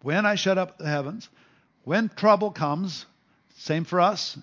when 0.03 0.27
I 0.27 0.35
shut 0.35 0.59
up 0.59 0.79
the 0.79 0.87
heavens, 0.87 1.29
when 1.85 2.09
trouble 2.09 2.51
comes, 2.51 3.07
same 3.57 3.85
for 3.85 4.01
us. 4.01 4.37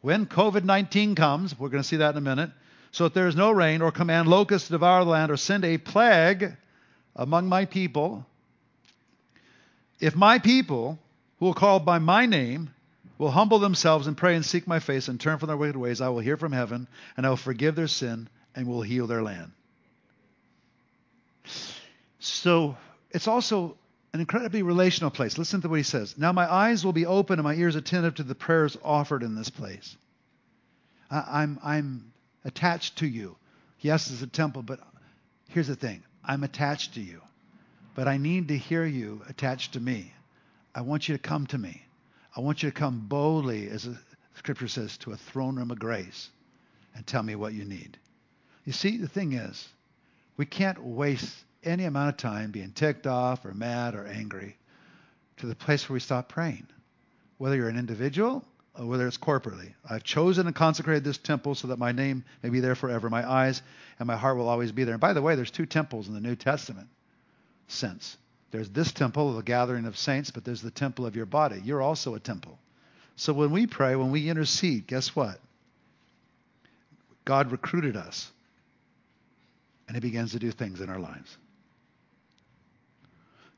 When 0.00 0.26
COVID 0.26 0.64
19 0.64 1.14
comes, 1.14 1.58
we're 1.58 1.68
going 1.68 1.82
to 1.82 1.88
see 1.88 1.96
that 1.96 2.14
in 2.14 2.18
a 2.18 2.20
minute 2.20 2.50
so 2.92 3.04
that 3.04 3.14
there 3.14 3.28
is 3.28 3.36
no 3.36 3.50
rain, 3.50 3.82
or 3.82 3.92
command 3.92 4.28
locusts 4.28 4.68
to 4.68 4.72
devour 4.72 5.04
the 5.04 5.10
land, 5.10 5.30
or 5.30 5.36
send 5.36 5.64
a 5.64 5.78
plague 5.78 6.56
among 7.14 7.48
my 7.48 7.64
people, 7.64 8.26
if 10.00 10.16
my 10.16 10.38
people, 10.38 10.98
who 11.38 11.48
are 11.50 11.54
called 11.54 11.84
by 11.84 11.98
my 11.98 12.26
name, 12.26 12.70
will 13.18 13.30
humble 13.30 13.58
themselves 13.58 14.06
and 14.06 14.16
pray 14.16 14.34
and 14.34 14.44
seek 14.44 14.66
my 14.66 14.80
face 14.80 15.08
and 15.08 15.20
turn 15.20 15.38
from 15.38 15.48
their 15.48 15.56
wicked 15.56 15.76
ways, 15.76 16.00
I 16.00 16.08
will 16.08 16.20
hear 16.20 16.36
from 16.36 16.52
heaven, 16.52 16.88
and 17.16 17.26
I 17.26 17.28
will 17.28 17.36
forgive 17.36 17.76
their 17.76 17.86
sin 17.86 18.28
and 18.54 18.66
will 18.66 18.82
heal 18.82 19.06
their 19.06 19.22
land. 19.22 19.52
So 22.18 22.76
it's 23.10 23.28
also 23.28 23.76
an 24.12 24.20
incredibly 24.20 24.62
relational 24.62 25.10
place. 25.10 25.38
Listen 25.38 25.60
to 25.62 25.68
what 25.68 25.76
he 25.76 25.82
says. 25.82 26.18
Now 26.18 26.32
my 26.32 26.50
eyes 26.50 26.84
will 26.84 26.92
be 26.92 27.06
open 27.06 27.38
and 27.38 27.44
my 27.44 27.54
ears 27.54 27.76
attentive 27.76 28.16
to 28.16 28.22
the 28.22 28.34
prayers 28.34 28.76
offered 28.82 29.22
in 29.22 29.34
this 29.34 29.50
place. 29.50 29.96
I'm, 31.10 31.58
I'm 31.62 32.12
attached 32.44 32.98
to 32.98 33.06
you. 33.06 33.36
Yes, 33.80 34.10
it's 34.10 34.22
a 34.22 34.26
temple, 34.26 34.62
but 34.62 34.80
here's 35.48 35.68
the 35.68 35.76
thing 35.76 36.02
I'm 36.24 36.44
attached 36.44 36.94
to 36.94 37.00
you. 37.00 37.20
But 37.94 38.08
I 38.08 38.16
need 38.16 38.48
to 38.48 38.56
hear 38.56 38.84
you 38.84 39.22
attached 39.28 39.74
to 39.74 39.80
me. 39.80 40.12
I 40.74 40.82
want 40.82 41.08
you 41.08 41.16
to 41.16 41.22
come 41.22 41.46
to 41.48 41.58
me. 41.58 41.82
I 42.36 42.40
want 42.40 42.62
you 42.62 42.70
to 42.70 42.76
come 42.76 43.06
boldly, 43.08 43.68
as 43.68 43.84
the 43.84 43.98
scripture 44.34 44.68
says, 44.68 44.96
to 44.98 45.12
a 45.12 45.16
throne 45.16 45.56
room 45.56 45.70
of 45.70 45.78
grace 45.78 46.30
and 46.94 47.06
tell 47.06 47.22
me 47.22 47.34
what 47.34 47.52
you 47.52 47.64
need. 47.64 47.98
You 48.64 48.72
see, 48.72 48.96
the 48.96 49.08
thing 49.08 49.32
is, 49.32 49.68
we 50.36 50.46
can't 50.46 50.82
waste 50.82 51.44
any 51.64 51.84
amount 51.84 52.10
of 52.10 52.16
time 52.16 52.50
being 52.50 52.72
ticked 52.72 53.06
off 53.06 53.44
or 53.44 53.52
mad 53.52 53.94
or 53.94 54.06
angry 54.06 54.56
to 55.38 55.46
the 55.46 55.54
place 55.54 55.88
where 55.88 55.94
we 55.94 56.00
stop 56.00 56.28
praying. 56.28 56.66
Whether 57.38 57.56
you're 57.56 57.68
an 57.68 57.78
individual 57.78 58.44
or 58.78 58.86
whether 58.86 59.06
it's 59.06 59.18
corporately. 59.18 59.74
I've 59.88 60.04
chosen 60.04 60.46
and 60.46 60.54
consecrated 60.54 61.04
this 61.04 61.18
temple 61.18 61.54
so 61.54 61.68
that 61.68 61.78
my 61.78 61.92
name 61.92 62.24
may 62.42 62.50
be 62.50 62.60
there 62.60 62.74
forever. 62.74 63.10
My 63.10 63.28
eyes 63.28 63.62
and 63.98 64.06
my 64.06 64.16
heart 64.16 64.36
will 64.36 64.48
always 64.48 64.72
be 64.72 64.84
there. 64.84 64.94
And 64.94 65.00
by 65.00 65.12
the 65.12 65.22
way, 65.22 65.34
there's 65.34 65.50
two 65.50 65.66
temples 65.66 66.08
in 66.08 66.14
the 66.14 66.20
New 66.20 66.36
Testament 66.36 66.88
sense. 67.68 68.16
There's 68.50 68.68
this 68.70 68.92
temple, 68.92 69.30
of 69.30 69.36
the 69.36 69.42
gathering 69.42 69.86
of 69.86 69.96
saints, 69.96 70.30
but 70.30 70.44
there's 70.44 70.62
the 70.62 70.70
temple 70.70 71.06
of 71.06 71.14
your 71.14 71.26
body. 71.26 71.60
You're 71.64 71.82
also 71.82 72.14
a 72.14 72.20
temple. 72.20 72.58
So 73.16 73.32
when 73.32 73.50
we 73.50 73.66
pray, 73.66 73.94
when 73.96 74.10
we 74.10 74.28
intercede, 74.28 74.86
guess 74.86 75.14
what? 75.14 75.38
God 77.24 77.52
recruited 77.52 77.96
us, 77.96 78.30
and 79.86 79.96
He 79.96 80.00
begins 80.00 80.32
to 80.32 80.38
do 80.38 80.50
things 80.50 80.80
in 80.80 80.88
our 80.88 80.98
lives. 80.98 81.36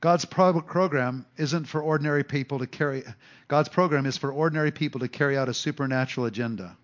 God's 0.03 0.25
program 0.25 1.27
isn't 1.37 1.67
for 1.67 1.81
ordinary 1.81 2.25
people 2.25 2.59
to 2.59 2.67
carry 2.67 3.05
God's 3.47 3.69
program 3.69 4.05
is 4.05 4.19
for 4.19 4.33
ordinary 4.33 4.73
people 4.73 4.99
to 5.01 5.09
carry 5.09 5.39
out 5.39 5.49
a 5.49 5.55
supernatural 5.55 6.27
agenda. 6.27 6.77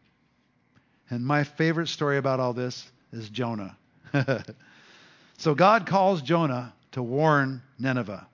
And 1.11 1.27
my 1.27 1.43
favorite 1.43 1.89
story 1.89 2.17
about 2.17 2.39
all 2.39 2.53
this 2.53 2.89
is 3.13 3.29
Jonah. 3.29 3.77
so 5.39 5.57
God 5.57 5.85
calls 5.85 6.23
Jonah 6.23 6.73
to 6.93 7.03
warn 7.03 7.61
Nineveh. 7.77 8.25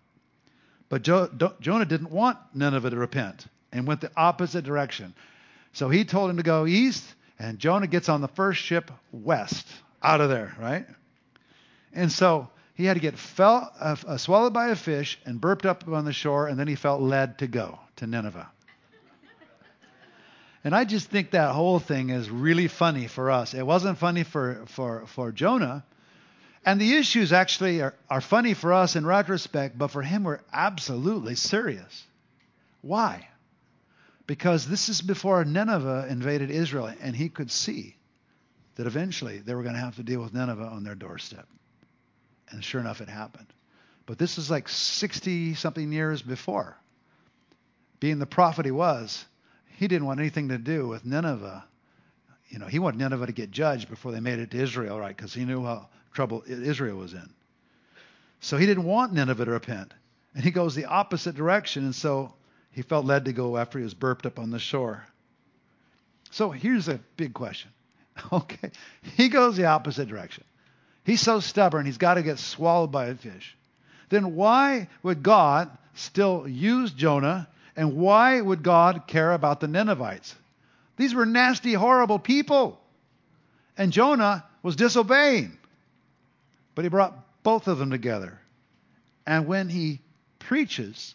But 0.90 1.00
jo- 1.00 1.30
Jonah 1.60 1.86
didn't 1.86 2.10
want 2.10 2.36
Nineveh 2.52 2.90
to 2.90 2.96
repent 2.96 3.46
and 3.72 3.86
went 3.86 4.02
the 4.02 4.10
opposite 4.14 4.64
direction. 4.64 5.14
So 5.72 5.88
he 5.88 6.04
told 6.04 6.28
him 6.28 6.36
to 6.36 6.42
go 6.42 6.66
east, 6.66 7.02
and 7.38 7.58
Jonah 7.58 7.86
gets 7.86 8.10
on 8.10 8.20
the 8.20 8.28
first 8.28 8.60
ship 8.60 8.90
west, 9.12 9.66
out 10.02 10.20
of 10.20 10.28
there, 10.28 10.54
right? 10.60 10.86
And 11.94 12.12
so 12.12 12.50
he 12.74 12.84
had 12.84 12.94
to 12.94 13.00
get 13.00 13.16
fell, 13.16 13.72
uh, 13.80 13.96
uh, 14.06 14.16
swallowed 14.16 14.52
by 14.52 14.68
a 14.68 14.76
fish 14.76 15.18
and 15.24 15.40
burped 15.40 15.64
up 15.64 15.86
on 15.88 16.04
the 16.04 16.12
shore, 16.12 16.48
and 16.48 16.58
then 16.58 16.68
he 16.68 16.74
felt 16.74 17.00
led 17.00 17.38
to 17.38 17.46
go 17.46 17.78
to 17.96 18.06
Nineveh. 18.06 18.50
And 20.64 20.74
I 20.74 20.84
just 20.84 21.10
think 21.10 21.32
that 21.32 21.52
whole 21.52 21.78
thing 21.78 22.08
is 22.08 22.30
really 22.30 22.68
funny 22.68 23.06
for 23.06 23.30
us. 23.30 23.52
It 23.52 23.64
wasn't 23.66 23.98
funny 23.98 24.24
for, 24.24 24.64
for, 24.66 25.06
for 25.06 25.30
Jonah. 25.30 25.84
And 26.64 26.80
the 26.80 26.94
issues 26.94 27.34
actually 27.34 27.82
are, 27.82 27.94
are 28.08 28.22
funny 28.22 28.54
for 28.54 28.72
us 28.72 28.96
in 28.96 29.04
retrospect, 29.04 29.76
but 29.76 29.88
for 29.88 30.00
him 30.00 30.24
were 30.24 30.40
absolutely 30.52 31.34
serious. 31.34 32.04
Why? 32.80 33.28
Because 34.26 34.66
this 34.66 34.88
is 34.88 35.02
before 35.02 35.44
Nineveh 35.44 36.06
invaded 36.08 36.50
Israel, 36.50 36.90
and 37.02 37.14
he 37.14 37.28
could 37.28 37.50
see 37.50 37.96
that 38.76 38.86
eventually 38.86 39.38
they 39.40 39.54
were 39.54 39.62
going 39.62 39.74
to 39.74 39.80
have 39.80 39.96
to 39.96 40.02
deal 40.02 40.22
with 40.22 40.32
Nineveh 40.32 40.64
on 40.64 40.82
their 40.82 40.94
doorstep. 40.94 41.46
And 42.50 42.62
sure 42.62 42.80
enough, 42.80 43.00
it 43.00 43.08
happened. 43.08 43.46
But 44.06 44.18
this 44.18 44.38
is 44.38 44.50
like 44.50 44.68
60 44.68 45.54
something 45.54 45.92
years 45.92 46.22
before. 46.22 46.76
Being 48.00 48.18
the 48.18 48.26
prophet 48.26 48.64
he 48.64 48.70
was, 48.70 49.24
he 49.76 49.88
didn't 49.88 50.06
want 50.06 50.20
anything 50.20 50.48
to 50.48 50.58
do 50.58 50.86
with 50.88 51.04
Nineveh. 51.04 51.64
You 52.48 52.58
know, 52.58 52.66
he 52.66 52.78
wanted 52.78 52.98
Nineveh 52.98 53.26
to 53.26 53.32
get 53.32 53.50
judged 53.50 53.88
before 53.88 54.12
they 54.12 54.20
made 54.20 54.38
it 54.38 54.50
to 54.50 54.58
Israel, 54.58 55.00
right? 55.00 55.16
Because 55.16 55.32
he 55.32 55.44
knew 55.44 55.64
how 55.64 55.88
trouble 56.12 56.44
Israel 56.46 56.98
was 56.98 57.14
in. 57.14 57.28
So 58.40 58.56
he 58.56 58.66
didn't 58.66 58.84
want 58.84 59.12
Nineveh 59.12 59.46
to 59.46 59.50
repent. 59.50 59.94
And 60.34 60.44
he 60.44 60.50
goes 60.50 60.74
the 60.74 60.84
opposite 60.84 61.34
direction. 61.34 61.84
And 61.84 61.94
so 61.94 62.34
he 62.70 62.82
felt 62.82 63.06
led 63.06 63.24
to 63.24 63.32
go 63.32 63.56
after 63.56 63.78
he 63.78 63.84
was 63.84 63.94
burped 63.94 64.26
up 64.26 64.38
on 64.38 64.50
the 64.50 64.58
shore. 64.58 65.04
So 66.30 66.50
here's 66.50 66.88
a 66.88 67.00
big 67.16 67.34
question. 67.34 67.70
Okay. 68.32 68.70
He 69.16 69.28
goes 69.28 69.56
the 69.56 69.64
opposite 69.64 70.06
direction. 70.06 70.44
He's 71.04 71.20
so 71.20 71.40
stubborn, 71.40 71.86
he's 71.86 71.98
got 71.98 72.14
to 72.14 72.22
get 72.22 72.38
swallowed 72.38 72.90
by 72.90 73.06
a 73.06 73.14
fish. 73.14 73.56
then 74.08 74.34
why 74.34 74.88
would 75.02 75.22
God 75.22 75.70
still 75.94 76.48
use 76.48 76.90
Jonah 76.92 77.48
and 77.76 77.96
why 77.96 78.40
would 78.40 78.62
God 78.62 79.06
care 79.06 79.32
about 79.32 79.60
the 79.60 79.68
Ninevites? 79.68 80.34
These 80.96 81.14
were 81.14 81.26
nasty, 81.26 81.72
horrible 81.72 82.18
people. 82.18 82.80
And 83.76 83.92
Jonah 83.92 84.44
was 84.62 84.76
disobeying. 84.76 85.58
But 86.74 86.84
he 86.84 86.88
brought 86.88 87.42
both 87.42 87.66
of 87.66 87.78
them 87.78 87.90
together. 87.90 88.38
And 89.26 89.46
when 89.46 89.68
he 89.68 90.00
preaches, 90.38 91.14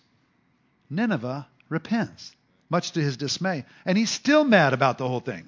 Nineveh 0.89 1.47
repents, 1.69 2.35
much 2.69 2.91
to 2.91 3.01
his 3.01 3.17
dismay. 3.17 3.65
And 3.85 3.97
he's 3.97 4.09
still 4.09 4.43
mad 4.43 4.73
about 4.73 4.97
the 4.97 5.07
whole 5.07 5.19
thing. 5.19 5.47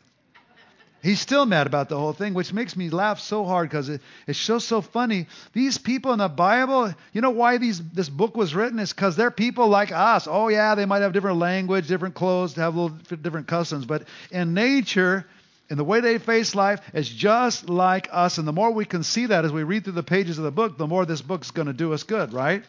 He's 1.01 1.19
still 1.19 1.47
mad 1.47 1.65
about 1.65 1.89
the 1.89 1.97
whole 1.97 2.13
thing, 2.13 2.35
which 2.35 2.53
makes 2.53 2.75
me 2.75 2.91
laugh 2.91 3.19
so 3.19 3.43
hard 3.43 3.69
because 3.69 3.89
it, 3.89 4.01
it's 4.27 4.37
so 4.37 4.59
so 4.59 4.81
funny. 4.81 5.27
These 5.51 5.79
people 5.79 6.13
in 6.13 6.19
the 6.19 6.29
Bible, 6.29 6.93
you 7.11 7.21
know 7.21 7.31
why 7.31 7.57
these 7.57 7.81
this 7.91 8.07
book 8.07 8.37
was 8.37 8.53
written? 8.53 8.77
Is 8.77 8.93
because 8.93 9.15
they're 9.15 9.31
people 9.31 9.67
like 9.67 9.91
us. 9.91 10.27
Oh 10.29 10.47
yeah, 10.49 10.75
they 10.75 10.85
might 10.85 11.01
have 11.01 11.11
different 11.11 11.39
language, 11.39 11.87
different 11.87 12.13
clothes, 12.13 12.53
have 12.55 12.75
little 12.75 12.95
different 13.17 13.47
customs, 13.47 13.85
but 13.85 14.03
in 14.29 14.53
nature, 14.53 15.25
in 15.71 15.77
the 15.77 15.83
way 15.83 16.01
they 16.01 16.19
face 16.19 16.53
life, 16.53 16.81
it's 16.93 17.09
just 17.09 17.67
like 17.67 18.07
us. 18.11 18.37
And 18.37 18.47
the 18.47 18.53
more 18.53 18.71
we 18.71 18.85
can 18.85 19.01
see 19.01 19.25
that 19.25 19.43
as 19.43 19.51
we 19.51 19.63
read 19.63 19.85
through 19.85 19.93
the 19.93 20.03
pages 20.03 20.37
of 20.37 20.43
the 20.43 20.51
book, 20.51 20.77
the 20.77 20.85
more 20.85 21.05
this 21.05 21.21
book's 21.21 21.49
going 21.49 21.67
to 21.67 21.73
do 21.73 21.93
us 21.93 22.03
good, 22.03 22.31
right? 22.31 22.63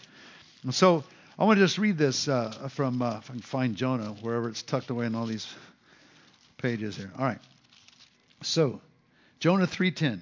And 0.63 0.75
so 0.75 1.05
I 1.39 1.45
want 1.45 1.59
to 1.59 1.65
just 1.65 1.77
read 1.77 1.99
this 1.99 2.29
uh, 2.29 2.71
from 2.71 3.03
uh, 3.03 3.19
if 3.19 3.29
I 3.29 3.35
can 3.35 3.43
find 3.43 3.77
Jonah 3.77 4.15
wherever 4.23 4.49
it's 4.49 4.63
tucked 4.63 4.89
away 4.89 5.05
in 5.05 5.15
all 5.15 5.27
these 5.27 5.53
pages 6.57 6.97
here. 6.97 7.11
All 7.19 7.27
right. 7.27 7.39
So, 8.43 8.81
Jonah 9.41 9.67
3:10. 9.67 10.21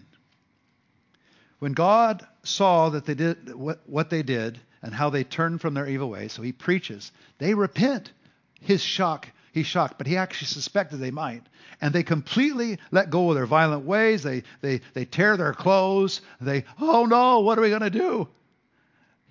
When 1.58 1.72
God 1.72 2.26
saw 2.42 2.88
that 2.90 3.04
they 3.04 3.14
did 3.14 3.54
what, 3.54 3.80
what 3.86 4.08
they 4.08 4.22
did 4.22 4.58
and 4.82 4.94
how 4.94 5.10
they 5.10 5.24
turned 5.24 5.60
from 5.60 5.74
their 5.74 5.86
evil 5.86 6.08
ways, 6.08 6.32
so 6.32 6.42
he 6.42 6.52
preaches, 6.52 7.12
they 7.38 7.52
repent. 7.52 8.12
His 8.60 8.82
shock, 8.82 9.28
he's 9.52 9.66
shocked, 9.66 9.98
but 9.98 10.06
he 10.06 10.16
actually 10.16 10.46
suspected 10.46 10.98
they 10.98 11.10
might. 11.10 11.42
And 11.80 11.94
they 11.94 12.02
completely 12.02 12.78
let 12.90 13.10
go 13.10 13.28
of 13.28 13.34
their 13.34 13.46
violent 13.46 13.84
ways. 13.84 14.22
They 14.22 14.42
they 14.60 14.80
they 14.94 15.04
tear 15.04 15.36
their 15.36 15.52
clothes. 15.52 16.20
They, 16.40 16.64
oh 16.80 17.04
no, 17.04 17.40
what 17.40 17.58
are 17.58 17.62
we 17.62 17.68
going 17.68 17.80
to 17.82 17.90
do? 17.90 18.28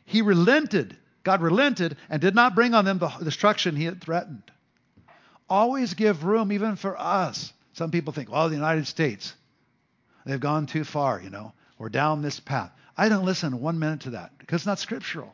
He 0.06 0.22
relented. 0.22 0.98
God 1.24 1.42
relented 1.42 1.98
and 2.10 2.22
did 2.22 2.34
not 2.34 2.56
bring 2.56 2.74
on 2.74 2.86
them 2.86 2.98
the 2.98 3.10
destruction 3.24 3.76
he 3.76 3.86
had 3.86 4.02
threatened. 4.02 4.52
Always 5.50 5.94
give 5.94 6.24
room 6.24 6.52
even 6.52 6.76
for 6.76 7.00
us 7.00 7.54
some 7.74 7.92
people 7.92 8.14
think, 8.14 8.32
well, 8.32 8.50
the 8.50 8.56
United 8.56 8.88
States, 8.88 9.34
they've 10.26 10.40
gone 10.40 10.66
too 10.66 10.84
far, 10.84 11.22
you 11.22 11.30
know, 11.30 11.54
we're 11.78 11.90
down 11.90 12.22
this 12.22 12.40
path. 12.40 12.72
I 12.98 13.10
don't 13.10 13.26
listen 13.26 13.62
one 13.62 13.80
minute 13.80 14.02
to 14.02 14.10
that 14.12 14.38
because 14.38 14.62
it's 14.62 14.68
not 14.68 14.80
scriptural. 14.80 15.34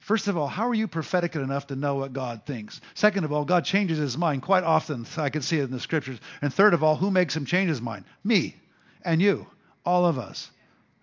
First 0.00 0.28
of 0.28 0.38
all, 0.38 0.46
how 0.46 0.68
are 0.68 0.74
you 0.74 0.88
prophetic 0.88 1.36
enough 1.36 1.66
to 1.66 1.76
know 1.76 1.96
what 1.96 2.14
God 2.14 2.46
thinks? 2.46 2.80
Second 2.94 3.24
of 3.24 3.32
all, 3.32 3.44
God 3.44 3.66
changes 3.66 3.98
his 3.98 4.16
mind 4.16 4.40
quite 4.40 4.64
often. 4.64 5.04
I 5.18 5.28
can 5.28 5.42
see 5.42 5.58
it 5.58 5.64
in 5.64 5.70
the 5.70 5.80
scriptures. 5.80 6.18
And 6.40 6.54
third 6.54 6.72
of 6.72 6.82
all, 6.82 6.96
who 6.96 7.10
makes 7.10 7.36
him 7.36 7.44
change 7.44 7.68
his 7.68 7.82
mind? 7.82 8.06
Me 8.24 8.56
and 9.04 9.20
you, 9.20 9.46
all 9.84 10.06
of 10.06 10.18
us. 10.18 10.50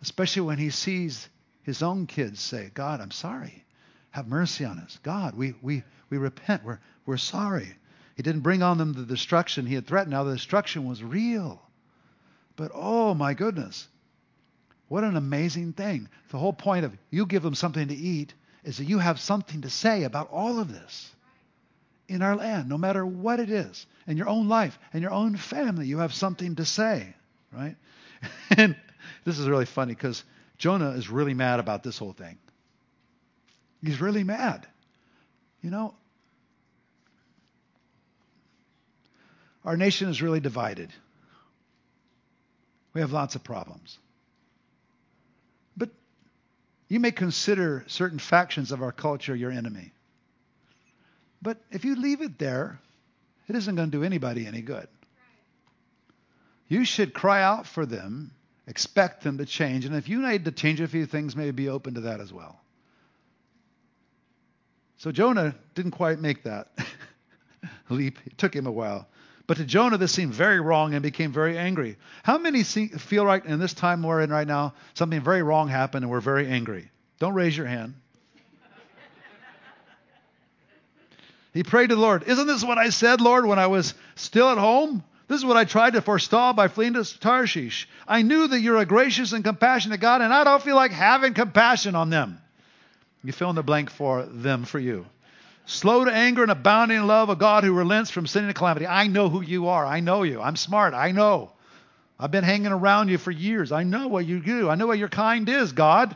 Especially 0.02 0.42
when 0.42 0.58
he 0.58 0.72
sees 0.72 1.30
his 1.62 1.84
own 1.84 2.08
kids 2.08 2.40
say, 2.40 2.72
God, 2.74 3.00
I'm 3.00 3.12
sorry. 3.12 3.64
Have 4.12 4.28
mercy 4.28 4.66
on 4.66 4.80
us. 4.80 4.98
God, 5.04 5.36
we, 5.36 5.54
we, 5.62 5.84
we 6.10 6.18
repent. 6.18 6.64
We're, 6.64 6.80
we're 7.06 7.18
sorry. 7.18 7.76
He 8.16 8.24
didn't 8.24 8.42
bring 8.42 8.64
on 8.64 8.78
them 8.78 8.94
the 8.94 9.04
destruction 9.04 9.66
he 9.66 9.76
had 9.76 9.86
threatened. 9.86 10.12
Now 10.12 10.24
the 10.24 10.34
destruction 10.34 10.86
was 10.86 11.04
real. 11.04 11.62
But 12.56 12.72
oh 12.74 13.14
my 13.14 13.34
goodness, 13.34 13.88
what 14.88 15.04
an 15.04 15.18
amazing 15.18 15.74
thing. 15.74 16.08
The 16.30 16.38
whole 16.38 16.54
point 16.54 16.86
of 16.86 16.98
you 17.10 17.26
give 17.26 17.44
them 17.44 17.56
something 17.56 17.90
to 17.90 17.96
eat 17.96 18.34
is 18.64 18.78
that 18.78 18.86
you 18.86 19.00
have 19.00 19.20
something 19.20 19.62
to 19.62 19.70
say 19.70 20.04
about 20.04 20.32
all 20.32 20.60
of 20.60 20.72
this 20.72 21.12
in 22.08 22.22
our 22.22 22.36
land, 22.36 22.70
no 22.70 22.78
matter 22.78 23.06
what 23.06 23.40
it 23.40 23.50
is. 23.50 23.86
In 24.08 24.18
your 24.18 24.30
own 24.30 24.48
life, 24.48 24.78
in 24.94 25.02
your 25.02 25.12
own 25.12 25.36
family, 25.36 25.88
you 25.88 25.98
have 26.00 26.14
something 26.14 26.56
to 26.56 26.66
say, 26.66 27.14
right? 27.52 27.76
And 28.58 28.76
this 29.24 29.38
is 29.38 29.48
really 29.48 29.66
funny 29.66 29.94
because 29.94 30.24
Jonah 30.58 30.92
is 30.92 31.10
really 31.10 31.34
mad 31.34 31.60
about 31.60 31.84
this 31.84 31.98
whole 31.98 32.14
thing. 32.14 32.38
He's 33.84 34.00
really 34.00 34.24
mad. 34.24 34.66
You 35.62 35.70
know, 35.70 35.96
Our 39.66 39.76
nation 39.76 40.10
is 40.10 40.22
really 40.22 40.40
divided. 40.40 40.94
We 42.94 43.02
have 43.02 43.12
lots 43.12 43.36
of 43.36 43.44
problems. 43.44 43.98
But 45.76 45.90
you 46.88 47.00
may 47.00 47.12
consider 47.12 47.84
certain 47.88 48.20
factions 48.20 48.72
of 48.72 48.84
our 48.84 48.92
culture 48.92 49.36
your 49.36 49.52
enemy. 49.52 49.92
But 51.42 51.58
if 51.72 51.84
you 51.84 51.96
leave 51.96 52.22
it 52.22 52.38
there, 52.38 52.80
it 53.48 53.56
isn't 53.56 53.76
going 53.76 53.92
to 53.92 53.98
do 53.98 54.04
anybody 54.04 54.46
any 54.46 54.62
good. 54.62 54.88
You 56.68 56.86
should 56.86 57.14
cry 57.14 57.44
out 57.44 57.68
for 57.68 57.86
them, 57.86 58.32
expect 58.68 59.24
them 59.24 59.40
to 59.40 59.46
change, 59.46 59.86
and 59.86 59.96
if 59.96 60.10
you 60.10 60.22
need 60.22 60.46
to 60.46 60.52
change 60.52 60.80
a 60.80 60.88
few 60.88 61.06
things, 61.06 61.36
maybe 61.36 61.52
be 61.52 61.70
open 61.70 61.96
to 61.96 62.02
that 62.02 62.22
as 62.22 62.32
well. 62.34 62.60
So 64.98 65.12
Jonah 65.12 65.54
didn't 65.76 65.92
quite 65.92 66.20
make 66.20 66.44
that 66.44 66.70
leap. 67.90 68.18
It 68.26 68.38
took 68.38 68.56
him 68.56 68.66
a 68.66 68.72
while. 68.72 69.08
But 69.48 69.58
to 69.58 69.66
Jonah, 69.66 69.98
this 69.98 70.12
seemed 70.12 70.34
very 70.34 70.60
wrong 70.60 70.94
and 70.94 71.04
became 71.04 71.32
very 71.32 71.58
angry. 71.58 71.98
How 72.24 72.38
many 72.38 72.64
see, 72.64 72.88
feel 72.88 73.26
right 73.26 73.46
in 73.46 73.60
this 73.60 73.74
time 73.74 74.02
we're 74.02 74.22
in 74.22 74.32
right 74.32 74.48
now, 74.48 74.74
something 74.96 75.22
very 75.22 75.44
wrong 75.44 75.68
happened 75.68 76.04
and 76.04 76.12
we're 76.12 76.20
very 76.20 76.48
angry? 76.48 76.90
Don't 77.20 77.36
raise 77.36 77.56
your 77.56 77.68
hand. 77.68 77.94
he 81.54 81.62
prayed 81.64 81.90
to 81.90 81.96
the 81.96 82.02
Lord, 82.02 82.24
Isn't 82.24 82.48
this 82.48 82.64
what 82.64 82.80
I 82.80 82.90
said, 82.90 83.22
Lord, 83.22 83.46
when 83.46 83.60
I 83.60 83.68
was 83.68 83.94
still 84.16 84.50
at 84.50 84.58
home? 84.58 85.04
This 85.28 85.40
is 85.40 85.46
what 85.46 85.58
I 85.58 85.66
tried 85.66 85.94
to 85.94 86.02
forestall 86.02 86.54
by 86.54 86.68
fleeing 86.68 86.94
to 86.94 87.20
Tarshish. 87.20 87.88
I 88.08 88.22
knew 88.22 88.48
that 88.48 88.60
you're 88.60 88.78
a 88.78 88.86
gracious 88.86 89.32
and 89.32 89.44
compassionate 89.44 90.00
God, 90.00 90.22
and 90.22 90.34
I 90.34 90.44
don't 90.44 90.62
feel 90.62 90.76
like 90.76 90.92
having 90.92 91.34
compassion 91.34 91.96
on 91.96 92.10
them. 92.10 92.40
You 93.24 93.32
fill 93.32 93.50
in 93.50 93.56
the 93.56 93.64
blank 93.64 93.90
for 93.90 94.24
them 94.24 94.66
for 94.66 94.78
you 94.78 95.06
slow 95.66 96.06
to 96.06 96.12
anger 96.12 96.44
and 96.44 96.52
abounding 96.52 96.98
in 96.98 97.08
love, 97.08 97.30
a 97.30 97.36
God 97.36 97.64
who 97.64 97.74
relents 97.74 98.12
from 98.12 98.28
sin 98.28 98.46
and 98.46 98.56
calamity. 98.56 98.88
I 98.88 99.08
know 99.08 99.30
who 99.30 99.42
you 99.42 99.68
are. 99.68 99.86
I 99.86 100.00
know 100.00 100.24
you. 100.24 100.42
I'm 100.42 100.56
smart. 100.56 100.94
I 100.94 101.12
know. 101.12 101.52
I've 102.20 102.32
been 102.32 102.44
hanging 102.44 102.72
around 102.72 103.10
you 103.10 103.18
for 103.18 103.32
years. 103.32 103.72
I 103.72 103.84
know 103.84 104.08
what 104.08 104.26
you 104.26 104.40
do. 104.40 104.70
I 104.70 104.76
know 104.76 104.88
what 104.88 104.98
your 104.98 105.10
kind 105.10 105.50
is, 105.50 105.74
God. 105.74 106.16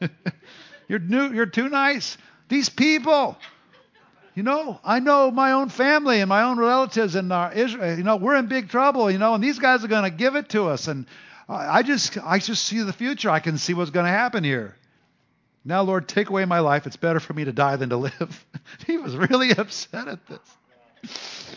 you're 0.88 0.98
new, 0.98 1.32
you're 1.32 1.46
too 1.46 1.68
nice. 1.68 2.16
These 2.48 2.70
people, 2.70 3.36
you 4.34 4.42
know, 4.42 4.80
I 4.82 5.00
know 5.00 5.30
my 5.30 5.52
own 5.52 5.68
family 5.68 6.20
and 6.20 6.28
my 6.28 6.42
own 6.42 6.58
relatives 6.58 7.14
and 7.14 7.32
our 7.32 7.52
Israel. 7.52 7.96
You 7.96 8.04
know, 8.04 8.16
we're 8.16 8.36
in 8.36 8.46
big 8.46 8.70
trouble. 8.70 9.10
You 9.10 9.18
know, 9.18 9.34
and 9.34 9.44
these 9.44 9.58
guys 9.58 9.84
are 9.84 9.88
going 9.88 10.10
to 10.10 10.16
give 10.16 10.34
it 10.34 10.50
to 10.50 10.68
us. 10.68 10.88
And 10.88 11.06
I 11.48 11.82
just, 11.82 12.16
I 12.18 12.38
just 12.38 12.64
see 12.64 12.80
the 12.80 12.92
future. 12.92 13.28
I 13.28 13.40
can 13.40 13.58
see 13.58 13.74
what's 13.74 13.90
going 13.90 14.06
to 14.06 14.12
happen 14.12 14.44
here. 14.44 14.76
Now, 15.64 15.82
Lord, 15.82 16.08
take 16.08 16.28
away 16.28 16.44
my 16.44 16.60
life. 16.60 16.86
It's 16.86 16.96
better 16.96 17.20
for 17.20 17.32
me 17.32 17.44
to 17.44 17.52
die 17.52 17.76
than 17.76 17.90
to 17.90 17.96
live. 17.96 18.46
he 18.86 18.98
was 18.98 19.16
really 19.16 19.50
upset 19.56 20.08
at 20.08 20.20
this. 20.26 21.56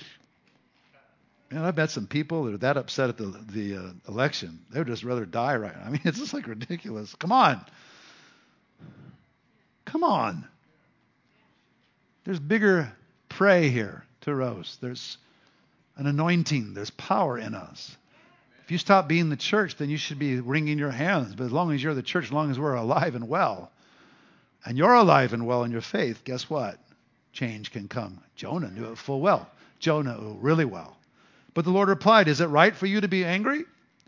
And 1.49 1.59
I've 1.59 1.77
met 1.77 1.91
some 1.91 2.07
people 2.07 2.45
that 2.45 2.53
are 2.53 2.57
that 2.59 2.77
upset 2.77 3.09
at 3.09 3.17
the, 3.17 3.25
the 3.51 3.77
uh, 3.77 3.91
election, 4.07 4.59
they 4.71 4.79
would 4.79 4.87
just 4.87 5.03
rather 5.03 5.25
die 5.25 5.55
right 5.55 5.75
now. 5.75 5.83
I 5.85 5.89
mean, 5.89 6.01
it's 6.03 6.19
just 6.19 6.33
like 6.33 6.47
ridiculous. 6.47 7.13
Come 7.15 7.31
on. 7.31 7.63
Come 9.85 10.03
on. 10.03 10.45
There's 12.25 12.39
bigger 12.39 12.91
prey 13.29 13.69
here 13.69 14.03
to 14.21 14.35
roast. 14.35 14.81
There's 14.81 15.17
an 15.95 16.07
anointing. 16.07 16.73
There's 16.73 16.89
power 16.89 17.37
in 17.37 17.55
us. 17.55 17.95
If 18.65 18.71
you 18.71 18.77
stop 18.77 19.07
being 19.07 19.29
the 19.29 19.37
church, 19.37 19.77
then 19.77 19.89
you 19.89 19.95
should 19.95 20.19
be 20.19 20.41
wringing 20.41 20.77
your 20.77 20.91
hands. 20.91 21.35
But 21.35 21.45
as 21.45 21.53
long 21.53 21.71
as 21.71 21.81
you're 21.81 21.93
the 21.93 22.03
church, 22.03 22.25
as 22.25 22.31
long 22.33 22.51
as 22.51 22.59
we're 22.59 22.75
alive 22.75 23.15
and 23.15 23.29
well, 23.29 23.71
and 24.67 24.77
you're 24.77 24.93
alive 24.93 25.31
and 25.31 25.47
well 25.47 25.63
in 25.63 25.71
your 25.71 25.79
faith, 25.79 26.25
guess 26.25 26.49
what? 26.49 26.77
Change 27.31 27.71
can 27.71 27.87
come. 27.87 28.19
Jonah 28.35 28.69
knew 28.69 28.91
it 28.91 28.97
full 28.97 29.21
well. 29.21 29.49
Jonah 29.79 30.17
knew 30.19 30.37
really 30.41 30.65
well. 30.65 30.97
But 31.53 31.63
the 31.63 31.71
Lord 31.71 31.87
replied, 31.87 32.27
Is 32.27 32.41
it 32.41 32.47
right 32.47 32.75
for 32.75 32.85
you 32.85 32.99
to 32.99 33.07
be 33.07 33.23
angry? 33.23 33.63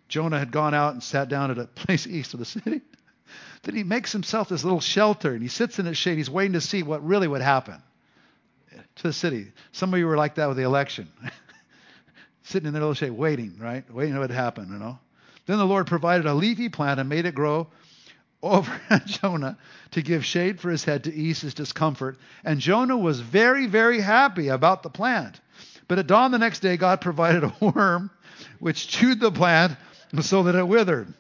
Jonah 0.10 0.38
had 0.38 0.52
gone 0.52 0.74
out 0.74 0.92
and 0.92 1.02
sat 1.02 1.30
down 1.30 1.50
at 1.50 1.58
a 1.58 1.66
place 1.76 2.06
east 2.06 2.34
of 2.34 2.42
the 2.42 2.46
city. 2.46 2.82
then 3.64 3.74
he 3.74 3.86
makes 3.86 4.12
himself 4.12 4.50
this 4.50 4.66
little 4.66 4.82
shelter 4.82 5.32
and 5.32 5.42
he 5.42 5.48
sits 5.48 5.80
in 5.80 5.88
its 5.88 5.98
shade. 5.98 6.18
He's 6.18 6.30
waiting 6.30 6.54
to 6.54 6.62
see 6.62 6.84
what 6.84 7.06
really 7.06 7.30
would 7.30 7.42
happen 7.42 7.82
to 8.98 9.04
the 9.04 9.14
city. 9.14 9.54
Some 9.72 9.94
of 9.94 10.00
you 10.00 10.08
were 10.08 10.18
like 10.18 10.36
that 10.36 10.50
with 10.50 10.58
the 10.58 10.64
election. 10.64 11.08
Sitting 12.44 12.68
in 12.68 12.74
the 12.74 12.82
little 12.82 12.96
shade, 12.96 13.12
waiting, 13.12 13.56
right? 13.60 13.90
Waiting 13.94 14.16
to 14.16 14.20
what 14.20 14.28
would 14.30 14.36
happen, 14.36 14.68
you 14.74 14.78
know. 14.78 15.00
Then 15.46 15.58
the 15.58 15.66
Lord 15.66 15.88
provided 15.88 16.26
a 16.26 16.34
leafy 16.34 16.68
plant 16.68 17.00
and 17.00 17.08
made 17.08 17.26
it 17.26 17.34
grow 17.34 17.70
over 18.42 18.72
at 18.90 19.06
Jonah 19.06 19.58
to 19.92 20.02
give 20.02 20.26
shade 20.26 20.60
for 20.60 20.70
his 20.70 20.84
head 20.84 21.06
to 21.06 21.14
ease 21.14 21.42
his 21.42 21.54
discomfort. 21.54 22.18
And 22.44 22.60
Jonah 22.60 22.98
was 22.98 23.20
very, 23.20 23.66
very 23.66 24.00
happy 24.00 24.50
about 24.50 24.84
the 24.84 24.90
plant. 24.90 25.40
But 25.88 26.00
at 26.00 26.08
dawn 26.08 26.32
the 26.32 26.38
next 26.38 26.60
day, 26.60 26.78
God 26.78 27.02
provided 27.02 27.44
a 27.44 27.54
worm 27.60 28.12
which 28.60 28.88
chewed 28.88 29.20
the 29.20 29.32
plant 29.32 29.76
so 30.22 30.44
that 30.44 30.56
it 30.56 30.68
withered. 30.68 31.14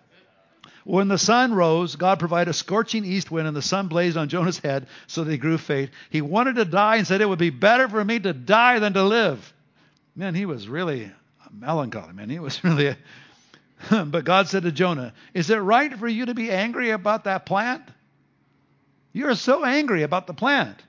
When 0.85 1.07
the 1.07 1.17
sun 1.17 1.53
rose, 1.53 1.95
God 1.95 2.19
provided 2.19 2.49
a 2.49 2.53
scorching 2.53 3.05
east 3.05 3.29
wind, 3.29 3.47
and 3.47 3.55
the 3.55 3.61
sun 3.61 3.87
blazed 3.87 4.17
on 4.17 4.29
Jonah's 4.29 4.57
head 4.57 4.87
so 5.07 5.23
that 5.23 5.31
he 5.31 5.37
grew 5.37 5.57
faint. 5.57 5.91
He 6.09 6.21
wanted 6.21 6.55
to 6.55 6.65
die 6.65 6.95
and 6.95 7.05
said, 7.05 7.21
It 7.21 7.29
would 7.29 7.39
be 7.39 7.51
better 7.51 7.87
for 7.87 8.03
me 8.03 8.19
to 8.19 8.33
die 8.33 8.79
than 8.79 8.93
to 8.93 9.03
live. 9.03 9.53
Man, 10.15 10.33
he 10.33 10.45
was 10.45 10.67
really 10.67 11.11
melancholy, 11.51 12.13
man. 12.13 12.29
He 12.29 12.39
was 12.39 12.63
really. 12.63 12.95
but 13.89 14.23
God 14.23 14.47
said 14.47 14.63
to 14.63 14.71
Jonah, 14.71 15.13
Is 15.33 15.49
it 15.49 15.57
right 15.57 15.93
for 15.97 16.07
you 16.07 16.25
to 16.25 16.33
be 16.33 16.51
angry 16.51 16.91
about 16.91 17.25
that 17.25 17.45
plant? 17.45 17.83
You're 19.13 19.35
so 19.35 19.65
angry 19.65 20.03
about 20.03 20.27
the 20.27 20.33
plant. 20.33 20.81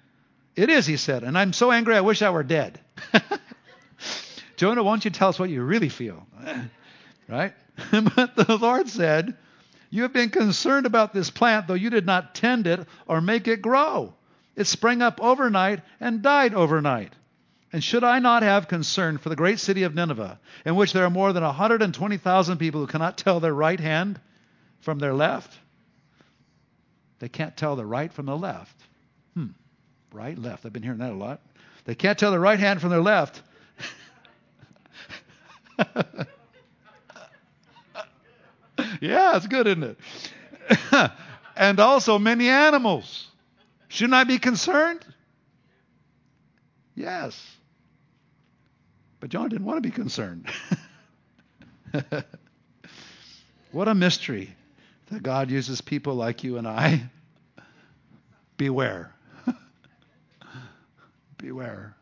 It 0.56 0.68
is, 0.68 0.86
he 0.86 0.96
said, 0.96 1.22
and 1.22 1.38
I'm 1.38 1.52
so 1.52 1.72
angry 1.72 1.96
I 1.96 2.00
wish 2.00 2.22
I 2.22 2.30
were 2.30 2.42
dead. 2.42 2.80
Jonah, 4.56 4.82
won't 4.82 5.04
you 5.04 5.10
tell 5.10 5.28
us 5.28 5.38
what 5.38 5.48
you 5.48 5.62
really 5.62 5.88
feel? 5.88 6.26
right? 7.28 7.54
but 7.92 8.36
the 8.36 8.58
Lord 8.60 8.88
said, 8.88 9.36
You 9.88 10.02
have 10.02 10.12
been 10.12 10.30
concerned 10.30 10.84
about 10.84 11.14
this 11.14 11.30
plant, 11.30 11.66
though 11.66 11.74
you 11.74 11.88
did 11.88 12.04
not 12.04 12.34
tend 12.34 12.66
it 12.66 12.80
or 13.06 13.20
make 13.20 13.48
it 13.48 13.62
grow. 13.62 14.12
It 14.56 14.66
sprang 14.66 15.00
up 15.00 15.20
overnight 15.22 15.80
and 16.00 16.20
died 16.20 16.52
overnight. 16.52 17.14
And 17.72 17.84
should 17.84 18.02
I 18.02 18.18
not 18.18 18.42
have 18.42 18.66
concern 18.66 19.18
for 19.18 19.28
the 19.28 19.36
great 19.36 19.60
city 19.60 19.84
of 19.84 19.94
Nineveh, 19.94 20.40
in 20.64 20.74
which 20.74 20.92
there 20.92 21.04
are 21.04 21.10
more 21.10 21.32
than 21.32 21.44
120,000 21.44 22.58
people 22.58 22.80
who 22.80 22.86
cannot 22.88 23.16
tell 23.16 23.38
their 23.38 23.54
right 23.54 23.78
hand 23.78 24.20
from 24.80 24.98
their 24.98 25.14
left? 25.14 25.56
They 27.20 27.28
can't 27.28 27.56
tell 27.56 27.76
the 27.76 27.86
right 27.86 28.12
from 28.12 28.26
the 28.26 28.36
left. 28.36 28.74
Hmm. 29.34 29.48
Right, 30.12 30.36
left. 30.36 30.66
I've 30.66 30.72
been 30.72 30.82
hearing 30.82 30.98
that 30.98 31.12
a 31.12 31.14
lot. 31.14 31.40
They 31.84 31.94
can't 31.94 32.18
tell 32.18 32.32
their 32.32 32.40
right 32.40 32.58
hand 32.58 32.80
from 32.80 32.90
their 32.90 33.02
left. 33.02 33.40
yeah, 39.00 39.36
it's 39.36 39.46
good, 39.46 39.68
isn't 39.68 39.84
it? 39.84 39.98
and 41.56 41.78
also 41.78 42.18
many 42.18 42.48
animals. 42.48 43.28
Shouldn't 43.88 44.14
I 44.14 44.24
be 44.24 44.38
concerned? 44.38 45.04
Yes. 46.94 47.40
But 49.20 49.30
John 49.30 49.48
didn't 49.50 49.66
want 49.66 49.76
to 49.76 49.88
be 49.88 49.94
concerned. 49.94 50.46
what 53.70 53.86
a 53.86 53.94
mystery 53.94 54.56
that 55.10 55.22
God 55.22 55.50
uses 55.50 55.80
people 55.80 56.14
like 56.14 56.42
you 56.42 56.56
and 56.56 56.66
I. 56.66 57.02
Beware. 58.56 59.14
Beware. 61.38 61.94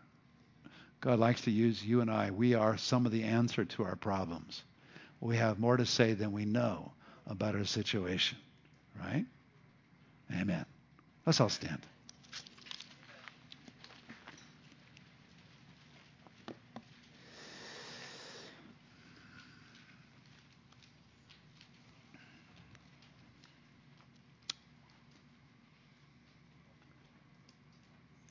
God 1.01 1.19
likes 1.19 1.43
to 1.43 1.51
use 1.51 1.85
you 1.85 2.01
and 2.01 2.11
I. 2.11 2.31
We 2.31 2.55
are 2.55 2.77
some 2.77 3.07
of 3.07 3.13
the 3.13 3.25
answer 3.25 3.65
to 3.65 3.85
our 3.85 3.97
problems. 3.97 4.63
We 5.21 5.37
have 5.37 5.59
more 5.59 5.77
to 5.77 5.87
say 5.87 6.15
than 6.15 6.33
we 6.33 6.45
know 6.45 6.93
about 7.27 7.57
our 7.57 7.65
situation. 7.65 8.39
Right? 8.99 9.27
Amen. 10.33 10.65
Let's 11.27 11.41
all 11.41 11.49
stand. 11.49 11.81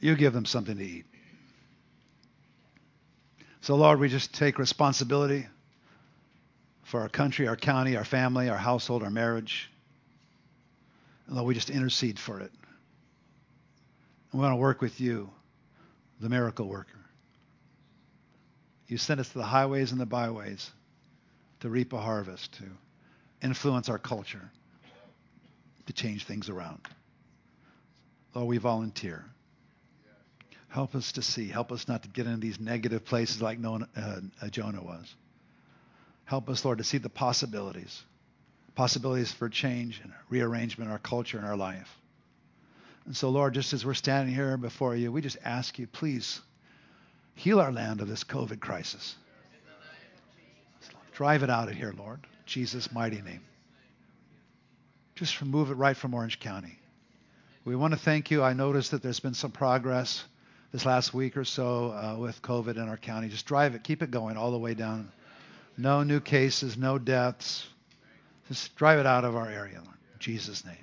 You 0.07 0.15
give 0.15 0.31
them 0.31 0.45
something 0.45 0.77
to 0.77 0.85
eat. 0.85 1.05
So, 3.59 3.75
Lord, 3.75 3.99
we 3.99 4.07
just 4.07 4.33
take 4.33 4.57
responsibility 4.57 5.45
for 6.83 7.01
our 7.01 7.09
country, 7.09 7.49
our 7.49 7.57
county, 7.57 7.97
our 7.97 8.05
family, 8.05 8.47
our 8.47 8.55
household, 8.55 9.03
our 9.03 9.09
marriage. 9.09 9.69
And 11.25 11.35
Lord, 11.35 11.45
we 11.45 11.55
just 11.55 11.69
intercede 11.69 12.19
for 12.19 12.39
it. 12.39 12.49
And 14.31 14.39
we 14.39 14.39
want 14.39 14.53
to 14.53 14.61
work 14.61 14.79
with 14.79 15.01
you, 15.01 15.29
the 16.21 16.29
miracle 16.29 16.69
worker. 16.69 17.01
You 18.87 18.97
sent 18.97 19.19
us 19.19 19.27
to 19.33 19.39
the 19.39 19.43
highways 19.43 19.91
and 19.91 19.99
the 19.99 20.05
byways 20.05 20.71
to 21.59 21.67
reap 21.67 21.91
a 21.91 21.99
harvest, 21.99 22.53
to 22.59 22.63
influence 23.43 23.89
our 23.89 23.99
culture, 23.99 24.49
to 25.85 25.91
change 25.91 26.23
things 26.23 26.47
around. 26.47 26.79
Lord, 28.33 28.47
we 28.47 28.57
volunteer. 28.57 29.25
Help 30.69 30.95
us 30.95 31.13
to 31.13 31.21
see. 31.21 31.47
Help 31.47 31.71
us 31.71 31.87
not 31.87 32.03
to 32.03 32.09
get 32.09 32.27
into 32.27 32.39
these 32.39 32.59
negative 32.59 33.05
places 33.05 33.41
like 33.41 33.59
uh, 33.63 33.79
uh, 33.97 34.47
Jonah 34.49 34.83
was. 34.83 35.15
Help 36.25 36.49
us, 36.49 36.65
Lord, 36.65 36.79
to 36.79 36.83
see 36.83 36.97
the 36.97 37.09
possibilities 37.09 38.03
possibilities 38.77 39.31
for 39.31 39.49
change 39.49 39.99
and 40.03 40.13
rearrangement 40.29 40.87
in 40.87 40.91
our 40.91 40.99
culture 40.99 41.39
and 41.39 41.47
our 41.47 41.57
life. 41.57 41.89
And 43.07 43.17
so, 43.17 43.29
Lord, 43.29 43.55
just 43.55 43.73
as 43.73 43.83
we're 43.83 43.95
standing 43.95 44.35
here 44.35 44.55
before 44.55 44.95
you, 44.95 45.11
we 45.11 45.19
just 45.19 45.37
ask 45.43 45.79
you, 45.79 45.87
please 45.87 46.39
heal 47.33 47.59
our 47.59 47.71
land 47.71 48.01
of 48.01 48.07
this 48.07 48.23
COVID 48.23 48.59
crisis. 48.59 49.15
Drive 51.13 51.41
it 51.41 51.49
out 51.49 51.69
of 51.69 51.73
here, 51.73 51.91
Lord. 51.97 52.19
Jesus' 52.45 52.91
mighty 52.91 53.19
name. 53.19 53.41
Just 55.15 55.41
remove 55.41 55.71
it 55.71 55.75
right 55.75 55.97
from 55.97 56.13
Orange 56.13 56.39
County. 56.39 56.77
We 57.65 57.75
want 57.75 57.95
to 57.95 57.99
thank 57.99 58.29
you. 58.29 58.43
I 58.43 58.53
noticed 58.53 58.91
that 58.91 59.01
there's 59.01 59.19
been 59.19 59.33
some 59.33 59.51
progress 59.51 60.23
this 60.71 60.85
last 60.85 61.13
week 61.13 61.37
or 61.37 61.45
so 61.45 61.91
uh, 61.91 62.15
with 62.17 62.41
COVID 62.41 62.75
in 62.77 62.89
our 62.89 62.97
county. 62.97 63.29
Just 63.29 63.45
drive 63.45 63.75
it, 63.75 63.83
keep 63.83 64.03
it 64.03 64.11
going 64.11 64.37
all 64.37 64.51
the 64.51 64.57
way 64.57 64.73
down. 64.73 65.11
No 65.77 66.03
new 66.03 66.19
cases, 66.19 66.77
no 66.77 66.97
deaths. 66.97 67.67
Just 68.47 68.75
drive 68.75 68.99
it 68.99 69.05
out 69.05 69.25
of 69.25 69.35
our 69.35 69.49
area, 69.49 69.75
Lord. 69.75 69.97
In 70.13 70.19
Jesus' 70.19 70.65
name. 70.65 70.75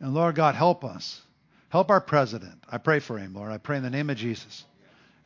And 0.00 0.14
Lord 0.14 0.34
God, 0.34 0.54
help 0.54 0.84
us. 0.84 1.20
Help 1.68 1.90
our 1.90 2.00
president. 2.00 2.54
I 2.70 2.78
pray 2.78 2.98
for 2.98 3.18
him, 3.18 3.34
Lord. 3.34 3.52
I 3.52 3.58
pray 3.58 3.76
in 3.76 3.82
the 3.82 3.90
name 3.90 4.10
of 4.10 4.16
Jesus. 4.16 4.64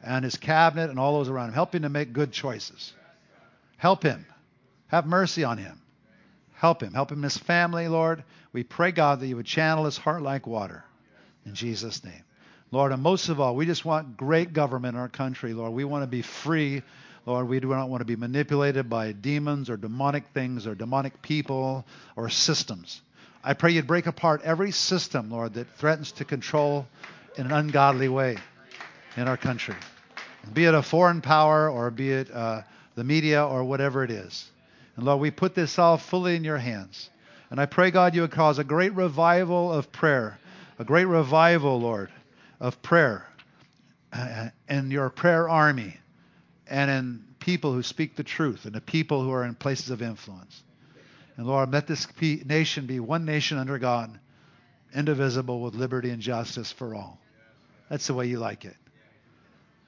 And 0.03 0.25
his 0.25 0.37
cabinet 0.37 0.91
and 0.91 0.99
all 0.99 1.19
those 1.19 1.29
around 1.29 1.49
him. 1.49 1.55
Help 1.55 1.75
him 1.75 1.83
to 1.83 1.89
make 1.89 2.13
good 2.13 2.33
choices. 2.33 2.93
Help 3.77 4.03
him. 4.03 4.27
Have 4.89 5.07
mercy 5.07 5.45
on 5.45 5.59
him. 5.59 5.81
Help 6.53 6.83
him. 6.83 6.93
Help 6.93 7.11
him 7.11 7.19
and 7.19 7.25
his 7.25 7.39
family, 7.39 7.89
Lord. 7.89 8.25
We 8.53 8.63
pray, 8.63 8.93
God, 8.93 9.21
that 9.21 9.27
you 9.27 9.37
would 9.37 9.47
channel 9.47 9.85
his 9.85 9.97
heart 9.97 10.23
like 10.23 10.47
water. 10.47 10.85
In 11.47 11.55
Jesus' 11.55 12.05
name. 12.05 12.25
Lord, 12.75 12.91
and 12.91 13.01
most 13.01 13.29
of 13.29 13.39
all, 13.39 13.55
we 13.55 13.67
just 13.67 13.85
want 13.85 14.17
great 14.17 14.53
government 14.53 14.97
in 14.97 15.01
our 15.01 15.09
country, 15.09 15.55
Lord. 15.55 15.73
We 15.73 15.85
want 15.85 16.03
to 16.03 16.09
be 16.09 16.23
free. 16.23 16.83
Lord, 17.25 17.49
we 17.49 17.61
do 17.61 17.69
not 17.69 17.89
want 17.89 18.01
to 18.01 18.05
be 18.05 18.17
manipulated 18.17 18.91
by 18.91 19.13
demons 19.13 19.71
or 19.71 19.77
demonic 19.77 20.27
things 20.35 20.67
or 20.67 20.75
demonic 20.75 21.23
people 21.23 21.87
or 22.17 22.29
systems. 22.29 23.01
I 23.45 23.55
pray 23.55 23.71
you'd 23.71 23.87
break 23.87 24.07
apart 24.09 24.43
every 24.43 24.73
system, 24.73 25.31
Lord, 25.31 25.55
that 25.55 25.71
threatens 25.77 26.11
to 26.13 26.25
control 26.25 26.89
in 27.37 27.47
an 27.47 27.53
ungodly 27.53 28.09
way 28.09 28.39
in 29.17 29.29
our 29.29 29.37
country. 29.37 29.77
Be 30.53 30.65
it 30.65 30.75
a 30.75 30.83
foreign 30.83 31.21
power 31.21 31.71
or 31.71 31.93
be 31.93 32.11
it 32.11 32.29
uh, 32.33 32.63
the 32.97 33.05
media 33.05 33.47
or 33.47 33.63
whatever 33.63 34.03
it 34.03 34.11
is. 34.11 34.51
And 34.97 35.05
Lord, 35.05 35.21
we 35.21 35.31
put 35.31 35.55
this 35.55 35.79
all 35.79 35.97
fully 35.97 36.35
in 36.35 36.43
your 36.43 36.59
hands. 36.59 37.09
And 37.51 37.61
I 37.61 37.67
pray, 37.67 37.93
God, 37.93 38.17
you 38.17 38.23
would 38.23 38.33
cause 38.33 38.59
a 38.59 38.65
great 38.65 38.95
revival 38.95 39.73
of 39.73 39.93
prayer, 39.93 40.39
a 40.81 40.85
great 40.85 41.05
revival, 41.05 41.81
Lord, 41.81 42.11
of 42.61 42.83
prayer 42.83 43.27
uh, 44.13 44.49
and 44.69 44.93
your 44.93 45.11
prayer 45.11 45.49
army 45.49 45.97
and 46.67 46.91
in 46.91 47.25
people 47.41 47.73
who 47.73 47.83
speak 47.83 48.17
the 48.17 48.25
truth 48.25 48.65
and 48.65 48.75
the 48.75 48.81
people 48.81 49.23
who 49.23 49.33
are 49.33 49.45
in 49.45 49.55
places 49.55 49.91
of 49.91 50.01
influence. 50.01 50.63
And 51.37 51.47
Lord, 51.47 51.73
let 51.73 51.87
this 51.87 52.07
nation 52.21 52.87
be 52.87 53.01
one 53.01 53.25
nation 53.25 53.59
under 53.59 53.79
God, 53.79 54.19
indivisible 54.95 55.61
with 55.61 55.75
liberty 55.75 56.11
and 56.11 56.23
justice 56.23 56.71
for 56.71 56.95
all. 56.95 57.19
That's 57.91 58.07
the 58.07 58.15
way 58.15 58.27
you 58.27 58.39
like 58.39 58.65
it. 58.65 58.77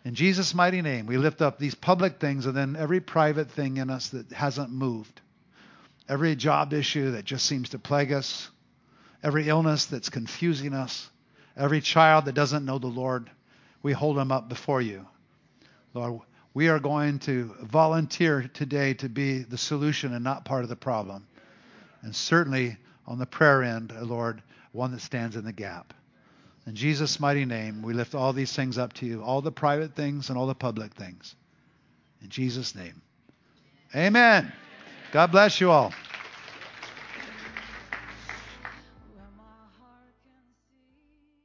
In 0.04 0.14
Jesus' 0.14 0.54
mighty 0.54 0.82
name, 0.82 1.06
we 1.06 1.16
lift 1.16 1.42
up 1.42 1.58
these 1.58 1.74
public 1.74 2.20
things 2.20 2.46
and 2.46 2.56
then 2.56 2.76
every 2.76 3.00
private 3.00 3.50
thing 3.50 3.78
in 3.78 3.90
us 3.90 4.10
that 4.10 4.30
hasn't 4.32 4.70
moved. 4.70 5.20
Every 6.08 6.36
job 6.36 6.72
issue 6.72 7.12
that 7.12 7.24
just 7.24 7.46
seems 7.46 7.70
to 7.70 7.78
plague 7.78 8.12
us. 8.12 8.48
Every 9.22 9.48
illness 9.48 9.86
that's 9.86 10.08
confusing 10.08 10.74
us. 10.74 11.10
Every 11.56 11.80
child 11.80 12.26
that 12.26 12.34
doesn't 12.34 12.64
know 12.64 12.78
the 12.78 12.86
Lord, 12.86 13.30
we 13.82 13.92
hold 13.92 14.16
them 14.16 14.30
up 14.30 14.48
before 14.48 14.82
you. 14.82 15.06
Lord, 15.94 16.20
we 16.52 16.68
are 16.68 16.78
going 16.78 17.18
to 17.20 17.54
volunteer 17.62 18.50
today 18.52 18.94
to 18.94 19.08
be 19.08 19.38
the 19.38 19.58
solution 19.58 20.14
and 20.14 20.24
not 20.24 20.44
part 20.44 20.62
of 20.62 20.68
the 20.68 20.76
problem. 20.76 21.26
And 22.02 22.14
certainly 22.14 22.76
on 23.06 23.18
the 23.18 23.26
prayer 23.26 23.62
end, 23.62 23.92
Lord, 24.00 24.42
one 24.72 24.92
that 24.92 25.00
stands 25.00 25.36
in 25.36 25.44
the 25.44 25.52
gap. 25.52 25.94
In 26.66 26.74
Jesus' 26.74 27.20
mighty 27.20 27.44
name, 27.44 27.82
we 27.82 27.94
lift 27.94 28.14
all 28.14 28.32
these 28.32 28.52
things 28.52 28.76
up 28.76 28.92
to 28.94 29.06
you, 29.06 29.22
all 29.22 29.40
the 29.40 29.52
private 29.52 29.94
things 29.94 30.28
and 30.28 30.38
all 30.38 30.46
the 30.46 30.54
public 30.54 30.94
things. 30.94 31.34
In 32.22 32.28
Jesus' 32.28 32.74
name. 32.74 33.00
Amen. 33.94 34.52
God 35.12 35.30
bless 35.30 35.60
you 35.60 35.70
all. 35.70 35.92